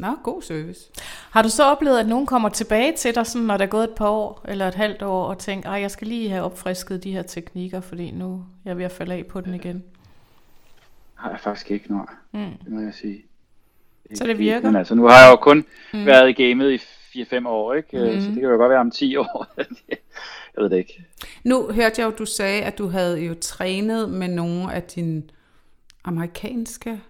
Nå, 0.00 0.08
god 0.22 0.42
service. 0.42 0.80
Har 1.30 1.42
du 1.42 1.48
så 1.48 1.64
oplevet, 1.64 1.98
at 1.98 2.08
nogen 2.08 2.26
kommer 2.26 2.48
tilbage 2.48 2.92
til 2.96 3.14
dig, 3.14 3.26
sådan, 3.26 3.46
når 3.46 3.56
der 3.56 3.64
er 3.64 3.68
gået 3.68 3.84
et 3.84 3.94
par 3.96 4.08
år 4.08 4.44
eller 4.48 4.68
et 4.68 4.74
halvt 4.74 5.02
år, 5.02 5.24
og 5.24 5.38
tænker, 5.38 5.70
at 5.70 5.80
jeg 5.82 5.90
skal 5.90 6.06
lige 6.06 6.28
have 6.30 6.42
opfrisket 6.42 7.04
de 7.04 7.12
her 7.12 7.22
teknikker, 7.22 7.80
fordi 7.80 8.10
nu 8.10 8.34
er 8.34 8.70
jeg 8.70 8.78
ved 8.78 8.84
at 8.84 8.92
falde 8.92 9.14
af 9.14 9.26
på 9.26 9.40
den 9.40 9.54
igen? 9.54 9.84
Har 11.14 11.30
jeg 11.30 11.40
faktisk 11.40 11.70
ikke, 11.70 11.92
nej. 11.96 12.06
Mm. 12.32 12.50
Det 12.64 12.72
må 12.72 12.80
jeg 12.80 12.94
sige. 12.94 13.22
Så 14.14 14.26
det 14.26 14.38
virker? 14.38 14.68
Men 14.70 14.76
altså, 14.76 14.94
nu 14.94 15.02
har 15.06 15.24
jeg 15.24 15.30
jo 15.30 15.36
kun 15.36 15.64
mm. 15.94 16.06
været 16.06 16.28
i 16.28 16.42
gamet 16.42 16.72
i 16.72 16.76
4-5 17.22 17.48
år, 17.48 17.74
ikke? 17.74 17.88
Mm. 17.92 18.20
Så 18.20 18.26
det 18.26 18.34
kan 18.34 18.50
jo 18.50 18.56
godt 18.56 18.70
være 18.70 18.80
om 18.80 18.90
10 18.90 19.16
år. 19.16 19.46
jeg 20.54 20.56
ved 20.56 20.70
det 20.70 20.76
ikke. 20.76 21.04
Nu 21.44 21.66
hørte 21.72 22.00
jeg 22.00 22.06
jo, 22.06 22.10
du 22.18 22.26
sagde, 22.26 22.62
at 22.62 22.78
du 22.78 22.86
havde 22.86 23.20
jo 23.20 23.34
trænet 23.40 24.10
med 24.10 24.28
nogle 24.28 24.74
af 24.74 24.82
dine 24.82 25.22
amerikanske 26.04 27.00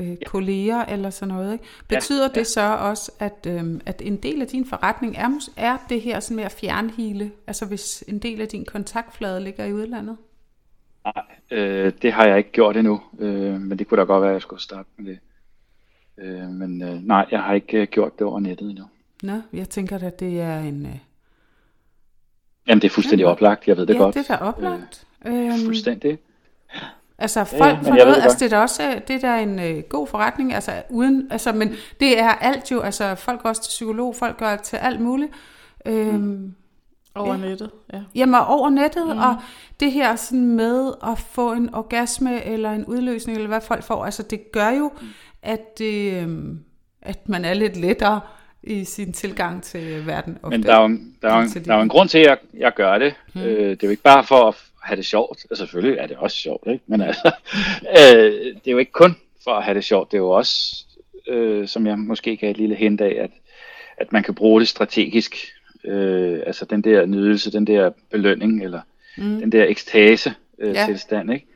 øh, 0.00 0.08
ja. 0.08 0.14
kolleger 0.26 0.84
eller 0.84 1.10
sådan 1.10 1.34
noget. 1.34 1.52
Ikke? 1.52 1.64
Betyder 1.88 2.28
Ja, 2.34 2.40
det 2.40 2.46
så 2.46 2.76
også, 2.76 3.12
at, 3.18 3.46
øh, 3.48 3.80
at 3.86 4.02
en 4.04 4.16
del 4.16 4.42
af 4.42 4.46
din 4.46 4.66
forretning 4.66 5.16
er, 5.16 5.48
er 5.56 5.76
det 5.88 6.00
her 6.00 6.20
sådan 6.20 6.36
med 6.36 6.44
at 6.44 6.52
fjernhile? 6.52 7.30
Altså 7.46 7.66
hvis 7.66 8.04
en 8.08 8.18
del 8.18 8.40
af 8.40 8.48
din 8.48 8.64
kontaktflade 8.64 9.40
ligger 9.40 9.64
i 9.64 9.72
udlandet? 9.72 10.16
Nej, 11.04 11.24
øh, 11.50 11.92
det 12.02 12.12
har 12.12 12.26
jeg 12.26 12.38
ikke 12.38 12.52
gjort 12.52 12.76
endnu, 12.76 13.00
øh, 13.18 13.60
men 13.60 13.78
det 13.78 13.88
kunne 13.88 14.00
da 14.00 14.04
godt 14.04 14.22
være, 14.22 14.30
at 14.30 14.34
jeg 14.34 14.42
skulle 14.42 14.62
starte 14.62 14.88
med 14.96 15.10
det. 15.10 15.18
Øh, 16.18 16.48
men 16.48 16.82
øh, 16.82 17.06
nej, 17.06 17.26
jeg 17.30 17.42
har 17.42 17.54
ikke 17.54 17.80
øh, 17.80 17.86
gjort 17.90 18.18
det 18.18 18.26
over 18.26 18.40
nettet 18.40 18.70
endnu. 18.70 18.84
Nå, 19.22 19.40
jeg 19.52 19.68
tænker 19.68 19.98
at 20.06 20.20
det 20.20 20.40
er 20.40 20.58
en... 20.58 20.86
Øh, 20.86 20.98
Jamen, 22.68 22.82
det 22.82 22.88
er 22.88 22.92
fuldstændig 22.94 23.26
oplagt, 23.26 23.68
jeg 23.68 23.76
ved 23.76 23.86
det 23.86 23.94
ja, 23.94 23.98
godt. 23.98 24.14
det 24.14 24.30
er 24.30 24.36
da 24.36 24.44
oplagt. 24.44 25.06
Øh, 25.24 25.46
Øh, 25.46 25.52
fuldstændig. 25.64 26.18
Altså 27.18 27.44
folk 27.44 27.62
ja, 27.62 27.66
ja, 27.68 27.76
ved 27.76 27.84
noget, 27.90 28.16
det 28.16 28.22
altså 28.22 28.38
det 28.38 28.44
er 28.52 28.56
da 28.56 28.62
også, 28.62 28.88
øh, 28.90 29.00
det 29.08 29.24
er 29.24 29.34
da 29.36 29.42
en 29.42 29.58
øh, 29.58 29.82
god 29.82 30.06
forretning, 30.06 30.54
altså 30.54 30.82
uden, 30.90 31.28
altså 31.30 31.52
men 31.52 31.72
det 32.00 32.18
er 32.18 32.28
alt 32.28 32.70
jo, 32.70 32.80
altså 32.80 33.14
folk 33.14 33.42
går 33.42 33.48
også 33.48 33.62
til 33.62 33.68
psykolog, 33.68 34.16
folk 34.16 34.38
gør 34.38 34.56
til 34.56 34.76
alt 34.76 35.00
muligt. 35.00 35.32
Øhm, 35.86 36.14
mm. 36.14 36.54
Over 37.14 37.34
Ja. 37.34 37.40
nettet, 37.40 37.70
ja. 37.92 38.02
Jamen 38.14 38.34
over 38.34 38.70
nettet, 38.70 39.06
mm. 39.06 39.18
og 39.22 39.36
det 39.80 39.92
her 39.92 40.16
sådan 40.16 40.46
med 40.46 40.92
at 41.06 41.18
få 41.18 41.52
en 41.52 41.74
orgasme 41.74 42.44
eller 42.44 42.72
en 42.72 42.84
udløsning, 42.84 43.36
eller 43.38 43.48
hvad 43.48 43.60
folk 43.60 43.82
får, 43.84 44.04
altså 44.04 44.22
det 44.22 44.52
gør 44.52 44.68
jo, 44.68 44.90
at, 45.42 45.78
det, 45.78 46.22
øhm, 46.22 46.64
at 47.02 47.28
man 47.28 47.44
er 47.44 47.54
lidt 47.54 47.76
lettere 47.76 48.20
i 48.62 48.84
sin 48.84 49.12
tilgang 49.12 49.62
til 49.62 50.06
verden. 50.06 50.38
Ofte. 50.42 50.58
Men 50.58 50.62
der 50.66 50.76
er 50.76 50.82
jo, 50.82 50.98
der 51.22 51.28
er 51.28 51.36
jo, 51.36 51.42
en, 51.42 51.48
de- 51.48 51.64
der 51.64 51.72
er 51.72 51.76
jo 51.76 51.82
en 51.82 51.88
grund 51.88 52.08
til, 52.08 52.18
at 52.18 52.26
jeg, 52.26 52.38
jeg 52.54 52.74
gør 52.74 52.98
det. 52.98 53.14
Mm. 53.34 53.40
Øh, 53.40 53.70
det 53.70 53.82
er 53.82 53.86
jo 53.86 53.90
ikke 53.90 54.02
bare 54.02 54.24
for 54.24 54.48
at 54.48 54.54
have 54.82 54.96
det 54.96 55.06
sjovt. 55.06 55.44
Altså 55.50 55.66
selvfølgelig 55.66 55.98
er 55.98 56.06
det 56.06 56.16
også 56.16 56.36
sjovt, 56.36 56.66
ikke? 56.66 56.84
Men 56.86 57.00
altså, 57.00 57.32
øh, 57.98 58.32
det 58.54 58.66
er 58.66 58.72
jo 58.72 58.78
ikke 58.78 58.92
kun 58.92 59.16
for 59.44 59.50
at 59.50 59.64
have 59.64 59.74
det 59.74 59.84
sjovt. 59.84 60.10
Det 60.12 60.16
er 60.16 60.22
jo 60.22 60.30
også, 60.30 60.84
øh, 61.28 61.68
som 61.68 61.86
jeg 61.86 61.98
måske 61.98 62.36
kan 62.36 62.48
et 62.48 62.56
lille 62.56 62.74
hint 62.74 63.00
af, 63.00 63.16
at, 63.20 63.30
at 63.96 64.12
man 64.12 64.22
kan 64.22 64.34
bruge 64.34 64.60
det 64.60 64.68
strategisk. 64.68 65.36
Øh, 65.84 66.40
altså 66.46 66.64
den 66.64 66.82
der 66.82 67.06
nydelse, 67.06 67.52
den 67.52 67.66
der 67.66 67.90
belønning, 68.10 68.64
eller 68.64 68.80
mm. 69.18 69.40
den 69.40 69.52
der 69.52 69.64
ekstase 69.64 70.34
øh, 70.58 70.74
ja. 70.74 70.86
tilstand, 70.86 71.32
ikke? 71.32 71.46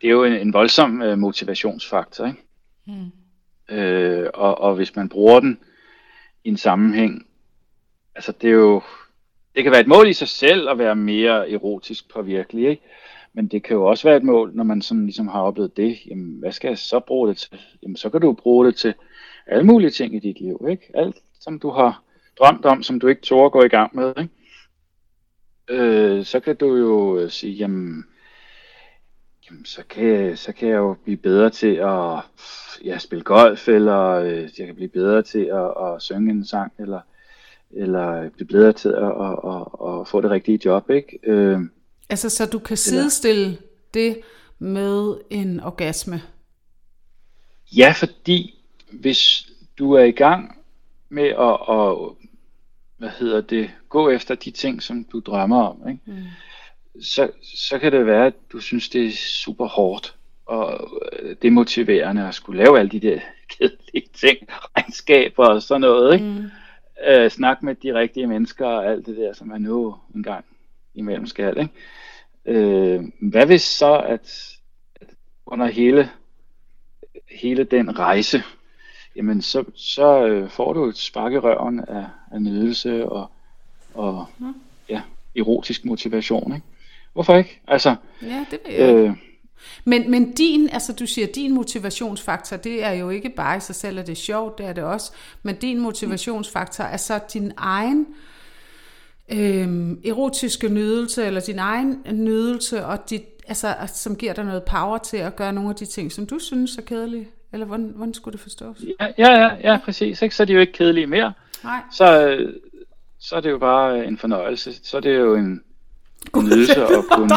Det 0.00 0.06
er 0.06 0.12
jo 0.12 0.24
en, 0.24 0.32
en 0.32 0.52
voldsom 0.52 1.02
øh, 1.02 1.18
motivationsfaktor, 1.18 2.26
ikke? 2.26 2.38
Mm. 2.86 3.10
Øh, 3.68 4.26
og, 4.34 4.60
og 4.60 4.74
hvis 4.74 4.96
man 4.96 5.08
bruger 5.08 5.40
den 5.40 5.58
i 6.44 6.48
en 6.48 6.56
sammenhæng, 6.56 7.26
altså 8.14 8.32
det 8.32 8.48
er 8.48 8.54
jo, 8.54 8.82
det 9.54 9.62
kan 9.62 9.72
være 9.72 9.80
et 9.80 9.86
mål 9.86 10.08
i 10.08 10.12
sig 10.12 10.28
selv 10.28 10.68
at 10.68 10.78
være 10.78 10.96
mere 10.96 11.50
erotisk 11.50 12.12
påvirkelig, 12.14 12.68
ikke? 12.68 12.82
Men 13.32 13.46
det 13.46 13.62
kan 13.62 13.76
jo 13.76 13.84
også 13.84 14.08
være 14.08 14.16
et 14.16 14.22
mål, 14.22 14.50
når 14.54 14.64
man 14.64 14.82
sådan 14.82 15.04
ligesom 15.04 15.28
har 15.28 15.40
oplevet 15.40 15.76
det, 15.76 15.98
jamen 16.06 16.38
hvad 16.38 16.52
skal 16.52 16.68
jeg 16.68 16.78
så 16.78 17.00
bruge 17.00 17.28
det 17.28 17.36
til? 17.36 17.60
Jamen 17.82 17.96
så 17.96 18.10
kan 18.10 18.20
du 18.20 18.32
bruge 18.32 18.66
det 18.66 18.76
til 18.76 18.94
alle 19.46 19.64
mulige 19.64 19.90
ting 19.90 20.14
i 20.14 20.18
dit 20.18 20.40
liv, 20.40 20.66
ikke? 20.70 20.90
Alt 20.94 21.16
som 21.40 21.58
du 21.58 21.70
har 21.70 22.02
drømt 22.38 22.64
om, 22.64 22.82
som 22.82 23.00
du 23.00 23.06
ikke 23.06 23.22
tør 23.22 23.46
at 23.46 23.52
gå 23.52 23.62
i 23.62 23.68
gang 23.68 23.96
med, 23.96 24.14
ikke? 24.18 24.30
Øh, 25.68 26.24
så 26.24 26.40
kan 26.40 26.56
du 26.56 26.76
jo 26.76 27.28
sige, 27.28 27.52
jamen, 27.52 28.04
jamen 29.50 29.64
så, 29.64 29.82
kan 29.88 30.08
jeg, 30.08 30.38
så 30.38 30.52
kan 30.52 30.68
jeg 30.68 30.76
jo 30.76 30.96
blive 31.04 31.16
bedre 31.16 31.50
til 31.50 31.74
at 31.74 32.20
ja, 32.84 32.98
spille 32.98 33.24
golf, 33.24 33.68
eller 33.68 34.10
øh, 34.10 34.48
jeg 34.58 34.66
kan 34.66 34.74
blive 34.74 34.88
bedre 34.88 35.22
til 35.22 35.44
at, 35.44 35.86
at 35.86 36.02
synge 36.02 36.30
en 36.30 36.46
sang, 36.46 36.72
eller, 36.78 37.00
eller 37.70 38.30
blive 38.30 38.48
bedre 38.48 38.72
til 38.72 38.88
at, 38.88 39.02
at, 39.02 39.38
at, 39.44 40.00
at 40.00 40.08
få 40.08 40.20
det 40.20 40.30
rigtige 40.30 40.60
job, 40.64 40.90
ikke? 40.90 41.18
Øh, 41.22 41.60
Altså 42.08 42.28
så 42.30 42.46
du 42.46 42.58
kan 42.58 42.76
sidestille 42.76 43.58
det 43.94 44.20
med 44.58 45.16
en 45.30 45.60
orgasme. 45.60 46.22
Ja, 47.76 47.94
fordi 47.96 48.54
hvis 48.92 49.46
du 49.78 49.92
er 49.92 50.04
i 50.04 50.10
gang 50.10 50.58
med 51.08 51.28
at, 51.28 51.58
at 51.68 51.96
hvad 52.96 53.10
hedder 53.18 53.40
det, 53.40 53.70
gå 53.88 54.10
efter 54.10 54.34
de 54.34 54.50
ting, 54.50 54.82
som 54.82 55.04
du 55.04 55.20
drømmer 55.20 55.62
om, 55.62 55.88
ikke? 55.88 56.00
Mm. 56.06 56.24
Så, 57.00 57.30
så 57.42 57.78
kan 57.78 57.92
det 57.92 58.06
være, 58.06 58.26
at 58.26 58.34
du 58.52 58.60
synes, 58.60 58.88
det 58.88 59.06
er 59.06 59.12
super 59.12 59.66
hårdt 59.66 60.14
og 60.46 60.90
øh, 61.12 61.36
demotiverende 61.42 62.28
at 62.28 62.34
skulle 62.34 62.64
lave 62.64 62.78
alle 62.78 62.90
de 62.90 63.00
der 63.00 63.20
kedelige 63.58 64.08
ting, 64.12 64.38
regnskaber 64.48 65.46
og 65.46 65.62
sådan 65.62 65.80
noget, 65.80 66.14
ikke? 66.14 66.26
Mm. 66.26 66.50
Øh, 67.06 67.30
snak 67.30 67.62
med 67.62 67.74
de 67.74 67.94
rigtige 67.94 68.26
mennesker 68.26 68.66
og 68.66 68.86
alt 68.86 69.06
det 69.06 69.16
der, 69.16 69.32
som 69.32 69.48
man 69.48 69.60
nu 69.60 69.94
engang 70.14 70.44
imellem 70.94 71.26
skal, 71.26 71.58
ikke? 71.58 71.72
Øh, 72.46 73.04
hvad 73.20 73.46
hvis 73.46 73.62
så, 73.62 73.96
at, 73.98 74.56
at 75.00 75.08
under 75.46 75.66
hele 75.66 76.10
hele 77.30 77.64
den 77.64 77.98
rejse, 77.98 78.42
jamen 79.16 79.42
så, 79.42 79.64
så 79.74 80.26
øh, 80.26 80.50
får 80.50 80.72
du 80.72 80.84
et 80.84 80.96
spark 80.96 81.32
i 81.32 81.38
røven 81.38 81.80
af, 81.80 82.06
af 82.32 82.42
nydelse 82.42 83.08
og, 83.08 83.30
og 83.94 84.26
ja, 84.88 85.02
erotisk 85.36 85.84
motivation. 85.84 86.54
Ikke? 86.54 86.66
Hvorfor 87.14 87.34
ikke? 87.36 87.60
Altså, 87.68 87.94
Ja, 88.22 88.44
det 88.50 88.58
vil 88.66 88.74
jeg. 88.74 88.94
øh, 88.94 89.10
Men, 89.84 90.10
men 90.10 90.32
din, 90.32 90.68
altså 90.72 90.92
du 90.92 91.06
siger, 91.06 91.26
din 91.34 91.54
motivationsfaktor, 91.54 92.56
det 92.56 92.84
er 92.84 92.92
jo 92.92 93.10
ikke 93.10 93.28
bare 93.30 93.56
i 93.56 93.60
sig 93.60 93.74
selv, 93.74 93.98
at 93.98 94.06
det 94.06 94.12
er 94.12 94.16
sjovt, 94.16 94.58
det 94.58 94.66
er 94.66 94.72
det 94.72 94.84
også, 94.84 95.12
men 95.42 95.54
din 95.56 95.80
motivationsfaktor 95.80 96.84
er 96.84 96.96
så 96.96 97.20
din 97.32 97.52
egen 97.56 98.06
øhm, 99.32 100.00
erotiske 100.04 100.68
nydelse, 100.68 101.24
eller 101.24 101.40
din 101.40 101.58
egen 101.58 102.02
nydelse, 102.12 102.84
og 102.84 103.10
dit, 103.10 103.22
altså, 103.48 103.74
som 103.86 104.16
giver 104.16 104.32
dig 104.32 104.44
noget 104.44 104.62
power 104.62 104.98
til 104.98 105.16
at 105.16 105.36
gøre 105.36 105.52
nogle 105.52 105.70
af 105.70 105.76
de 105.76 105.86
ting, 105.86 106.12
som 106.12 106.26
du 106.26 106.38
synes 106.38 106.76
er 106.76 106.82
kedelige. 106.82 107.28
Eller 107.52 107.66
hvordan, 107.66 107.92
hvordan 107.96 108.14
skulle 108.14 108.32
det 108.32 108.40
forstås? 108.40 108.76
ja, 109.00 109.06
ja, 109.18 109.40
ja, 109.42 109.72
ja, 109.72 109.78
præcis. 109.84 110.22
Ikke? 110.22 110.34
Så 110.36 110.42
er 110.42 110.44
de 110.44 110.52
jo 110.52 110.60
ikke 110.60 110.72
kedelige 110.72 111.06
mere. 111.06 111.32
Nej. 111.64 111.80
Så, 111.92 112.28
øh, 112.28 112.52
så 113.18 113.36
er 113.36 113.40
det 113.40 113.50
jo 113.50 113.58
bare 113.58 114.06
en 114.06 114.18
fornøjelse. 114.18 114.72
Så 114.82 114.96
er 114.96 115.00
det 115.00 115.16
jo 115.18 115.34
en 115.34 115.62
nydelse 116.36 116.82
at 116.84 117.04
kunne... 117.10 117.34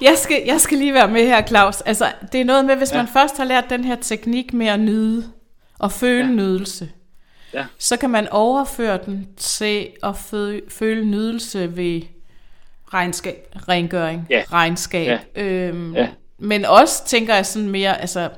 Jeg 0.00 0.14
skal, 0.18 0.42
jeg 0.46 0.60
skal 0.60 0.78
lige 0.78 0.94
være 0.94 1.08
med 1.08 1.26
her, 1.26 1.46
Claus. 1.46 1.80
Altså, 1.80 2.12
det 2.32 2.40
er 2.40 2.44
noget 2.44 2.64
med, 2.64 2.76
hvis 2.76 2.92
ja. 2.92 2.96
man 2.96 3.06
først 3.08 3.36
har 3.36 3.44
lært 3.44 3.64
den 3.70 3.84
her 3.84 3.96
teknik 4.00 4.52
med 4.52 4.66
at 4.66 4.80
nyde 4.80 5.24
og 5.78 5.92
føle 5.92 6.26
ja. 6.28 6.32
nydelse, 6.34 6.88
Ja. 7.54 7.64
så 7.78 7.96
kan 7.96 8.10
man 8.10 8.28
overføre 8.28 8.98
den 9.06 9.28
til 9.36 9.88
at 10.02 10.10
fø- 10.10 10.68
føle 10.68 11.04
nydelse 11.04 11.76
ved 11.76 12.02
Regnskab. 12.94 13.54
rengøring, 13.68 14.26
Ja. 14.30 14.42
regnskab. 14.52 15.18
Øhm, 15.36 15.94
Ja. 15.94 16.08
Men 16.38 16.64
også, 16.64 17.04
tænker 17.06 17.34
jeg 17.34 17.46
sådan 17.46 17.68
mere, 17.68 18.00
altså 18.00 18.28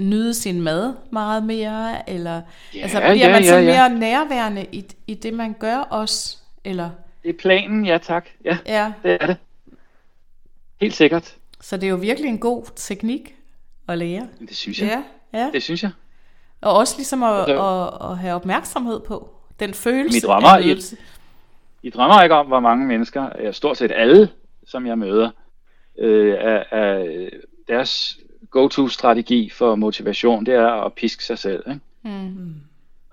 nyde 0.00 0.34
sin 0.34 0.60
mad 0.60 0.94
meget 1.10 1.42
mere, 1.42 2.10
eller 2.10 2.40
Ja, 2.74 2.80
altså 2.82 3.00
bliver 3.00 3.14
ja, 3.14 3.32
man 3.32 3.42
ja, 3.42 3.48
sådan 3.48 3.64
ja. 3.64 3.88
mere 3.88 3.98
nærværende 3.98 4.66
i, 4.72 4.84
i 5.06 5.14
det, 5.14 5.34
man 5.34 5.54
gør 5.60 5.76
også, 5.76 6.36
eller 6.64 6.90
Det 7.26 7.34
er 7.34 7.38
planen, 7.38 7.86
ja 7.86 7.98
tak. 7.98 8.28
Ja, 8.44 8.58
ja. 8.66 8.92
det 9.02 9.18
er 9.20 9.26
det. 9.26 9.36
Helt 10.80 10.94
sikkert. 10.94 11.34
Så 11.60 11.76
det 11.76 11.84
er 11.86 11.90
jo 11.90 11.96
virkelig 11.96 12.28
en 12.28 12.38
god 12.38 12.64
teknik 12.76 13.34
at 13.88 13.98
lære. 13.98 14.28
Det 14.40 14.56
synes 14.56 14.80
jeg. 14.80 15.02
Ja. 15.34 15.38
Ja. 15.38 15.50
Det 15.52 15.62
synes 15.62 15.82
jeg. 15.82 15.90
Og 16.60 16.72
også 16.72 16.94
ligesom 16.96 17.22
at, 17.22 17.38
Altså- 17.38 17.88
at, 18.02 18.10
at 18.10 18.18
have 18.18 18.34
opmærksomhed 18.34 19.00
på 19.00 19.34
den 19.60 19.74
følelse 19.74 20.16
Mit 20.16 20.22
drømmer 20.24 20.48
af 20.48 20.62
i-. 20.62 20.96
I 21.82 21.90
drømmer 21.90 22.22
ikke 22.22 22.34
om, 22.34 22.46
hvor 22.46 22.60
mange 22.60 22.86
mennesker, 22.86 23.28
ja, 23.38 23.52
stort 23.52 23.76
set 23.76 23.92
alle, 23.94 24.28
som 24.66 24.86
jeg 24.86 24.98
møder, 24.98 25.30
øh, 25.98 26.34
er, 26.38 26.62
er 26.70 27.28
deres 27.68 28.18
go-to-strategi 28.50 29.50
for 29.50 29.74
motivation, 29.74 30.46
det 30.46 30.54
er 30.54 30.84
at 30.84 30.92
piske 30.92 31.24
sig 31.24 31.38
selv. 31.38 31.62
Ikke? 31.68 31.80
Mm. 32.02 32.54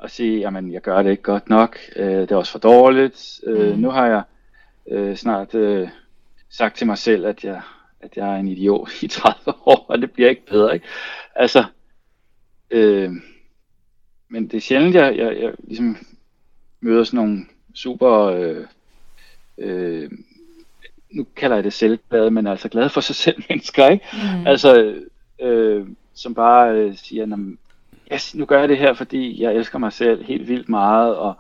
Og 0.04 0.10
sige, 0.12 0.40
jamen, 0.40 0.72
jeg 0.74 0.82
gør 0.82 1.02
det 1.04 1.12
ikke 1.12 1.24
godt 1.24 1.50
nok, 1.50 1.78
øh, 1.96 2.06
det 2.22 2.32
er 2.32 2.36
også 2.36 2.52
for 2.52 2.60
dårligt. 2.60 3.40
Øh, 3.48 3.74
Mm. 3.74 3.80
Nu 3.80 3.90
har 3.90 4.06
jeg 4.08 4.24
øh, 4.92 5.16
snart 5.16 5.56
øh, 5.56 5.90
sagt 6.50 6.78
til 6.78 6.88
mig 6.88 6.98
selv, 6.98 7.26
at 7.26 7.44
jeg, 7.44 7.62
at 8.02 8.18
jeg 8.18 8.30
er 8.36 8.40
en 8.40 8.48
idiot 8.48 8.90
i 9.04 9.08
30 9.08 9.38
år, 9.72 9.86
og 9.90 10.02
det 10.02 10.12
bliver 10.12 10.30
ikke 10.30 10.46
bedre. 10.46 10.74
Ikke? 10.74 10.86
Altså, 11.36 11.66
øh, 12.72 13.12
men 14.30 14.48
det 14.48 14.54
er 14.58 14.62
sjældent, 14.62 14.96
jeg, 14.96 15.18
jeg, 15.18 15.38
jeg 15.42 15.54
ligesom 15.64 15.98
møder 16.82 17.04
sådan 17.04 17.18
nogle 17.18 17.46
super, 17.76 18.12
øh, 18.12 18.66
øh, 19.58 20.12
nu 21.12 21.28
kalder 21.36 21.56
jeg 21.56 21.64
det 21.64 21.74
selvglade, 21.74 22.32
men 22.32 22.48
altså 22.48 22.70
glade 22.70 22.90
for 22.90 23.02
sig 23.02 23.16
selv 23.16 23.44
mennesker, 23.50 23.88
ikke? 23.90 24.06
Mm. 24.14 24.48
Altså, 24.48 24.96
øh, 25.42 25.88
som 26.14 26.34
bare 26.34 26.76
øh, 26.78 26.96
siger, 26.98 27.26
"Nå, 27.26 27.38
yes, 28.14 28.36
nu 28.36 28.46
gør 28.46 28.60
jeg 28.60 28.70
det 28.70 28.78
her, 28.78 28.94
fordi 28.94 29.42
jeg 29.42 29.54
elsker 29.56 29.78
mig 29.80 29.94
selv 29.94 30.24
helt 30.24 30.48
vildt 30.48 30.70
meget, 30.70 31.16
og, 31.16 31.34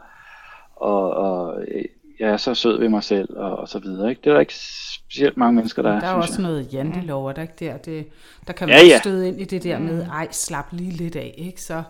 og, 0.76 1.11
og 1.13 1.63
øh, 1.67 1.86
jeg 2.19 2.30
er 2.30 2.38
så 2.38 2.53
sød 2.55 2.80
ved 2.80 2.89
mig 2.89 3.03
selv, 3.03 3.38
og, 3.38 3.55
og 3.55 3.69
så 3.69 3.80
videre, 3.80 4.09
ikke? 4.09 4.21
Det 4.24 4.30
er 4.30 4.34
der 4.34 4.39
ikke 4.39 4.55
specielt 4.93 5.38
mange 5.38 5.53
mennesker, 5.55 5.82
der, 5.82 5.99
Der 5.99 6.07
er 6.07 6.15
jo 6.15 6.21
synes 6.21 6.30
også 6.32 6.41
jeg. 6.41 6.49
noget 6.51 6.74
jantelov, 6.74 7.26
er 7.28 7.34
der 7.34 7.41
ikke 7.41 7.53
der? 7.59 7.78
Det, 7.78 8.07
der 8.47 8.53
kan 8.53 8.69
Ja, 8.69 8.76
man 8.78 8.86
ja. 8.88 8.99
støde 8.99 9.28
ind 9.28 9.41
i 9.41 9.43
det 9.43 9.63
der 9.63 9.80
med, 9.80 10.05
ej, 10.07 10.28
slap 10.32 10.65
lige 10.71 10.91
lidt 10.91 11.15
af, 11.15 11.34
ikke? 11.38 11.61
Så, 11.61 11.84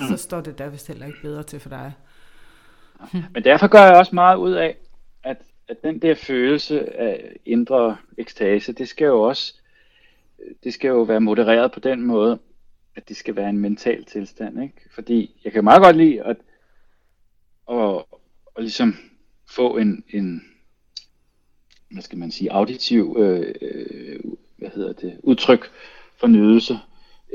Mm. 0.00 0.06
så 0.06 0.16
står 0.16 0.40
det 0.40 0.58
der 0.58 0.68
vist 0.68 0.88
heller 0.88 1.06
ikke 1.06 1.18
bedre 1.22 1.42
til 1.42 1.60
for 1.60 1.68
dig. 1.68 1.92
Men 3.34 3.44
derfor 3.44 3.66
gør 3.66 3.82
jeg 3.82 3.96
også 3.96 4.14
meget 4.14 4.36
ud 4.36 4.52
af, 4.52 4.76
at, 5.22 5.36
at 5.68 5.76
den 5.84 5.98
der 5.98 6.14
følelse 6.14 7.00
af 7.00 7.36
indre 7.46 7.96
ekstase, 8.18 8.72
det 8.72 8.88
skal 8.88 9.04
jo 9.04 9.22
også 9.22 9.54
det 10.64 10.74
skal 10.74 10.88
jo 10.88 11.02
være 11.02 11.20
modereret 11.20 11.72
på 11.72 11.80
den 11.80 12.02
måde, 12.02 12.38
at 12.96 13.08
det 13.08 13.16
skal 13.16 13.36
være 13.36 13.48
en 13.48 13.58
mental 13.58 14.04
tilstand, 14.04 14.62
ikke? 14.62 14.80
Fordi 14.90 15.40
jeg 15.44 15.52
kan 15.52 15.64
meget 15.64 15.82
godt 15.82 15.96
lide 15.96 16.22
at, 16.22 16.36
at, 17.70 18.04
at 18.56 18.62
ligesom 18.62 18.94
få 19.46 19.76
en, 19.76 20.04
en 20.08 20.42
hvad 21.90 22.02
skal 22.02 22.18
man 22.18 22.30
sige, 22.30 22.52
auditiv 22.52 23.16
øh, 23.18 23.54
øh, 23.60 24.20
hvad 24.56 24.70
hedder 24.74 24.92
det, 24.92 25.20
udtryk 25.22 25.70
for 26.16 26.26
nydelse 26.26 26.78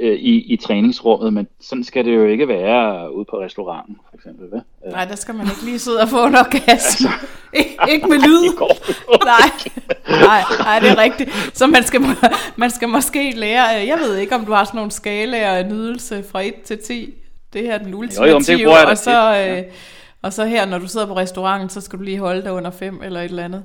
øh, 0.01 0.15
i, 0.19 0.53
i 0.53 0.57
træningsrummet, 0.57 1.33
men 1.33 1.47
sådan 1.61 1.83
skal 1.83 2.05
det 2.05 2.15
jo 2.15 2.25
ikke 2.25 2.47
være 2.47 3.13
ude 3.15 3.25
på 3.29 3.39
restauranten, 3.41 3.97
for 4.09 4.17
eksempel. 4.17 4.47
Hvad? 4.49 4.59
Øh, 4.85 4.91
Nej, 4.91 5.05
der 5.05 5.15
skal 5.15 5.35
man 5.35 5.45
ikke 5.47 5.65
lige 5.65 5.79
sidde 5.79 6.01
og 6.01 6.09
få 6.09 6.25
en 6.25 6.35
orgasme. 6.35 7.09
Ik- 7.59 7.91
ikke 7.91 8.07
med 8.07 8.17
lyd. 8.17 8.43
det 8.49 9.19
Nej, 9.19 9.51
nej, 10.09 10.43
nej, 10.59 10.79
det 10.79 10.89
er 10.89 10.97
rigtigt. 10.97 11.51
Så 11.53 11.67
man 11.67 11.83
skal, 11.83 12.01
man 12.55 12.69
skal 12.71 12.89
måske 12.89 13.31
lære, 13.35 13.81
øh, 13.81 13.87
jeg 13.87 13.97
ved 13.99 14.17
ikke, 14.17 14.35
om 14.35 14.45
du 14.45 14.51
har 14.51 14.63
sådan 14.63 14.77
nogle 14.77 14.91
skalaer 14.91 15.51
af 15.51 15.65
nydelse 15.65 16.23
fra 16.31 16.41
1 16.41 16.53
til 16.65 16.77
10. 16.77 17.13
Det 17.53 17.61
her 17.61 17.73
er 17.73 17.77
den 17.77 17.93
ultimative, 17.93 18.33
men 18.33 18.43
det 18.43 18.65
bruger 18.65 18.77
jeg 18.79 18.87
og, 18.87 18.97
så, 18.97 19.11
ja. 19.11 19.57
øh, 19.59 19.63
og 20.21 20.33
så 20.33 20.45
her, 20.45 20.65
når 20.65 20.77
du 20.77 20.87
sidder 20.87 21.05
på 21.05 21.15
restauranten, 21.17 21.69
så 21.69 21.81
skal 21.81 21.99
du 21.99 22.03
lige 22.03 22.19
holde 22.19 22.41
dig 22.41 22.51
under 22.53 22.71
5 22.71 23.01
eller 23.03 23.19
et 23.21 23.25
eller 23.29 23.43
andet. 23.43 23.63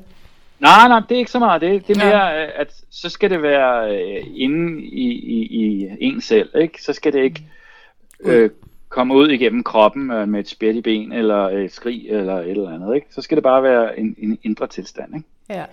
Nej, 0.64 0.88
nej, 0.88 1.00
det 1.08 1.14
er 1.14 1.18
ikke 1.18 1.30
så 1.30 1.38
meget. 1.38 1.60
Det, 1.60 1.86
det 1.88 1.96
er 1.96 2.06
Ja. 2.06 2.12
mere, 2.12 2.42
øh, 2.46 2.48
at 2.56 2.74
så 2.90 3.08
skal 3.08 3.30
det 3.30 3.42
være 3.42 3.96
øh, 3.98 4.24
inde 4.34 4.82
i, 4.82 5.08
i, 5.12 5.44
i 5.64 5.88
en 6.00 6.20
selv, 6.20 6.48
ikke? 6.60 6.82
Så 6.82 6.92
skal 6.92 7.12
det 7.12 7.22
ikke 7.24 7.42
øh, 8.20 8.50
komme 8.88 9.14
ud 9.14 9.28
igennem 9.28 9.62
kroppen 9.64 10.10
øh, 10.10 10.28
med 10.28 10.40
et 10.40 10.48
spæt 10.48 10.74
i 10.74 10.80
ben, 10.80 11.12
eller 11.12 11.48
et 11.48 11.72
skrig, 11.72 12.06
eller 12.10 12.34
et 12.40 12.50
eller 12.50 12.70
andet, 12.74 12.94
ikke? 12.94 13.06
Så 13.10 13.22
skal 13.22 13.36
det 13.36 13.42
bare 13.42 13.62
være 13.62 13.98
en, 13.98 14.14
en 14.18 14.38
indre 14.42 14.66
tilstand, 14.66 15.14
ikke? 15.16 15.28
Ja. 15.48 15.62
Og 15.62 15.68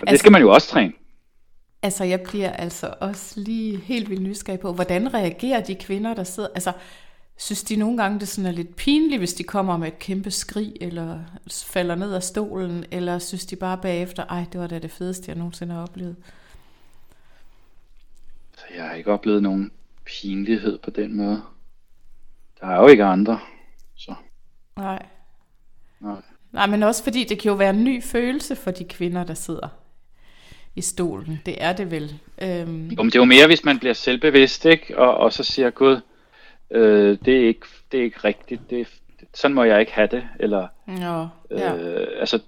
det 0.00 0.08
Altså- 0.08 0.18
skal 0.22 0.32
man 0.32 0.40
jo 0.40 0.50
også 0.52 0.68
træne. 0.68 0.92
Altså, 1.82 2.04
jeg 2.04 2.20
bliver 2.20 2.50
altså 2.52 2.94
også 3.00 3.40
lige 3.40 3.76
helt 3.76 4.10
vildt 4.10 4.22
nysgerrig 4.22 4.60
på, 4.60 4.72
hvordan 4.72 5.14
reagerer 5.14 5.60
de 5.60 5.74
kvinder, 5.74 6.14
der 6.14 6.24
sidder... 6.24 6.48
Altså, 6.54 6.72
synes 7.36 7.62
de 7.62 7.76
nogle 7.76 7.96
gange, 8.02 8.20
det 8.20 8.28
sådan 8.28 8.46
er 8.50 8.52
lidt 8.52 8.76
pinligt, 8.76 9.20
hvis 9.20 9.34
de 9.34 9.44
kommer 9.44 9.76
med 9.76 9.88
et 9.88 9.98
kæmpe 9.98 10.30
skrig, 10.30 10.74
eller 10.80 11.20
falder 11.66 11.94
ned 11.94 12.12
af 12.14 12.22
stolen, 12.22 12.84
eller 12.90 13.18
synes 13.18 13.46
de 13.46 13.56
bare 13.56 13.78
bagefter, 13.78 14.24
ej, 14.24 14.44
det 14.52 14.60
var 14.60 14.66
da 14.66 14.78
det 14.78 14.90
fedeste, 14.90 15.24
jeg 15.28 15.36
nogensinde 15.36 15.74
har 15.74 15.82
oplevet. 15.82 16.16
Så 18.56 18.64
jeg 18.76 18.84
har 18.84 18.94
ikke 18.94 19.12
oplevet 19.12 19.42
nogen 19.42 19.70
pinlighed 20.04 20.78
på 20.78 20.90
den 20.90 21.16
måde. 21.16 21.42
Der 22.60 22.66
er 22.66 22.80
jo 22.80 22.86
ikke 22.86 23.04
andre, 23.04 23.40
så 23.94 24.14
Nej. 24.76 25.06
nej. 26.00 26.16
Nej, 26.52 26.66
men 26.66 26.82
også 26.82 27.04
fordi 27.04 27.24
det 27.24 27.38
kan 27.38 27.48
jo 27.48 27.54
være 27.54 27.70
en 27.70 27.84
ny 27.84 28.02
følelse 28.02 28.56
for 28.56 28.70
de 28.70 28.84
kvinder, 28.84 29.24
der 29.24 29.34
sidder 29.34 29.68
i 30.76 30.80
stolen. 30.80 31.40
Det 31.46 31.62
er 31.62 31.72
det 31.72 31.90
vel. 31.90 32.18
Øhm, 32.42 32.88
Jo, 32.88 33.02
men 33.02 33.06
det 33.06 33.14
er 33.14 33.20
jo 33.20 33.24
mere, 33.24 33.46
hvis 33.46 33.64
man 33.64 33.78
bliver 33.78 33.94
selvbevidst, 33.94 34.64
ikke? 34.64 34.98
Og, 34.98 35.14
og 35.16 35.32
så 35.32 35.42
siger 35.44 35.70
Gud, 35.70 36.00
øh, 36.70 37.18
det, 37.24 37.36
er 37.42 37.46
ikke, 37.48 37.66
det 37.92 38.00
er 38.00 38.04
ikke 38.04 38.18
rigtigt, 38.24 38.70
det, 38.70 38.80
er- 38.80 38.84
sådan 39.34 39.54
må 39.54 39.64
jeg 39.64 39.80
ikke 39.80 39.92
have 39.92 40.08
det, 40.10 40.28
eller 40.40 40.68
ja, 40.88 41.26
ja. 41.50 41.76
Øh, 41.76 42.06
altså, 42.20 42.42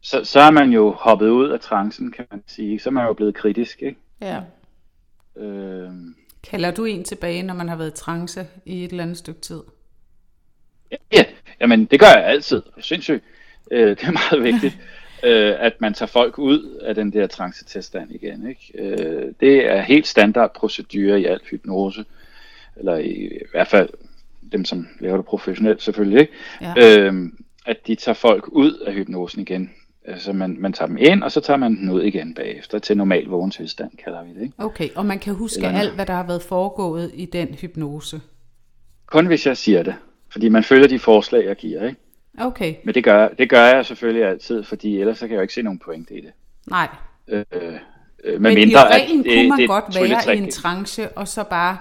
så, 0.00 0.24
så 0.24 0.40
er 0.40 0.50
man 0.50 0.70
jo 0.70 0.90
hoppet 0.92 1.28
ud 1.28 1.48
af 1.48 1.60
trancen, 1.60 2.12
kan 2.12 2.26
man 2.30 2.42
sige. 2.46 2.78
Så 2.80 2.88
er 2.88 2.92
man 2.92 3.06
jo 3.06 3.12
blevet 3.12 3.34
kritisk, 3.34 3.82
ikke? 3.82 3.98
ja. 4.20 4.40
Øh, 5.36 5.90
Kalder 6.42 6.70
du 6.70 6.84
en 6.84 7.04
tilbage, 7.04 7.42
når 7.42 7.54
man 7.54 7.68
har 7.68 7.76
været 7.76 7.90
i 7.90 7.96
trance 7.96 8.46
i 8.64 8.84
et 8.84 8.90
eller 8.90 9.02
andet 9.02 9.16
stykke 9.18 9.40
tid? 9.40 9.60
ja, 11.12 11.24
jamen 11.60 11.84
det 11.84 12.00
gør 12.00 12.06
jeg 12.06 12.24
altid. 12.24 12.62
Sindssygt. 12.80 13.24
Øh, 13.70 13.88
det 13.90 14.02
er 14.02 14.12
meget 14.32 14.44
vigtigt, 14.52 14.78
øh, 15.24 15.54
at 15.58 15.80
man 15.80 15.94
tager 15.94 16.06
folk 16.06 16.38
ud 16.38 16.78
af 16.82 16.94
den 16.94 17.12
der 17.12 17.26
trancetilstand 17.26 18.10
igen, 18.10 18.48
ikke? 18.48 18.72
Øh, 18.74 19.32
det 19.40 19.66
er 19.66 19.80
helt 19.82 20.06
standard 20.06 20.54
procedure 20.54 21.20
i 21.20 21.24
al 21.24 21.40
hypnose, 21.50 22.04
eller 22.76 22.96
i, 22.96 23.10
i 23.10 23.42
hvert 23.52 23.68
fald 23.68 23.88
dem, 24.52 24.64
som 24.64 24.88
laver 25.00 25.16
det 25.16 25.26
professionelt 25.26 25.82
selvfølgelig, 25.82 26.20
ikke? 26.20 26.32
Ja. 26.60 26.98
øh, 27.00 27.14
at 27.66 27.86
de 27.86 27.94
tager 27.94 28.14
folk 28.14 28.48
ud 28.48 28.72
af 28.86 28.92
hypnosen 28.94 29.40
igen. 29.40 29.70
Altså 30.04 30.32
man, 30.32 30.56
man 30.58 30.72
tager 30.72 30.86
dem 30.86 30.96
ind, 31.00 31.22
og 31.22 31.32
så 31.32 31.40
tager 31.40 31.56
man 31.56 31.76
den 31.76 31.90
ud 31.90 32.02
igen 32.02 32.34
bagefter 32.34 32.78
til 32.78 32.96
normal 32.96 33.24
vågen 33.26 33.50
tilstand, 33.50 33.90
kalder 34.04 34.24
vi 34.24 34.34
det. 34.34 34.42
Ikke? 34.42 34.54
Okay, 34.58 34.88
og 34.94 35.06
man 35.06 35.18
kan 35.18 35.34
huske 35.34 35.58
Eller- 35.66 35.78
alt, 35.78 35.94
hvad 35.94 36.06
der 36.06 36.12
har 36.14 36.26
været 36.26 36.42
foregået 36.42 37.10
i 37.14 37.26
den 37.26 37.48
hypnose. 37.48 38.20
Kun 39.06 39.26
hvis 39.26 39.46
jeg 39.46 39.56
siger 39.56 39.82
det, 39.82 39.94
fordi 40.32 40.48
man 40.48 40.64
følger 40.64 40.88
de 40.88 40.98
forslag, 40.98 41.44
jeg 41.46 41.56
giver. 41.56 41.86
Ikke? 41.88 42.00
Okay, 42.38 42.74
Men 42.84 42.94
det 42.94 43.04
gør, 43.04 43.28
det 43.28 43.50
gør 43.50 43.64
jeg 43.64 43.86
selvfølgelig 43.86 44.24
altid, 44.28 44.62
fordi 44.62 45.00
ellers 45.00 45.18
så 45.18 45.26
kan 45.26 45.30
jeg 45.30 45.38
jo 45.38 45.42
ikke 45.42 45.54
se 45.54 45.62
nogen 45.62 45.78
pointe 45.78 46.14
i 46.14 46.20
det. 46.20 46.30
nej. 46.66 46.88
Øh, 47.28 47.44
øh, 47.52 47.72
med 48.24 48.38
Men 48.38 48.54
mindre, 48.54 48.80
i 48.80 48.84
reglen 48.84 49.20
at 49.20 49.26
kunne 49.26 49.48
man 49.48 49.58
det 49.58 49.68
godt 49.68 49.94
være 49.94 50.36
i 50.36 50.38
en 50.38 50.50
trance, 50.50 51.08
og 51.08 51.28
så 51.28 51.44
bare 51.44 51.78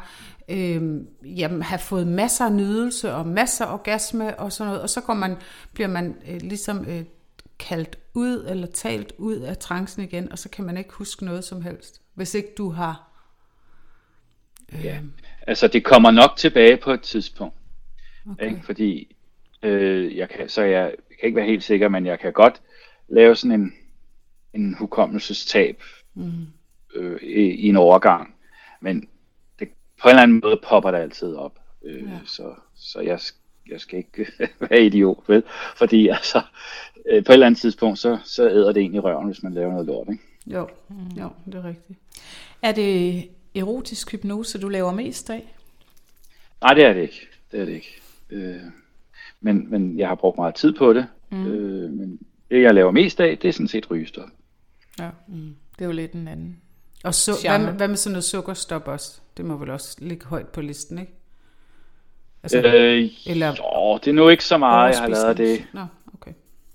øh, 0.50 1.02
jamen, 1.38 1.62
have 1.62 1.80
fået 1.80 2.08
masser 2.08 2.46
af 2.46 2.52
nydelse 2.52 3.14
og 3.14 3.28
masser 3.28 3.66
af 3.66 3.74
orgasme 3.74 4.40
og 4.40 4.52
sådan 4.52 4.68
noget, 4.68 4.82
og 4.82 4.90
så 4.90 5.02
går 5.02 5.14
man, 5.14 5.38
bliver 5.74 5.88
man 5.88 6.16
øh, 6.28 6.42
ligesom 6.42 6.86
øh, 6.90 7.04
kaldt 7.60 7.98
ud 8.14 8.46
eller 8.50 8.68
talt 8.68 9.14
ud 9.18 9.36
af 9.36 9.58
trancen 9.58 10.04
igen, 10.04 10.32
og 10.32 10.40
så 10.40 10.50
kan 10.50 10.66
man 10.66 10.78
ikke 10.78 10.94
huske 10.94 11.26
noget 11.26 11.44
som 11.44 11.62
helst, 11.62 12.02
hvis 12.14 12.34
ikke 12.34 12.50
du 12.58 12.70
har... 12.70 13.10
Øh... 14.74 14.86
Ja, 14.86 15.00
altså 15.48 15.68
det 15.68 15.84
kommer 15.84 16.12
nok 16.12 16.38
tilbage 16.38 16.78
på 16.78 16.92
et 16.92 17.02
tidspunkt, 17.02 17.56
okay. 18.32 18.50
ikke? 18.50 18.66
fordi 18.66 19.16
øh, 19.64 20.18
jeg 20.18 20.30
kan, 20.30 20.50
så 20.50 20.62
jeg, 20.62 20.94
kan 21.20 21.28
ikke 21.28 21.36
være 21.36 21.46
helt 21.46 21.64
sikker, 21.64 21.90
men 21.90 22.06
jeg 22.06 22.20
kan 22.20 22.34
godt 22.34 22.62
lave 23.08 23.36
sådan 23.36 23.62
en, 23.62 23.74
en 24.54 24.74
hukommelsestab 24.74 25.84
mm. 26.14 26.32
øh, 26.96 27.22
i, 27.22 27.42
i 27.42 27.68
en 27.68 27.76
overgang, 27.76 28.36
men 28.82 29.08
på 30.02 30.08
en 30.08 30.10
eller 30.10 30.24
anden 30.24 30.42
måde 30.44 30.60
popper 30.64 30.92
det 30.92 30.98
altid 30.98 31.36
op, 31.36 31.60
øh, 31.84 32.04
ja. 32.04 32.20
så, 32.26 32.54
så 32.76 33.00
jeg, 33.00 33.20
jeg 33.70 33.80
skal 33.80 33.98
ikke 33.98 34.28
være 34.70 34.86
idiot, 34.86 35.24
vel? 35.28 35.44
Fordi 35.76 36.08
altså, 36.08 36.42
øh, 37.10 37.24
på 37.24 37.32
et 37.32 37.34
eller 37.34 37.46
andet 37.46 37.62
tidspunkt, 37.62 38.00
så, 38.00 38.18
så 38.24 38.50
æder 38.50 38.72
det 38.72 38.82
egentlig 38.82 39.04
røven, 39.04 39.26
hvis 39.26 39.44
man 39.44 39.54
laver 39.54 39.72
noget 39.72 39.88
lort, 39.88 40.08
ikke? 40.12 40.24
Jo, 40.48 40.68
jo, 41.20 41.30
det 41.46 41.56
er 41.56 41.66
rigtigt. 41.66 42.00
Er 42.62 42.72
det 42.72 43.28
erotisk 43.56 44.12
hypnose, 44.12 44.60
du 44.60 44.70
laver 44.70 44.92
mest 44.92 45.30
af? 45.30 45.54
Nej, 46.62 46.74
det 46.74 46.86
er 46.86 46.94
det 46.94 47.02
ikke. 47.02 47.28
Det 47.52 47.62
er 47.62 47.66
det 47.66 47.74
ikke. 47.74 48.02
Øh, 48.30 48.62
men, 49.42 49.72
men 49.72 50.00
jeg 50.00 50.08
har 50.08 50.16
brugt 50.16 50.38
meget 50.38 50.56
tid 50.56 50.74
på 50.74 50.94
det. 50.94 51.08
Mm. 51.30 51.48
Øh, 51.48 51.92
men 51.92 52.20
det, 52.52 52.62
jeg 52.62 52.74
laver 52.74 52.92
mest 52.92 53.20
af, 53.20 53.38
det 53.38 53.48
er 53.48 53.54
sådan 53.54 53.68
set 53.68 53.92
rygestop. 53.92 54.30
Ja, 55.00 55.10
mm. 55.28 55.56
det 55.76 55.82
er 55.82 55.86
jo 55.86 55.92
lidt 55.92 56.14
en 56.14 56.28
anden 56.28 56.62
Og 57.04 57.14
så, 57.14 57.32
hvad, 57.48 57.60
med, 57.60 57.74
hvad 57.74 57.88
med 57.88 57.98
sådan 57.98 58.14
noget 58.14 58.24
sukkerstop 58.24 58.88
også? 58.88 59.20
Det 59.38 59.46
må 59.46 59.58
vel 59.58 59.70
også 59.70 59.98
ligge 60.02 60.26
højt 60.26 60.48
på 60.48 60.62
listen, 60.62 61.00
ikke? 61.00 61.14
Altså, 62.44 62.58
øh, 62.58 63.10
eller 63.26 63.48
jo, 63.48 63.98
det 63.98 64.08
er 64.08 64.14
nu 64.14 64.30
ikke 64.30 64.46
så 64.46 64.58
meget, 64.58 64.94
jeg 64.94 65.02
har 65.02 65.08
lavet 65.08 65.38
det. 65.38 65.68
Nå, 65.74 65.86
okay. 66.14 66.32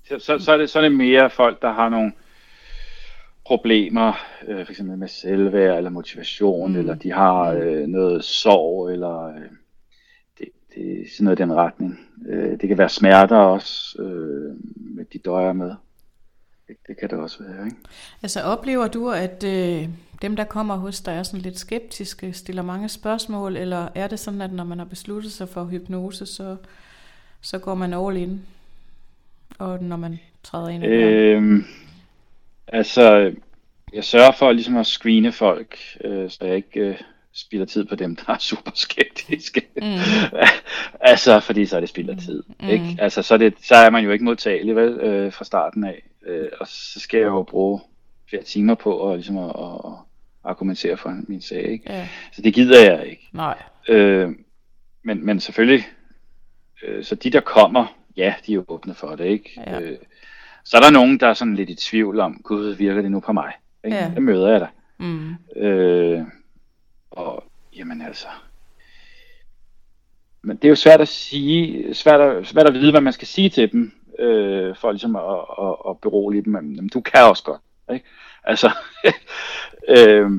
Så, 0.07 0.19
så, 0.19 0.39
så, 0.39 0.51
er 0.51 0.57
det, 0.57 0.69
så 0.69 0.79
er 0.79 0.83
det 0.83 0.91
mere 0.91 1.29
folk, 1.29 1.61
der 1.61 1.71
har 1.71 1.89
nogle 1.89 2.11
problemer, 3.45 4.13
øh, 4.47 4.65
for 4.65 4.71
eksempel 4.71 4.97
med 4.97 5.07
selvværd 5.07 5.77
eller 5.77 5.89
motivation, 5.89 6.71
mm. 6.71 6.79
eller 6.79 6.95
de 6.95 7.11
har 7.11 7.53
mm. 7.53 7.57
øh, 7.57 7.87
noget 7.87 8.23
sorg, 8.23 8.91
eller 8.91 9.27
øh, 9.27 9.41
det, 10.39 10.47
det 10.75 11.07
sådan 11.11 11.25
noget 11.25 11.39
i 11.39 11.41
den 11.41 11.53
retning. 11.53 11.99
Øh, 12.27 12.59
det 12.61 12.67
kan 12.67 12.77
være 12.77 12.89
smerter 12.89 13.37
også, 13.37 14.01
øh, 14.01 14.55
med 14.75 15.05
de 15.13 15.19
døjer 15.19 15.53
med. 15.53 15.75
Det, 16.67 16.75
det 16.87 16.97
kan 16.99 17.09
det 17.09 17.17
også 17.17 17.43
være, 17.43 17.65
ikke? 17.65 17.77
Altså 18.23 18.41
oplever 18.41 18.87
du, 18.87 19.09
at 19.09 19.43
øh, 19.43 19.89
dem, 20.21 20.35
der 20.35 20.43
kommer 20.43 20.75
hos 20.75 21.01
dig, 21.01 21.13
er 21.13 21.23
sådan 21.23 21.41
lidt 21.41 21.59
skeptiske, 21.59 22.33
stiller 22.33 22.61
mange 22.61 22.89
spørgsmål, 22.89 23.57
eller 23.57 23.87
er 23.95 24.07
det 24.07 24.19
sådan, 24.19 24.41
at 24.41 24.53
når 24.53 24.63
man 24.63 24.77
har 24.77 24.85
besluttet 24.85 25.31
sig 25.31 25.49
for 25.49 25.63
hypnose, 25.63 26.25
så, 26.25 26.57
så 27.41 27.59
går 27.59 27.75
man 27.75 27.93
all 27.93 28.17
in, 28.17 28.41
og 29.59 29.83
når 29.83 29.97
man 29.97 30.19
træder 30.43 30.69
ind? 30.69 30.85
Øhm, 30.85 31.65
altså, 32.67 33.33
jeg 33.93 34.03
sørger 34.03 34.31
for 34.31 34.51
ligesom 34.51 34.77
at 34.77 34.85
screene 34.85 35.31
folk, 35.31 35.77
øh, 36.03 36.29
så 36.29 36.37
jeg 36.41 36.55
ikke 36.55 36.79
øh, 36.79 36.95
spilder 37.33 37.65
tid 37.65 37.85
på 37.85 37.95
dem, 37.95 38.15
der 38.15 38.33
er 38.33 38.37
super 38.37 38.71
skeptiske. 38.75 39.67
Mm. 39.75 39.81
altså, 41.11 41.39
fordi 41.39 41.65
så 41.65 41.75
er 41.75 41.79
det 41.79 41.89
spilder 41.89 42.15
tid. 42.15 42.43
Mm. 42.59 42.69
Ikke? 42.69 42.97
Altså, 42.99 43.21
så 43.21 43.33
er, 43.33 43.37
det, 43.37 43.53
så 43.63 43.75
er 43.75 43.89
man 43.89 44.03
jo 44.03 44.11
ikke 44.11 44.25
modtagelig 44.25 44.75
vel, 44.75 44.93
øh, 44.93 45.33
fra 45.33 45.45
starten 45.45 45.83
af. 45.83 46.03
Øh, 46.25 46.47
og 46.59 46.67
så 46.67 46.99
skal 46.99 47.17
jeg 47.17 47.27
jo 47.27 47.43
bruge 47.43 47.79
flere 48.29 48.43
timer 48.43 48.75
på 48.75 49.11
at, 49.11 49.17
ligesom 49.17 49.37
at, 49.37 49.49
at, 49.49 49.93
argumentere 50.43 50.97
for 50.97 51.21
min 51.27 51.41
sag. 51.41 51.69
Ikke? 51.69 51.93
Ja. 51.93 52.07
Så 52.33 52.41
det 52.41 52.53
gider 52.53 52.91
jeg 52.91 53.07
ikke. 53.07 53.29
Nej. 53.31 53.57
Øh, 53.89 54.31
men, 55.03 55.25
men 55.25 55.39
selvfølgelig, 55.39 55.87
øh, 56.83 57.03
så 57.03 57.15
de 57.15 57.29
der 57.29 57.39
kommer, 57.39 57.85
ja, 58.17 58.33
de 58.45 58.51
er 58.51 58.55
jo 58.55 58.65
åbne 58.67 58.93
for 58.93 59.15
det. 59.15 59.25
ikke. 59.25 59.49
Ja. 59.57 59.79
Øh, 59.79 59.97
så 60.63 60.77
er 60.77 60.81
der 60.81 60.91
nogen, 60.91 61.19
der 61.19 61.27
er 61.27 61.33
sådan 61.33 61.55
lidt 61.55 61.69
i 61.69 61.75
tvivl 61.75 62.19
om, 62.19 62.41
gud, 62.43 62.75
virker 62.75 63.01
det 63.01 63.11
nu 63.11 63.19
på 63.19 63.33
mig? 63.33 63.53
Ikke? 63.85 63.97
Ja. 63.97 64.11
Det 64.15 64.23
møder 64.23 64.51
jeg 64.51 64.61
da. 64.61 64.67
Mm. 64.97 65.35
Øh, 65.55 66.23
og 67.11 67.43
jamen 67.75 68.01
altså, 68.01 68.27
men 70.45 70.57
det 70.57 70.65
er 70.65 70.69
jo 70.69 70.75
svært 70.75 71.01
at 71.01 71.07
sige, 71.07 71.93
svært 71.93 72.21
at, 72.21 72.47
svært 72.47 72.67
at 72.67 72.73
vide, 72.73 72.91
hvad 72.91 73.01
man 73.01 73.13
skal 73.13 73.27
sige 73.27 73.49
til 73.49 73.71
dem, 73.71 73.91
øh, 74.19 74.75
for 74.75 74.91
ligesom 74.91 75.15
at, 75.15 75.23
at, 75.61 75.75
at 75.89 75.99
berolige 76.01 76.43
dem. 76.43 76.53
Men 76.53 76.89
du 76.89 77.01
kan 77.01 77.23
også 77.23 77.43
godt. 77.43 77.61
Ikke? 77.93 78.05
Altså, 78.43 78.71
øh, 79.97 80.31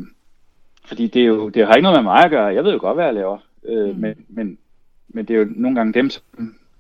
fordi 0.85 1.07
det, 1.07 1.23
er 1.23 1.27
jo, 1.27 1.49
det 1.49 1.67
har 1.67 1.75
ikke 1.75 1.83
noget 1.83 1.99
med 1.99 2.13
mig 2.13 2.25
at 2.25 2.31
gøre. 2.31 2.55
Jeg 2.55 2.65
ved 2.65 2.73
jo 2.73 2.79
godt, 2.81 2.97
hvad 2.97 3.05
jeg 3.05 3.15
laver. 3.15 3.39
Øh, 3.65 3.95
mm. 3.95 4.01
men, 4.01 4.27
men, 4.29 4.59
men 5.09 5.29
det 5.29 5.35
er 5.35 5.39
jo 5.39 5.47
nogle 5.51 5.77
gange 5.77 5.93
dem, 5.93 6.11
som 6.11 6.23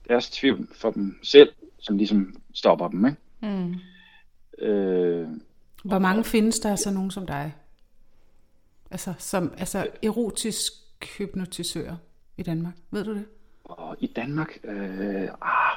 deres 0.09 0.31
tvivl 0.31 0.69
for 0.75 0.91
dem 0.91 1.19
selv, 1.23 1.53
som 1.79 1.97
ligesom 1.97 2.41
stopper 2.55 2.89
dem. 2.89 3.07
Ikke? 3.07 3.19
Mm. 3.41 3.75
Øh, 4.67 5.29
Hvor 5.85 5.99
mange 5.99 6.21
og, 6.21 6.27
findes 6.27 6.61
der 6.61 6.77
så 6.77 6.91
nogen 6.91 7.11
som 7.11 7.27
dig? 7.27 7.55
Altså, 8.91 9.15
som, 9.19 9.55
altså 9.59 9.87
erotisk 10.03 10.73
hypnotisør 11.19 11.95
i 12.37 12.43
Danmark. 12.43 12.75
Ved 12.91 13.05
du 13.05 13.15
det? 13.15 13.25
Og 13.65 13.97
i 14.01 14.07
Danmark? 14.07 14.59
Øh, 14.65 15.29
ah, 15.43 15.77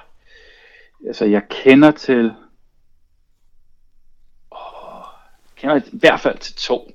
altså, 1.07 1.25
jeg 1.25 1.41
kender 1.49 1.91
til 1.91 2.33
kender 5.59 5.75
i 5.75 5.81
hvert 5.91 6.19
fald 6.19 6.37
til 6.37 6.55
to. 6.55 6.91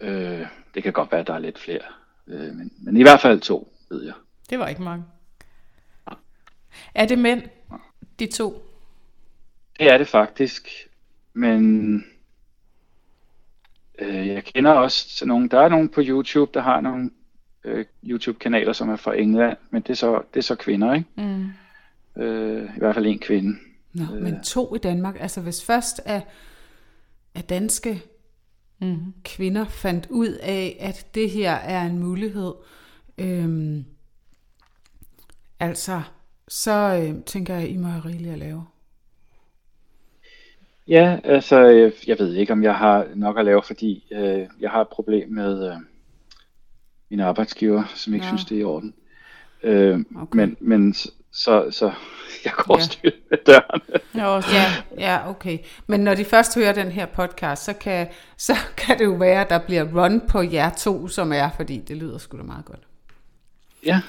Øh, 0.00 0.46
det 0.74 0.82
kan 0.82 0.92
godt 0.92 1.12
være, 1.12 1.20
at 1.20 1.26
der 1.26 1.34
er 1.34 1.38
lidt 1.38 1.58
flere. 1.58 1.82
Øh, 2.26 2.54
men, 2.54 2.72
men 2.78 2.96
i 2.96 3.02
hvert 3.02 3.20
fald 3.20 3.40
to, 3.40 3.72
ved 3.90 4.04
jeg. 4.04 4.14
Det 4.50 4.58
var 4.58 4.68
ikke 4.68 4.82
mange. 4.82 5.04
Er 6.94 7.06
det 7.06 7.18
mænd, 7.18 7.42
de 8.18 8.26
to? 8.26 8.62
Det 9.78 9.92
er 9.92 9.98
det 9.98 10.08
faktisk. 10.08 10.68
Men 11.32 12.04
øh, 13.98 14.28
jeg 14.28 14.44
kender 14.44 14.70
også 14.70 15.08
til 15.08 15.26
nogen. 15.26 15.48
Der 15.48 15.60
er 15.60 15.68
nogen 15.68 15.88
på 15.88 16.00
YouTube, 16.04 16.50
der 16.54 16.60
har 16.60 16.80
nogle 16.80 17.10
øh, 17.64 17.84
YouTube-kanaler, 18.04 18.72
som 18.72 18.90
er 18.90 18.96
fra 18.96 19.14
England. 19.14 19.56
Men 19.70 19.82
det 19.82 19.90
er 19.90 19.94
så, 19.94 20.22
det 20.34 20.40
er 20.40 20.42
så 20.44 20.54
kvinder, 20.54 20.94
ikke? 20.94 21.08
Mm. 21.16 21.52
Øh, 22.22 22.76
I 22.76 22.78
hvert 22.78 22.94
fald 22.94 23.06
en 23.06 23.18
kvinde. 23.18 23.58
Nå, 23.92 24.04
øh. 24.14 24.22
men 24.22 24.42
to 24.42 24.74
i 24.74 24.78
Danmark. 24.78 25.16
Altså 25.20 25.40
hvis 25.40 25.64
først 25.64 26.00
er 26.04 26.20
at 27.34 27.48
danske 27.48 28.02
mm. 28.80 29.14
kvinder 29.24 29.64
fandt 29.64 30.06
ud 30.10 30.28
af, 30.28 30.76
at 30.80 31.06
det 31.14 31.30
her 31.30 31.52
er 31.52 31.86
en 31.86 31.98
mulighed. 31.98 32.52
Øhm, 33.18 33.84
altså, 35.60 36.02
så 36.48 37.02
øh, 37.02 37.24
tænker 37.24 37.54
jeg, 37.54 37.68
I 37.68 37.76
må 37.76 37.88
have 37.88 38.04
rigeligt 38.04 38.32
at 38.32 38.38
lave. 38.38 38.64
Ja, 40.88 41.18
altså, 41.24 41.60
jeg, 41.60 41.92
jeg 42.06 42.18
ved 42.18 42.34
ikke, 42.34 42.52
om 42.52 42.62
jeg 42.62 42.76
har 42.76 43.08
nok 43.14 43.38
at 43.38 43.44
lave, 43.44 43.62
fordi 43.62 44.04
øh, 44.12 44.46
jeg 44.60 44.70
har 44.70 44.80
et 44.80 44.88
problem 44.88 45.30
med 45.30 45.70
øh, 45.70 45.76
mine 47.10 47.24
arbejdsgiver, 47.24 47.84
som 47.94 48.14
ikke 48.14 48.26
ja. 48.26 48.30
synes, 48.30 48.44
det 48.44 48.56
er 48.56 48.60
i 48.60 48.64
orden. 48.64 48.94
Øh, 49.62 50.04
okay. 50.16 50.36
Men, 50.36 50.56
men 50.60 50.94
så, 51.32 51.70
så 51.70 51.92
jeg 52.44 52.52
går 52.56 52.78
ja. 52.78 52.84
styr 52.84 53.10
med 53.30 53.38
døren. 53.46 53.82
ja, 54.52 54.64
ja, 54.98 55.30
okay. 55.30 55.58
Men 55.86 56.00
når 56.00 56.14
de 56.14 56.24
først 56.24 56.54
hører 56.54 56.72
den 56.72 56.90
her 56.90 57.06
podcast, 57.06 57.64
så 57.64 57.72
kan, 57.72 58.08
så 58.36 58.56
kan 58.76 58.98
det 58.98 59.04
jo 59.04 59.12
være, 59.12 59.40
at 59.40 59.50
der 59.50 59.58
bliver 59.58 59.84
run 59.94 60.20
på 60.28 60.42
jer 60.42 60.70
to, 60.70 61.08
som 61.08 61.32
er, 61.32 61.50
fordi 61.56 61.78
det 61.78 61.96
lyder 61.96 62.18
sgu 62.18 62.38
da 62.38 62.42
meget 62.42 62.64
godt. 62.64 62.80
Ja, 63.86 64.00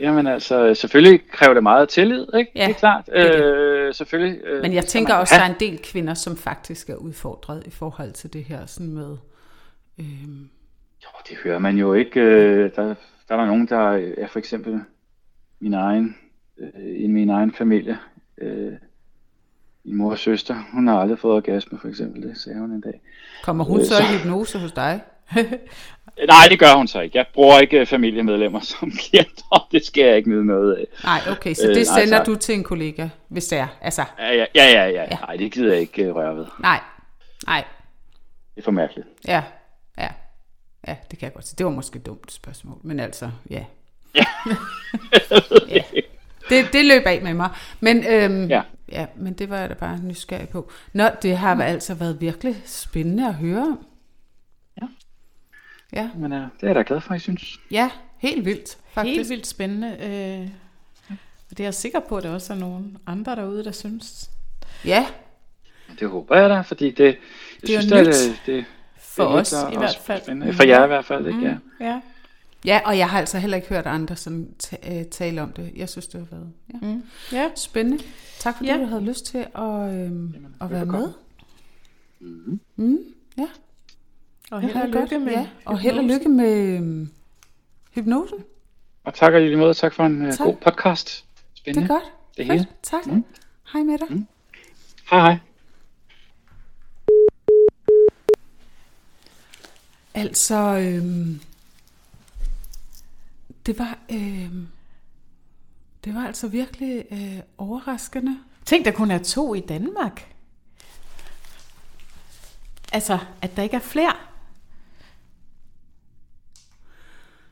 jamen 0.00 0.26
altså, 0.26 0.74
selvfølgelig 0.74 1.30
kræver 1.30 1.54
det 1.54 1.62
meget 1.62 1.88
tillid, 1.88 2.26
ikke? 2.34 2.50
Ja, 2.54 2.64
det 2.64 2.70
er 2.70 2.78
klart. 2.78 3.06
Det 3.06 3.20
er 3.20 3.32
det. 3.32 3.44
Øh, 3.44 3.94
selvfølgelig. 3.94 4.40
Øh, 4.44 4.62
Men 4.62 4.72
jeg 4.72 4.84
tænker 4.84 5.14
også, 5.14 5.34
at 5.34 5.38
der 5.40 5.46
er 5.46 5.50
en 5.50 5.60
del 5.60 5.80
kvinder, 5.82 6.14
som 6.14 6.36
faktisk 6.36 6.90
er 6.90 6.94
udfordret 6.94 7.62
i 7.66 7.70
forhold 7.70 8.12
til 8.12 8.32
det 8.32 8.44
her 8.44 8.66
sådan 8.66 8.94
med... 8.94 9.16
Øh... 9.98 10.06
Jo, 11.04 11.08
det 11.28 11.36
hører 11.44 11.58
man 11.58 11.76
jo 11.76 11.94
ikke. 11.94 12.20
Øh, 12.20 12.70
der, 12.76 12.94
der 13.28 13.36
er 13.36 13.46
nogen, 13.46 13.66
der 13.68 13.90
er 14.18 14.26
for 14.26 14.38
eksempel 14.38 14.80
min 15.60 15.74
egen 15.74 16.16
øh, 16.58 17.02
i 17.04 17.06
min 17.06 17.30
egen 17.30 17.52
familie. 17.52 17.98
Øh, 18.38 18.72
min 19.84 19.96
mor 19.96 20.10
og 20.10 20.18
søster, 20.18 20.64
hun 20.72 20.88
har 20.88 21.00
aldrig 21.00 21.18
fået 21.18 21.36
orgasme 21.36 21.78
for 21.78 21.88
eksempel, 21.88 22.22
det 22.22 22.38
sagde 22.38 22.58
hun 22.58 22.70
en 22.70 22.80
dag. 22.80 23.00
Kommer 23.42 23.64
hun 23.64 23.80
øh, 23.80 23.86
så 23.86 23.94
i 24.02 24.18
hypnose 24.18 24.58
hos 24.58 24.72
dig? 24.72 25.00
Nej, 26.28 26.46
det 26.50 26.58
gør 26.58 26.76
hun 26.76 26.88
så 26.88 27.00
ikke. 27.00 27.18
Jeg 27.18 27.26
bruger 27.34 27.58
ikke 27.58 27.80
øh, 27.80 27.86
familiemedlemmer 27.86 28.60
som 28.60 28.90
klienter, 29.08 29.68
det 29.72 29.86
skal 29.86 30.04
jeg 30.04 30.16
ikke 30.16 30.30
nyde 30.30 30.44
noget 30.44 30.74
af. 30.74 30.86
Nej, 31.04 31.20
okay, 31.30 31.54
så 31.54 31.68
det 31.68 31.78
øh, 31.78 31.84
sender 31.84 32.18
altså, 32.18 32.32
du 32.32 32.38
til 32.38 32.54
en 32.54 32.64
kollega, 32.64 33.08
hvis 33.28 33.46
det 33.46 33.58
er, 33.58 33.68
altså? 33.80 34.04
Ja, 34.18 34.34
ja, 34.34 34.44
ja, 34.54 34.70
ja, 34.70 34.88
ja. 34.88 35.02
ja. 35.02 35.16
nej, 35.26 35.36
det 35.36 35.52
gider 35.52 35.72
jeg 35.72 35.80
ikke 35.80 36.12
røre 36.12 36.36
ved. 36.36 36.46
Nej, 36.60 36.80
nej. 37.46 37.64
Det 38.54 38.60
er 38.60 38.64
for 38.64 38.70
mærkeligt. 38.70 39.08
Ja, 39.28 39.42
ja, 39.98 40.08
ja, 40.88 40.96
det 41.10 41.18
kan 41.18 41.26
jeg 41.26 41.32
godt 41.32 41.46
se. 41.46 41.56
Det 41.56 41.66
var 41.66 41.72
måske 41.72 41.96
et 41.96 42.06
dumt 42.06 42.32
spørgsmål, 42.32 42.78
men 42.82 43.00
altså, 43.00 43.30
ja. 43.50 43.64
Ja. 44.14 44.24
ja. 45.68 45.82
Det, 46.50 46.72
det 46.72 46.84
løb 46.86 47.02
af 47.06 47.22
med 47.22 47.34
mig. 47.34 47.50
Men, 47.80 48.04
øhm, 48.06 48.46
ja. 48.48 48.62
ja. 48.92 49.06
men 49.16 49.32
det 49.32 49.50
var 49.50 49.58
jeg 49.58 49.68
da 49.68 49.74
bare 49.74 49.98
nysgerrig 50.02 50.48
på. 50.48 50.70
Nå, 50.92 51.04
det 51.22 51.36
har 51.36 51.54
mm. 51.54 51.60
altså 51.60 51.94
været 51.94 52.20
virkelig 52.20 52.62
spændende 52.64 53.26
at 53.28 53.34
høre 53.34 53.62
om. 53.62 53.86
Ja. 54.82 54.86
Ja. 55.92 56.10
Men 56.16 56.32
uh, 56.32 56.38
det 56.38 56.62
er 56.62 56.66
jeg 56.66 56.74
da 56.74 56.82
glad 56.86 57.00
for, 57.00 57.14
jeg 57.14 57.20
synes. 57.20 57.60
Ja, 57.70 57.90
helt 58.18 58.44
vildt, 58.44 58.78
faktisk. 58.92 59.16
Helt 59.16 59.28
vildt 59.28 59.46
spændende. 59.46 59.88
Øh, 59.88 60.48
og 61.50 61.50
det 61.50 61.60
er 61.60 61.64
jeg 61.64 61.74
sikker 61.74 62.00
på, 62.00 62.16
at 62.16 62.22
der 62.22 62.30
også 62.30 62.52
er 62.52 62.56
nogle 62.56 62.84
andre 63.06 63.36
derude, 63.36 63.64
der 63.64 63.72
synes. 63.72 64.30
Ja, 64.84 65.06
Det 66.00 66.08
håber 66.08 66.36
jeg 66.36 66.50
da, 66.50 66.60
fordi 66.60 66.90
det, 66.90 67.04
jeg 67.04 67.16
Det 67.60 67.70
er 67.70 67.74
jo 67.74 67.80
synes, 67.80 67.92
det, 67.92 68.30
nyt. 68.30 68.36
det, 68.46 68.54
det, 68.56 68.64
For 68.98 69.22
det 69.24 69.32
er 69.32 69.40
os 69.40 69.72
i 69.72 69.76
hvert 69.76 69.98
fald. 70.04 70.22
spændende. 70.22 70.54
For 70.54 70.64
jer 70.64 70.84
i 70.84 70.86
hvert 70.86 71.04
fald, 71.04 71.26
ikke? 71.26 71.38
Mm, 71.38 71.44
ja. 71.44 71.56
ja, 71.80 72.00
og 72.86 72.98
jeg 72.98 73.10
har 73.10 73.18
altså 73.18 73.38
heller 73.38 73.56
ikke 73.56 73.68
hørt 73.68 73.86
andre 73.86 74.16
sådan 74.16 74.54
øh, 74.88 75.04
tale 75.04 75.42
om 75.42 75.52
det. 75.52 75.72
Jeg 75.76 75.88
synes, 75.88 76.06
det 76.06 76.20
har 76.20 76.36
været 76.36 76.52
ja. 76.82 76.86
Mm. 76.86 77.02
ja. 77.32 77.50
spændende. 77.56 78.04
Tak 78.38 78.56
fordi 78.56 78.68
Ja. 78.70 78.76
du 78.78 78.84
havde 78.84 79.04
lyst 79.04 79.26
til 79.26 79.38
at, 79.38 79.94
øhm, 79.94 80.46
at 80.60 80.70
være 80.70 80.86
med. 80.86 81.08
velbekomme. 82.20 82.58
Mm, 82.76 82.98
ja, 83.38 83.48
Og 84.50 84.62
ja, 84.62 84.66
held 84.68 84.76
og 84.76 84.88
det 84.92 85.00
lykke 85.00 85.18
med 85.24 85.32
ja. 85.32 85.46
Og 85.64 85.78
held 85.78 85.98
og 85.98 86.02
hypnosen. 86.04 86.18
lykke 86.18 86.28
med 86.28 86.76
øhm, 86.76 87.10
hypnosen. 87.94 88.38
Og 89.04 89.14
tak 89.14 89.32
og 89.32 89.40
i 89.42 89.44
lige 89.44 89.56
måde. 89.56 89.74
Tak 89.74 89.92
for 89.94 90.04
en 90.06 90.26
uh, 90.26 90.32
Tak. 90.32 90.46
god 90.46 90.56
podcast. 90.56 91.24
Det 91.54 91.58
Spændende. 91.58 91.84
er 91.84 91.88
godt. 91.88 92.04
Det 92.36 92.46
Fedt. 92.46 92.52
hele. 92.52 92.66
Tak. 92.82 93.06
Mm. 93.06 93.24
Hej 93.72 93.82
med 93.82 93.98
dig. 93.98 94.26
Hej 95.10 95.20
hej. 95.20 95.38
Altså, 100.14 100.54
øhm, 100.78 101.40
det 103.66 103.78
var, 103.78 103.98
øhm, 104.10 104.68
det 106.04 106.14
var 106.14 106.26
altså 106.26 106.48
virkelig 106.48 107.04
øh, 107.10 107.40
overraskende. 107.58 108.38
Tænk, 108.64 108.84
der 108.84 108.90
kun 108.90 109.10
er 109.10 109.18
to 109.18 109.54
i 109.54 109.60
Danmark. 109.60 110.34
Altså, 112.92 113.18
at 113.42 113.56
der 113.56 113.62
ikke 113.62 113.76
er 113.76 113.80
flere. 113.80 114.12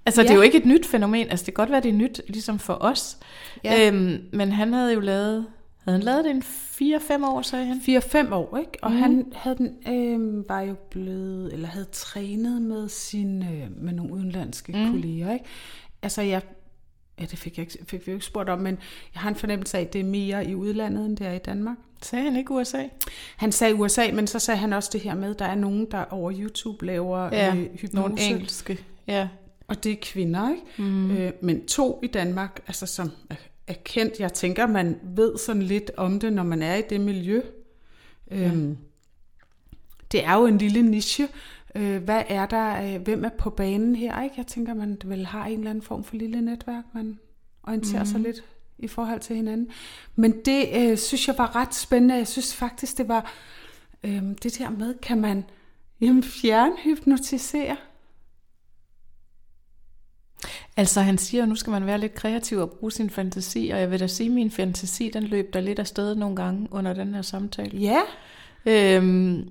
Altså, 0.06 0.22
ja. 0.22 0.26
det 0.26 0.32
er 0.32 0.36
jo 0.36 0.42
ikke 0.42 0.58
et 0.58 0.66
nyt 0.66 0.86
fænomen. 0.86 1.28
Altså, 1.30 1.46
det 1.46 1.54
kan 1.54 1.62
godt 1.62 1.70
være, 1.70 1.80
det 1.80 1.88
er 1.88 1.92
nyt, 1.92 2.20
ligesom 2.28 2.58
for 2.58 2.74
os. 2.80 3.18
Ja. 3.64 3.88
Øhm, 3.88 4.24
men 4.32 4.52
han 4.52 4.72
havde 4.72 4.92
jo 4.92 5.00
lavet... 5.00 5.46
Havde 5.84 5.98
han 5.98 6.04
lavet 6.04 6.24
det 6.24 6.30
en 6.30 6.42
4-5 7.22 7.26
år, 7.26 7.42
sagde 7.42 7.66
han? 7.66 7.76
4-5 7.76 8.34
år, 8.34 8.56
ikke? 8.56 8.72
Og 8.82 8.90
mm. 8.90 8.96
han 8.96 9.32
havde 9.34 9.56
den, 9.56 9.92
øh, 9.94 10.48
var 10.48 10.60
jo 10.60 10.74
blevet, 10.90 11.52
eller 11.52 11.68
havde 11.68 11.86
trænet 11.92 12.62
med 12.62 12.88
sine, 12.88 13.50
øh, 13.52 13.82
med 13.82 13.92
nogle 13.92 14.12
udenlandske 14.12 14.72
mm. 14.72 14.90
kolleger, 14.90 15.32
ikke? 15.32 15.44
Altså 16.04 16.22
jeg, 16.22 16.42
ja 17.20 17.24
det 17.24 17.38
fik, 17.38 17.58
jeg 17.58 17.66
ikke, 17.66 17.84
fik 17.86 18.06
vi 18.06 18.12
jo 18.12 18.16
ikke 18.16 18.26
spurgt 18.26 18.48
om, 18.48 18.58
men 18.58 18.78
jeg 19.14 19.22
har 19.22 19.28
en 19.28 19.36
fornemmelse 19.36 19.78
af, 19.78 19.82
at 19.82 19.92
det 19.92 20.00
er 20.00 20.04
mere 20.04 20.46
i 20.46 20.54
udlandet, 20.54 21.06
end 21.06 21.16
det 21.16 21.26
er 21.26 21.32
i 21.32 21.38
Danmark. 21.38 21.76
Sagde 22.02 22.24
han 22.24 22.36
ikke 22.36 22.50
USA? 22.50 22.82
Han 23.36 23.52
sagde 23.52 23.74
USA, 23.74 24.10
men 24.12 24.26
så 24.26 24.38
sagde 24.38 24.58
han 24.58 24.72
også 24.72 24.90
det 24.92 25.00
her 25.00 25.14
med, 25.14 25.34
der 25.34 25.44
er 25.44 25.54
nogen, 25.54 25.90
der 25.90 26.04
over 26.04 26.32
YouTube 26.34 26.86
laver 26.86 27.28
Ja, 27.32 27.54
øh, 27.54 27.62
hypnose. 27.62 27.94
Nogle 27.94 28.20
engelske. 28.20 28.84
Ja. 29.06 29.28
Og 29.68 29.84
det 29.84 29.92
er 29.92 29.96
kvinder, 30.02 30.50
ikke? 30.50 30.62
Mm. 30.78 31.10
Øh, 31.10 31.32
men 31.40 31.66
to 31.66 32.00
i 32.02 32.06
Danmark, 32.06 32.60
altså 32.66 32.86
som 32.86 33.10
er, 33.66 33.74
kendt. 33.84 34.20
Jeg 34.20 34.32
tænker, 34.32 34.66
man 34.66 34.98
ved 35.02 35.38
sådan 35.38 35.62
lidt 35.62 35.90
om 35.96 36.20
det, 36.20 36.32
når 36.32 36.42
man 36.42 36.62
er 36.62 36.74
i 36.74 36.82
det 36.90 37.00
miljø. 37.00 37.42
Øhm, 38.30 38.78
det 40.12 40.24
er 40.24 40.34
jo 40.34 40.46
en 40.46 40.58
lille 40.58 40.82
niche. 40.82 41.28
Øh, 41.74 42.02
hvad 42.02 42.22
er 42.28 42.46
der, 42.46 42.94
øh, 42.94 43.02
hvem 43.02 43.24
er 43.24 43.28
på 43.28 43.50
banen 43.50 43.96
her, 43.96 44.22
ikke? 44.22 44.34
Jeg 44.36 44.46
tænker, 44.46 44.74
man 44.74 44.98
vel 45.04 45.26
har 45.26 45.46
en 45.46 45.58
eller 45.58 45.70
anden 45.70 45.82
form 45.82 46.04
for 46.04 46.16
lille 46.16 46.40
netværk, 46.40 46.84
man 46.94 47.18
orienterer 47.62 48.02
mm. 48.02 48.06
sig 48.06 48.20
lidt 48.20 48.44
i 48.78 48.88
forhold 48.88 49.20
til 49.20 49.36
hinanden. 49.36 49.68
Men 50.16 50.34
det 50.44 50.68
øh, 50.76 50.98
synes 50.98 51.28
jeg 51.28 51.38
var 51.38 51.56
ret 51.56 51.74
spændende. 51.74 52.14
Jeg 52.14 52.28
synes 52.28 52.56
faktisk, 52.56 52.98
det 52.98 53.08
var 53.08 53.32
øh, 54.04 54.22
det 54.42 54.58
der 54.58 54.70
med, 54.70 54.94
kan 54.94 55.20
man 55.20 55.44
jamen, 56.00 56.22
fjernhypnotisere? 56.22 57.76
Altså 60.76 61.00
han 61.00 61.18
siger, 61.18 61.42
at 61.42 61.48
nu 61.48 61.54
skal 61.54 61.70
man 61.70 61.86
være 61.86 61.98
lidt 61.98 62.14
kreativ 62.14 62.58
og 62.58 62.70
bruge 62.70 62.92
sin 62.92 63.10
fantasi, 63.10 63.68
og 63.68 63.80
jeg 63.80 63.90
vil 63.90 64.00
da 64.00 64.06
sige, 64.06 64.26
at 64.26 64.34
min 64.34 64.50
fantasi, 64.50 65.10
den 65.10 65.22
løb 65.22 65.52
der 65.52 65.60
lidt 65.60 65.78
afsted 65.78 66.14
nogle 66.14 66.36
gange 66.36 66.68
under 66.70 66.92
den 66.92 67.14
her 67.14 67.22
samtale. 67.22 67.78
Ja, 67.78 68.00
Øhm, 68.66 69.50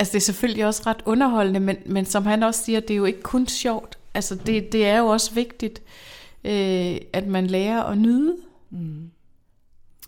altså 0.00 0.12
det 0.12 0.18
er 0.18 0.24
selvfølgelig 0.24 0.66
også 0.66 0.82
ret 0.86 1.02
underholdende, 1.04 1.60
men, 1.60 1.76
men 1.86 2.04
som 2.06 2.26
han 2.26 2.42
også 2.42 2.64
siger, 2.64 2.80
det 2.80 2.90
er 2.90 2.96
jo 2.96 3.04
ikke 3.04 3.22
kun 3.22 3.46
sjovt. 3.46 3.98
Altså 4.14 4.34
det, 4.34 4.72
det 4.72 4.86
er 4.86 4.98
jo 4.98 5.06
også 5.06 5.34
vigtigt, 5.34 5.82
øh, 6.44 6.96
at 7.12 7.26
man 7.26 7.46
lærer 7.46 7.82
at 7.82 7.98
nyde. 7.98 8.36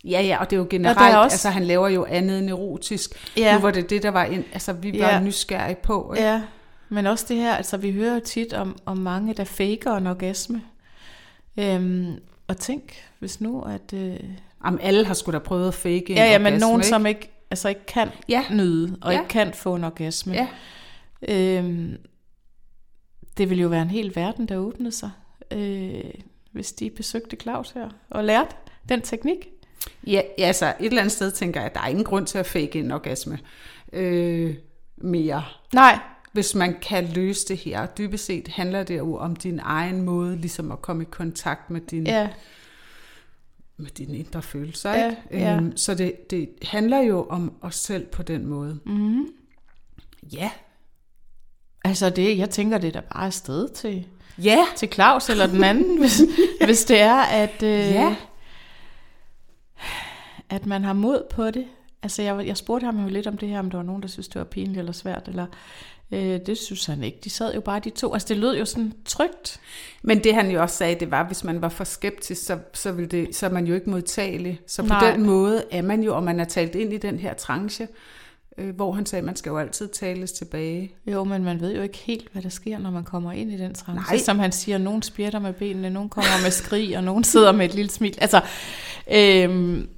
Ja, 0.05 0.21
ja, 0.21 0.37
og 0.39 0.49
det 0.49 0.55
er 0.55 0.57
jo 0.57 0.63
Og 0.63 0.69
generelt, 0.69 0.99
der 0.99 1.05
er 1.05 1.17
også... 1.17 1.33
altså 1.35 1.49
han 1.49 1.63
laver 1.63 1.87
jo 1.89 2.05
andet 2.09 2.39
end 2.39 2.49
erotisk. 2.49 3.31
Ja. 3.37 3.55
Nu 3.55 3.61
var 3.61 3.71
det 3.71 3.89
det, 3.89 4.03
der 4.03 4.09
var, 4.09 4.23
en, 4.23 4.45
altså 4.53 4.73
vi 4.73 4.99
var 4.99 5.09
Ja. 5.09 5.19
nysgerrige 5.19 5.77
på. 5.83 6.13
Ikke? 6.17 6.27
Ja, 6.29 6.41
men 6.89 7.07
også 7.07 7.25
det 7.27 7.37
her, 7.37 7.55
altså 7.55 7.77
vi 7.77 7.91
hører 7.91 8.13
jo 8.13 8.19
tit 8.19 8.53
om, 8.53 8.77
om 8.85 8.97
mange, 8.97 9.33
der 9.33 9.43
faker 9.43 9.95
en 9.95 10.07
orgasme. 10.07 10.61
Øhm, 11.57 12.15
og 12.47 12.57
tænk, 12.57 12.93
hvis 13.19 13.41
nu, 13.41 13.61
at... 13.61 13.93
Øh, 13.93 14.19
Jamen, 14.65 14.79
alle 14.83 15.05
har 15.05 15.13
sgu 15.13 15.31
da 15.31 15.39
prøvet 15.39 15.67
at 15.67 15.73
fake 15.73 16.09
en 16.09 16.17
ja, 16.17 16.25
ja, 16.25 16.37
men 16.37 16.45
orgasme, 16.45 16.59
nogen, 16.59 16.81
ikke? 16.81 16.87
som 16.87 17.05
ikke, 17.05 17.32
altså 17.53 17.69
ikke 17.69 17.85
kan 17.85 18.09
Ja. 18.29 18.43
nyde, 18.51 18.97
og 19.01 19.13
Ja. 19.13 19.19
ikke 19.19 19.29
kan 19.29 19.53
få 19.53 19.75
en 19.75 19.83
orgasme. 19.83 20.33
Ja, 20.33 20.47
Øhm, 21.29 21.97
det 23.37 23.49
ville 23.49 23.61
jo 23.61 23.67
være 23.67 23.81
en 23.81 23.89
hel 23.89 24.15
verden, 24.15 24.45
der 24.47 24.57
åbnede 24.57 24.91
sig, 24.91 25.11
øh, 25.51 26.03
hvis 26.51 26.71
de 26.71 26.89
besøgte 26.89 27.35
Claus 27.41 27.71
her 27.71 27.89
og 28.09 28.23
lærte 28.23 28.55
den 28.89 29.01
teknik. 29.01 29.47
ja, 30.07 30.21
altså 30.37 30.65
et 30.79 30.85
eller 30.85 31.01
andet 31.01 31.11
sted 31.11 31.31
tænker 31.31 31.59
jeg, 31.59 31.69
at 31.69 31.75
der 31.75 31.81
er 31.81 31.87
ingen 31.87 32.03
grund 32.03 32.25
til 32.27 32.37
at 32.37 32.45
fake 32.45 32.79
en 32.79 32.91
orgasme 32.91 33.39
øh, 33.93 34.55
mere. 34.97 35.43
Nej, 35.73 35.99
Hvis 36.31 36.55
man 36.55 36.75
kan 36.81 37.05
løse 37.07 37.47
det 37.47 37.57
her. 37.57 37.85
Dybest 37.85 38.25
set 38.25 38.47
handler 38.47 38.83
det 38.83 38.97
jo 38.97 39.15
om 39.17 39.35
din 39.35 39.59
egen 39.63 40.01
måde, 40.01 40.35
ligesom 40.37 40.71
at 40.71 40.81
komme 40.81 41.03
i 41.03 41.07
kontakt 41.11 41.69
med 41.69 41.81
din, 41.81 42.07
ja, 42.07 42.29
med 43.77 43.89
dine 43.89 44.17
indre 44.17 44.41
følelser. 44.41 44.93
Ja, 44.93 45.09
ikke? 45.09 45.21
ja. 45.31 45.55
Øhm, 45.55 45.77
så 45.77 45.95
det, 45.95 46.29
det 46.31 46.49
handler 46.61 46.99
jo 46.99 47.25
om 47.29 47.53
os 47.61 47.75
selv 47.75 48.05
på 48.05 48.23
den 48.23 48.45
måde. 48.45 48.79
mm, 48.85 49.25
Ja. 50.33 50.51
altså 51.85 52.09
det, 52.09 52.37
jeg 52.37 52.49
tænker, 52.49 52.77
det 52.77 52.87
er 52.87 52.91
da 52.91 52.99
bare 53.13 53.25
afsted 53.25 53.69
til, 53.69 54.07
Ja, 54.37 54.65
til 54.75 54.91
Claus 54.93 55.29
eller 55.29 55.47
den 55.47 55.63
anden, 55.63 55.97
hvis, 56.01 56.21
hvis 56.65 56.85
det 56.85 56.99
er, 57.01 57.21
at, 57.21 57.63
øh, 57.63 57.69
Ja. 57.69 58.15
at 60.49 60.65
man 60.65 60.83
har 60.83 60.93
mod 60.93 61.23
på 61.29 61.51
det. 61.51 61.67
Altså 62.03 62.21
jeg, 62.21 62.47
jeg 62.47 62.57
spurgte 62.57 62.85
ham 62.85 62.99
jo 63.03 63.07
lidt 63.09 63.27
om 63.27 63.37
det 63.37 63.49
her, 63.49 63.59
om 63.59 63.69
der 63.69 63.77
var 63.77 63.83
nogen, 63.83 64.01
der 64.01 64.07
synes, 64.07 64.27
det 64.27 64.35
var 64.39 64.43
pinligt 64.45 64.77
eller 64.79 64.91
svært, 64.91 65.27
eller 65.27 65.45
øh, 66.11 66.39
det 66.45 66.57
synes 66.57 66.85
han 66.85 67.03
ikke. 67.03 67.19
De 67.23 67.29
sad 67.29 67.53
jo 67.53 67.61
bare 67.61 67.79
de 67.79 67.89
to. 67.89 68.13
Altså 68.13 68.27
det 68.27 68.37
lød 68.37 68.57
jo 68.57 68.65
sådan 68.65 68.93
trygt. 69.05 69.59
Men 70.01 70.23
det 70.23 70.35
han 70.35 70.51
jo 70.51 70.61
også 70.61 70.75
sagde, 70.75 70.99
det 70.99 71.11
var, 71.11 71.23
hvis 71.27 71.43
man 71.43 71.61
var 71.61 71.69
for 71.69 71.83
skeptisk, 71.83 72.45
så, 72.45 72.59
så, 72.73 72.91
ville 72.91 73.09
det, 73.09 73.35
så 73.35 73.45
er 73.45 73.49
man 73.49 73.67
jo 73.67 73.75
ikke 73.75 73.89
modtagelig. 73.89 74.59
Så 74.67 74.81
på 74.81 74.87
Nej. 74.87 75.11
den 75.11 75.25
måde 75.25 75.63
er 75.71 75.81
man 75.81 76.03
jo, 76.03 76.15
og 76.15 76.23
man 76.23 76.39
er 76.39 76.45
talt 76.45 76.75
ind 76.75 76.93
i 76.93 76.97
den 76.97 77.19
her 77.19 77.33
tranche, 77.33 77.87
øh, 78.57 78.75
hvor 78.75 78.91
han 78.91 79.05
sagde, 79.05 79.19
at 79.19 79.25
man 79.25 79.35
skal 79.35 79.49
jo 79.49 79.57
altid 79.57 79.87
tales 79.87 80.31
tilbage. 80.31 80.95
Jo, 81.05 81.23
men 81.23 81.43
man 81.43 81.61
ved 81.61 81.75
jo 81.75 81.81
ikke 81.81 81.97
helt, 81.97 82.29
hvad 82.33 82.41
der 82.41 82.49
sker, 82.49 82.77
når 82.77 82.91
man 82.91 83.03
kommer 83.03 83.31
ind 83.31 83.51
i 83.51 83.57
den 83.57 83.73
trance. 83.73 84.11
Nej. 84.11 84.17
Som 84.17 84.39
han 84.39 84.51
siger, 84.51 84.77
nogen 84.77 85.01
spjætter 85.01 85.39
med 85.39 85.53
benene, 85.53 85.89
nogen 85.89 86.09
kommer 86.09 86.43
med 86.43 86.51
skrig, 86.51 86.97
og 86.97 87.03
nogen 87.03 87.23
sidder 87.23 87.51
med 87.51 87.65
et 87.65 87.75
lille 87.75 87.91
smil. 87.91 88.17
Altså, 88.21 88.41
øhm, 89.11 89.89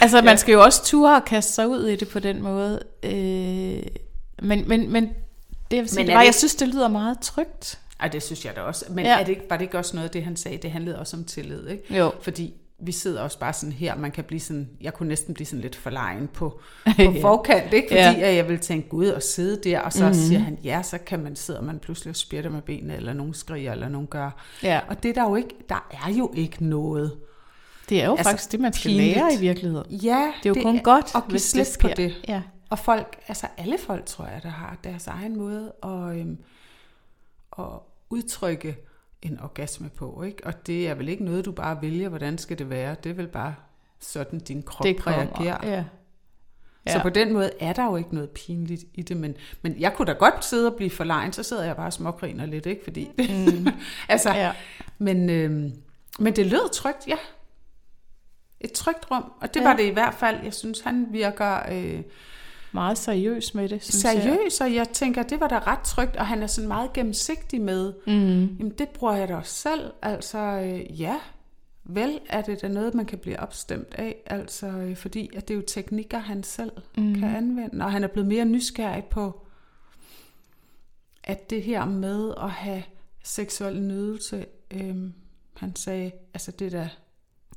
altså 0.00 0.22
man 0.22 0.38
skal 0.38 0.52
jo 0.52 0.62
også 0.62 0.84
ture 0.84 1.16
og 1.16 1.24
kaste 1.24 1.52
sig 1.52 1.68
ud 1.68 1.86
i 1.86 1.96
det 1.96 2.08
på 2.08 2.18
den 2.18 2.42
måde. 2.42 2.82
Øh, 3.02 3.82
men, 4.42 4.68
men, 4.68 4.92
men 4.92 5.04
det, 5.70 5.76
jeg, 5.76 5.80
vil 5.80 5.88
sige, 5.88 5.98
Men 6.00 6.06
det 6.06 6.12
er 6.12 6.16
var, 6.16 6.22
det 6.22 6.26
jeg 6.26 6.34
synes, 6.34 6.54
det 6.54 6.68
lyder 6.68 6.88
meget 6.88 7.18
trygt. 7.20 7.78
Ej, 8.00 8.08
det 8.08 8.22
synes 8.22 8.44
jeg 8.44 8.56
da 8.56 8.60
også. 8.60 8.84
Men 8.90 9.04
Ja. 9.04 9.20
er 9.20 9.24
det 9.24 9.28
ikke, 9.28 9.42
var 9.50 9.56
det 9.56 9.64
ikke 9.64 9.78
også 9.78 9.96
noget 9.96 10.08
af 10.08 10.12
det, 10.12 10.22
han 10.24 10.36
sagde? 10.36 10.56
Det 10.56 10.70
handlede 10.70 10.98
også 10.98 11.16
om 11.16 11.24
tillid, 11.24 11.68
ikke? 11.68 11.96
Jo. 11.98 12.12
Fordi 12.22 12.54
vi 12.80 12.92
sidder 12.92 13.20
også 13.22 13.38
bare 13.38 13.52
sådan 13.52 13.72
her, 13.72 13.96
man 13.96 14.10
kan 14.10 14.24
blive 14.24 14.40
sådan, 14.40 14.68
jeg 14.80 14.94
kunne 14.94 15.08
næsten 15.08 15.34
blive 15.34 15.46
sådan 15.46 15.60
lidt 15.60 15.76
forlegen 15.76 16.28
på, 16.28 16.60
på 16.96 17.02
Ja. 17.02 17.22
forkant, 17.22 17.72
ikke? 17.72 17.88
Fordi 17.90 18.18
Ja. 18.20 18.34
jeg 18.34 18.48
vil 18.48 18.58
tænke, 18.58 18.88
gud, 18.88 19.06
og 19.08 19.22
sidde 19.22 19.70
der, 19.70 19.80
og 19.80 19.92
så 19.92 20.00
mm-hmm. 20.04 20.14
siger 20.20 20.38
han, 20.38 20.58
ja, 20.64 20.82
så 20.82 20.98
kan 20.98 21.20
man 21.22 21.36
sidde, 21.36 21.58
og 21.58 21.64
man 21.64 21.78
pludselig 21.78 22.16
spjætter 22.16 22.50
med 22.50 22.62
benene, 22.62 22.96
eller 22.96 23.12
nogen 23.12 23.34
skriger, 23.34 23.72
eller 23.72 23.88
nogen 23.88 24.06
gør. 24.06 24.44
Ja. 24.62 24.80
Og 24.88 25.02
det 25.02 25.08
er 25.08 25.14
der 25.14 25.28
jo 25.28 25.34
ikke, 25.36 25.54
der 25.68 25.88
er 26.06 26.10
jo 26.12 26.32
ikke 26.34 26.64
noget. 26.64 27.16
Det 27.88 28.02
er 28.02 28.06
jo 28.06 28.10
altså, 28.16 28.30
faktisk 28.30 28.52
det, 28.52 28.60
man 28.60 28.72
skal 28.72 28.88
pinligt. 28.88 29.16
lære 29.16 29.34
i 29.34 29.36
virkeligheden. 29.36 29.90
Ja, 29.90 30.32
Det 30.42 30.46
er 30.46 30.50
jo 30.50 30.54
det 30.54 30.62
kun 30.62 30.78
godt, 30.78 31.04
at 31.04 31.12
give 31.12 31.30
hvis 31.30 31.42
slip 31.42 31.64
det 31.64 31.72
sker. 31.72 31.88
på 31.88 31.94
det. 31.96 32.14
Ja. 32.28 32.42
Og 32.70 32.78
folk, 32.78 33.20
altså 33.28 33.46
alle 33.56 33.78
folk, 33.78 34.06
tror 34.06 34.24
jeg, 34.26 34.42
der 34.42 34.48
har 34.48 34.76
deres 34.84 35.06
egen 35.06 35.36
måde 35.36 35.72
at, 35.82 36.16
øhm, 36.20 36.38
at 37.58 37.64
udtrykke 38.10 38.76
en 39.22 39.40
orgasme 39.40 39.88
på, 39.88 40.22
ikke? 40.22 40.46
Og 40.46 40.66
det 40.66 40.88
er 40.88 40.94
vel 40.94 41.08
ikke 41.08 41.24
noget, 41.24 41.44
du 41.44 41.52
bare 41.52 41.82
vælger, 41.82 42.08
hvordan 42.08 42.38
skal 42.38 42.58
det 42.58 42.70
være. 42.70 42.96
Det 43.04 43.10
er 43.10 43.14
vel 43.14 43.28
bare 43.28 43.54
sådan, 44.00 44.38
din 44.38 44.62
krop 44.62 44.84
Det 44.84 45.00
kommer. 45.00 45.20
reagerer. 45.20 45.58
Ja. 45.76 45.84
Ja. 46.86 46.92
Så 46.92 47.02
på 47.02 47.08
den 47.08 47.32
måde 47.32 47.50
er 47.60 47.72
der 47.72 47.84
jo 47.84 47.96
ikke 47.96 48.14
noget 48.14 48.30
pinligt 48.30 48.84
i 48.94 49.02
det, 49.02 49.16
men, 49.16 49.36
men 49.62 49.80
jeg 49.80 49.94
kunne 49.94 50.06
da 50.06 50.12
godt 50.12 50.44
sidde 50.44 50.70
og 50.70 50.76
blive 50.76 50.90
forlegen, 50.90 51.32
så 51.32 51.42
sidder 51.42 51.64
jeg 51.64 51.76
bare 51.76 51.86
og 51.86 51.92
smågriner 51.92 52.46
lidt, 52.46 52.66
ikke? 52.66 52.84
Fordi, 52.84 53.10
mm. 53.18 53.66
altså, 54.08 54.30
Ja. 54.34 54.52
men, 54.98 55.30
øhm, 55.30 55.72
men 56.18 56.36
det 56.36 56.46
lød 56.46 56.72
trygt, 56.72 57.06
ja. 57.08 57.16
Et 58.60 58.72
trygt 58.72 59.10
rum, 59.10 59.32
og 59.40 59.54
det 59.54 59.60
ja. 59.60 59.68
var 59.68 59.76
det 59.76 59.84
i 59.84 59.90
hvert 59.90 60.14
fald. 60.14 60.42
Jeg 60.44 60.54
synes, 60.54 60.80
han 60.80 61.06
virker 61.10 61.72
øh, 61.72 62.02
meget 62.72 62.98
seriøs 62.98 63.54
med 63.54 63.68
det, 63.68 63.82
synes 63.82 63.94
seriøs, 63.94 64.60
og 64.60 64.74
jeg 64.74 64.88
tænker, 64.88 65.22
det 65.22 65.40
var 65.40 65.48
da 65.48 65.58
ret 65.58 65.80
trygt, 65.84 66.16
og 66.16 66.26
han 66.26 66.42
er 66.42 66.46
sådan 66.46 66.68
meget 66.68 66.92
gennemsigtig 66.92 67.60
med, 67.60 67.92
Mm. 68.06 68.56
jamen 68.56 68.72
det 68.78 68.88
bruger 68.88 69.14
jeg 69.14 69.28
da 69.28 69.36
også 69.36 69.52
selv, 69.52 69.92
altså 70.02 70.38
øh, 70.38 71.00
ja, 71.00 71.16
vel 71.84 72.20
er 72.28 72.42
det 72.42 72.62
da 72.62 72.68
noget, 72.68 72.94
man 72.94 73.06
kan 73.06 73.18
blive 73.18 73.40
opstemt 73.40 73.94
af, 73.94 74.16
altså 74.26 74.66
øh, 74.66 74.96
fordi 74.96 75.30
at 75.36 75.48
det 75.48 75.54
er 75.54 75.58
jo 75.58 75.64
teknikker, 75.66 76.18
han 76.18 76.42
selv 76.42 76.72
mm. 76.96 77.14
kan 77.14 77.36
anvende, 77.36 77.84
og 77.84 77.92
han 77.92 78.04
er 78.04 78.08
blevet 78.08 78.28
mere 78.28 78.44
nysgerrig 78.44 79.04
på, 79.04 79.44
at 81.24 81.50
det 81.50 81.62
her 81.62 81.84
med 81.84 82.34
at 82.42 82.50
have 82.50 82.82
seksuel 83.24 83.82
nydelse, 83.82 84.46
øh, 84.70 84.96
han 85.56 85.76
sagde, 85.76 86.10
altså 86.34 86.50
det 86.52 86.72
der, 86.72 86.88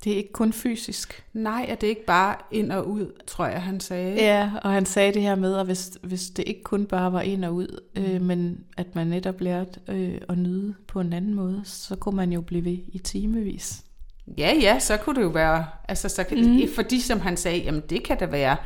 Det 0.04 0.12
er 0.12 0.16
ikke 0.16 0.32
kun 0.32 0.52
fysisk. 0.52 1.24
nej, 1.32 1.66
at 1.68 1.80
det 1.80 1.86
ikke 1.86 2.04
bare 2.04 2.36
ind 2.50 2.72
og 2.72 2.88
ud, 2.88 3.12
tror 3.26 3.46
jeg, 3.46 3.62
han 3.62 3.80
sagde. 3.80 4.14
Ja, 4.14 4.50
og 4.62 4.70
han 4.70 4.86
sagde 4.86 5.14
det 5.14 5.22
her 5.22 5.34
med, 5.34 5.56
at 5.56 5.66
hvis, 5.66 5.98
hvis 6.02 6.30
det 6.30 6.44
ikke 6.46 6.62
kun 6.62 6.86
bare 6.86 7.12
var 7.12 7.20
ind 7.20 7.44
og 7.44 7.54
ud, 7.54 7.80
øh, 7.96 8.22
men 8.22 8.64
at 8.76 8.94
man 8.94 9.06
netop 9.06 9.40
lærte 9.40 9.80
øh, 9.88 10.20
at 10.28 10.38
nyde 10.38 10.74
på 10.86 11.00
en 11.00 11.12
anden 11.12 11.34
måde, 11.34 11.60
så 11.64 11.96
kunne 11.96 12.16
man 12.16 12.32
jo 12.32 12.40
blive 12.40 12.64
ved 12.64 12.78
i 12.88 12.98
timevis. 12.98 13.84
Ja, 14.38 14.54
ja, 14.60 14.78
så 14.78 14.96
kunne 14.96 15.16
det 15.16 15.22
jo 15.22 15.28
være, 15.28 15.66
altså 15.88 16.08
så 16.08 16.24
kan, 16.24 16.52
mm. 16.52 16.60
fordi 16.74 17.00
som 17.00 17.20
han 17.20 17.36
sagde, 17.36 17.58
jamen 17.58 17.82
det 17.90 18.04
kan 18.04 18.18
da 18.18 18.26
være, 18.26 18.56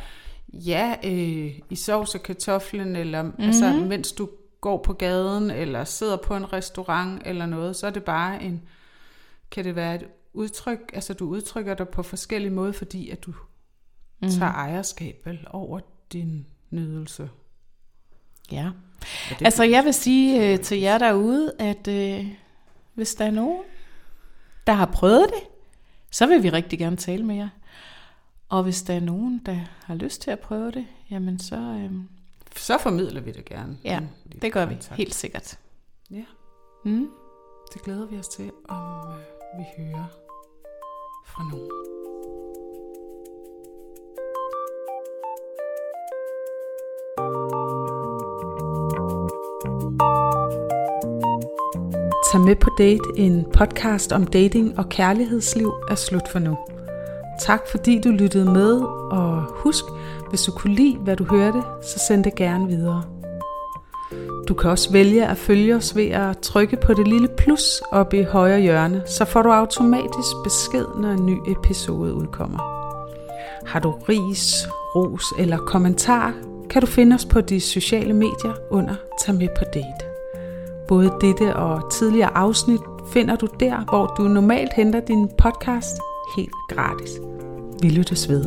ja, 0.52 0.94
øh, 1.04 1.52
i 1.70 1.76
sovs 1.76 2.14
og 2.14 2.22
kartoflen, 2.22 2.96
eller 2.96 3.22
mm. 3.22 3.32
altså 3.38 3.72
mens 3.72 4.12
du 4.12 4.28
går 4.60 4.82
på 4.82 4.92
gaden, 4.92 5.50
eller 5.50 5.84
sidder 5.84 6.16
på 6.16 6.36
en 6.36 6.52
restaurant, 6.52 7.22
eller 7.24 7.46
noget, 7.46 7.76
så 7.76 7.86
er 7.86 7.90
det 7.90 8.04
bare 8.04 8.42
en, 8.42 8.62
kan 9.50 9.64
det 9.64 9.76
være 9.76 9.94
et 9.94 10.04
udtryk, 10.36 10.78
altså 10.92 11.14
du 11.14 11.28
udtrykker 11.28 11.74
dig 11.74 11.88
på 11.88 12.02
forskellige 12.02 12.50
måder, 12.52 12.72
fordi 12.72 13.10
at 13.10 13.24
du 13.24 13.32
mm. 14.22 14.28
tager 14.28 14.52
ejerskab 14.52 15.22
vel, 15.24 15.46
over 15.50 15.80
din 16.12 16.46
nydelse. 16.70 17.30
Ja. 18.52 18.70
Det, 19.30 19.44
Altså 19.44 19.62
jeg 19.64 19.84
vil 19.84 19.94
sige 19.94 20.52
øh, 20.52 20.60
til 20.60 20.78
jer 20.78 20.98
derude, 20.98 21.52
at 21.58 21.88
øh, 21.88 22.26
hvis 22.94 23.14
der 23.14 23.24
er 23.24 23.30
nogen, 23.30 23.62
der 24.66 24.72
har 24.72 24.86
prøvet 24.86 25.26
det, 25.28 25.48
så 26.10 26.26
vil 26.26 26.42
vi 26.42 26.50
rigtig 26.50 26.78
gerne 26.78 26.96
tale 26.96 27.24
med 27.24 27.36
jer. 27.36 27.48
Og 28.48 28.62
hvis 28.62 28.82
der 28.82 28.94
er 28.94 29.00
nogen, 29.00 29.42
der 29.46 29.58
har 29.84 29.94
lyst 29.94 30.22
til 30.22 30.30
at 30.30 30.40
prøve 30.40 30.70
det, 30.70 30.86
jamen 31.10 31.38
så, 31.38 31.56
øh, 31.56 31.90
så 32.56 32.78
formidler 32.78 33.20
vi 33.20 33.32
det 33.32 33.44
gerne. 33.44 33.78
ja, 33.84 34.00
det 34.42 34.52
gør 34.52 34.66
vi 34.66 34.76
helt 34.90 35.14
sikkert. 35.14 35.58
Ja, 36.10 36.24
Mm. 36.84 37.08
det 37.74 37.82
glæder 37.82 38.06
vi 38.06 38.18
os 38.18 38.28
til, 38.28 38.50
om 38.68 39.08
øh, 39.12 39.18
vi 39.58 39.64
hører 39.78 40.25
fra 41.36 41.44
nogen. 41.44 41.68
Tag 52.32 52.40
med 52.40 52.56
på 52.56 52.70
date, 52.78 53.00
en 53.16 53.44
podcast 53.52 54.12
om 54.12 54.26
dating 54.26 54.78
og 54.78 54.88
kærlighedsliv 54.88 55.72
er 55.90 55.94
slut 55.94 56.28
for 56.32 56.38
nu. 56.38 56.56
Tak 57.40 57.60
fordi 57.68 58.00
du 58.00 58.08
lyttede 58.08 58.44
med, 58.44 58.80
og 59.10 59.42
husk, 59.42 59.84
hvis 60.28 60.42
du 60.42 60.52
kunne 60.52 60.74
lide, 60.74 60.96
hvad 60.96 61.16
du 61.16 61.24
hørte, 61.24 61.62
så 61.82 61.98
send 62.08 62.24
det 62.24 62.34
gerne 62.34 62.66
videre. 62.66 63.15
Du 64.48 64.54
kan 64.54 64.70
også 64.70 64.92
vælge 64.92 65.26
at 65.26 65.36
følge 65.36 65.76
os 65.76 65.96
ved 65.96 66.06
at 66.10 66.38
trykke 66.38 66.76
på 66.76 66.94
det 66.94 67.08
lille 67.08 67.28
plus 67.28 67.82
oppe 67.92 68.18
i 68.18 68.22
højre 68.22 68.60
hjørne, 68.60 69.02
så 69.06 69.24
får 69.24 69.42
du 69.42 69.50
automatisk 69.50 70.36
besked, 70.44 70.84
når 71.00 71.10
en 71.10 71.26
ny 71.26 71.38
episode 71.46 72.14
udkommer. 72.14 72.58
Har 73.66 73.80
du 73.80 73.90
ris, 73.90 74.68
ros 74.94 75.24
eller 75.38 75.58
kommentar, 75.58 76.34
kan 76.70 76.80
du 76.80 76.86
finde 76.86 77.14
os 77.14 77.24
på 77.24 77.40
de 77.40 77.60
sociale 77.60 78.12
medier 78.12 78.52
under 78.70 78.94
Tag 79.20 79.34
med 79.34 79.48
på 79.58 79.64
date. 79.74 80.06
Både 80.88 81.12
dette 81.20 81.56
og 81.56 81.92
tidligere 81.92 82.36
afsnit 82.36 82.80
finder 83.12 83.36
du 83.36 83.48
der, 83.60 83.84
hvor 83.90 84.06
du 84.06 84.22
normalt 84.22 84.72
henter 84.72 85.00
din 85.00 85.28
podcast 85.38 85.96
helt 86.36 86.54
gratis. 86.70 87.10
Vi 87.82 87.88
lyttes 87.88 88.28
ved. 88.28 88.44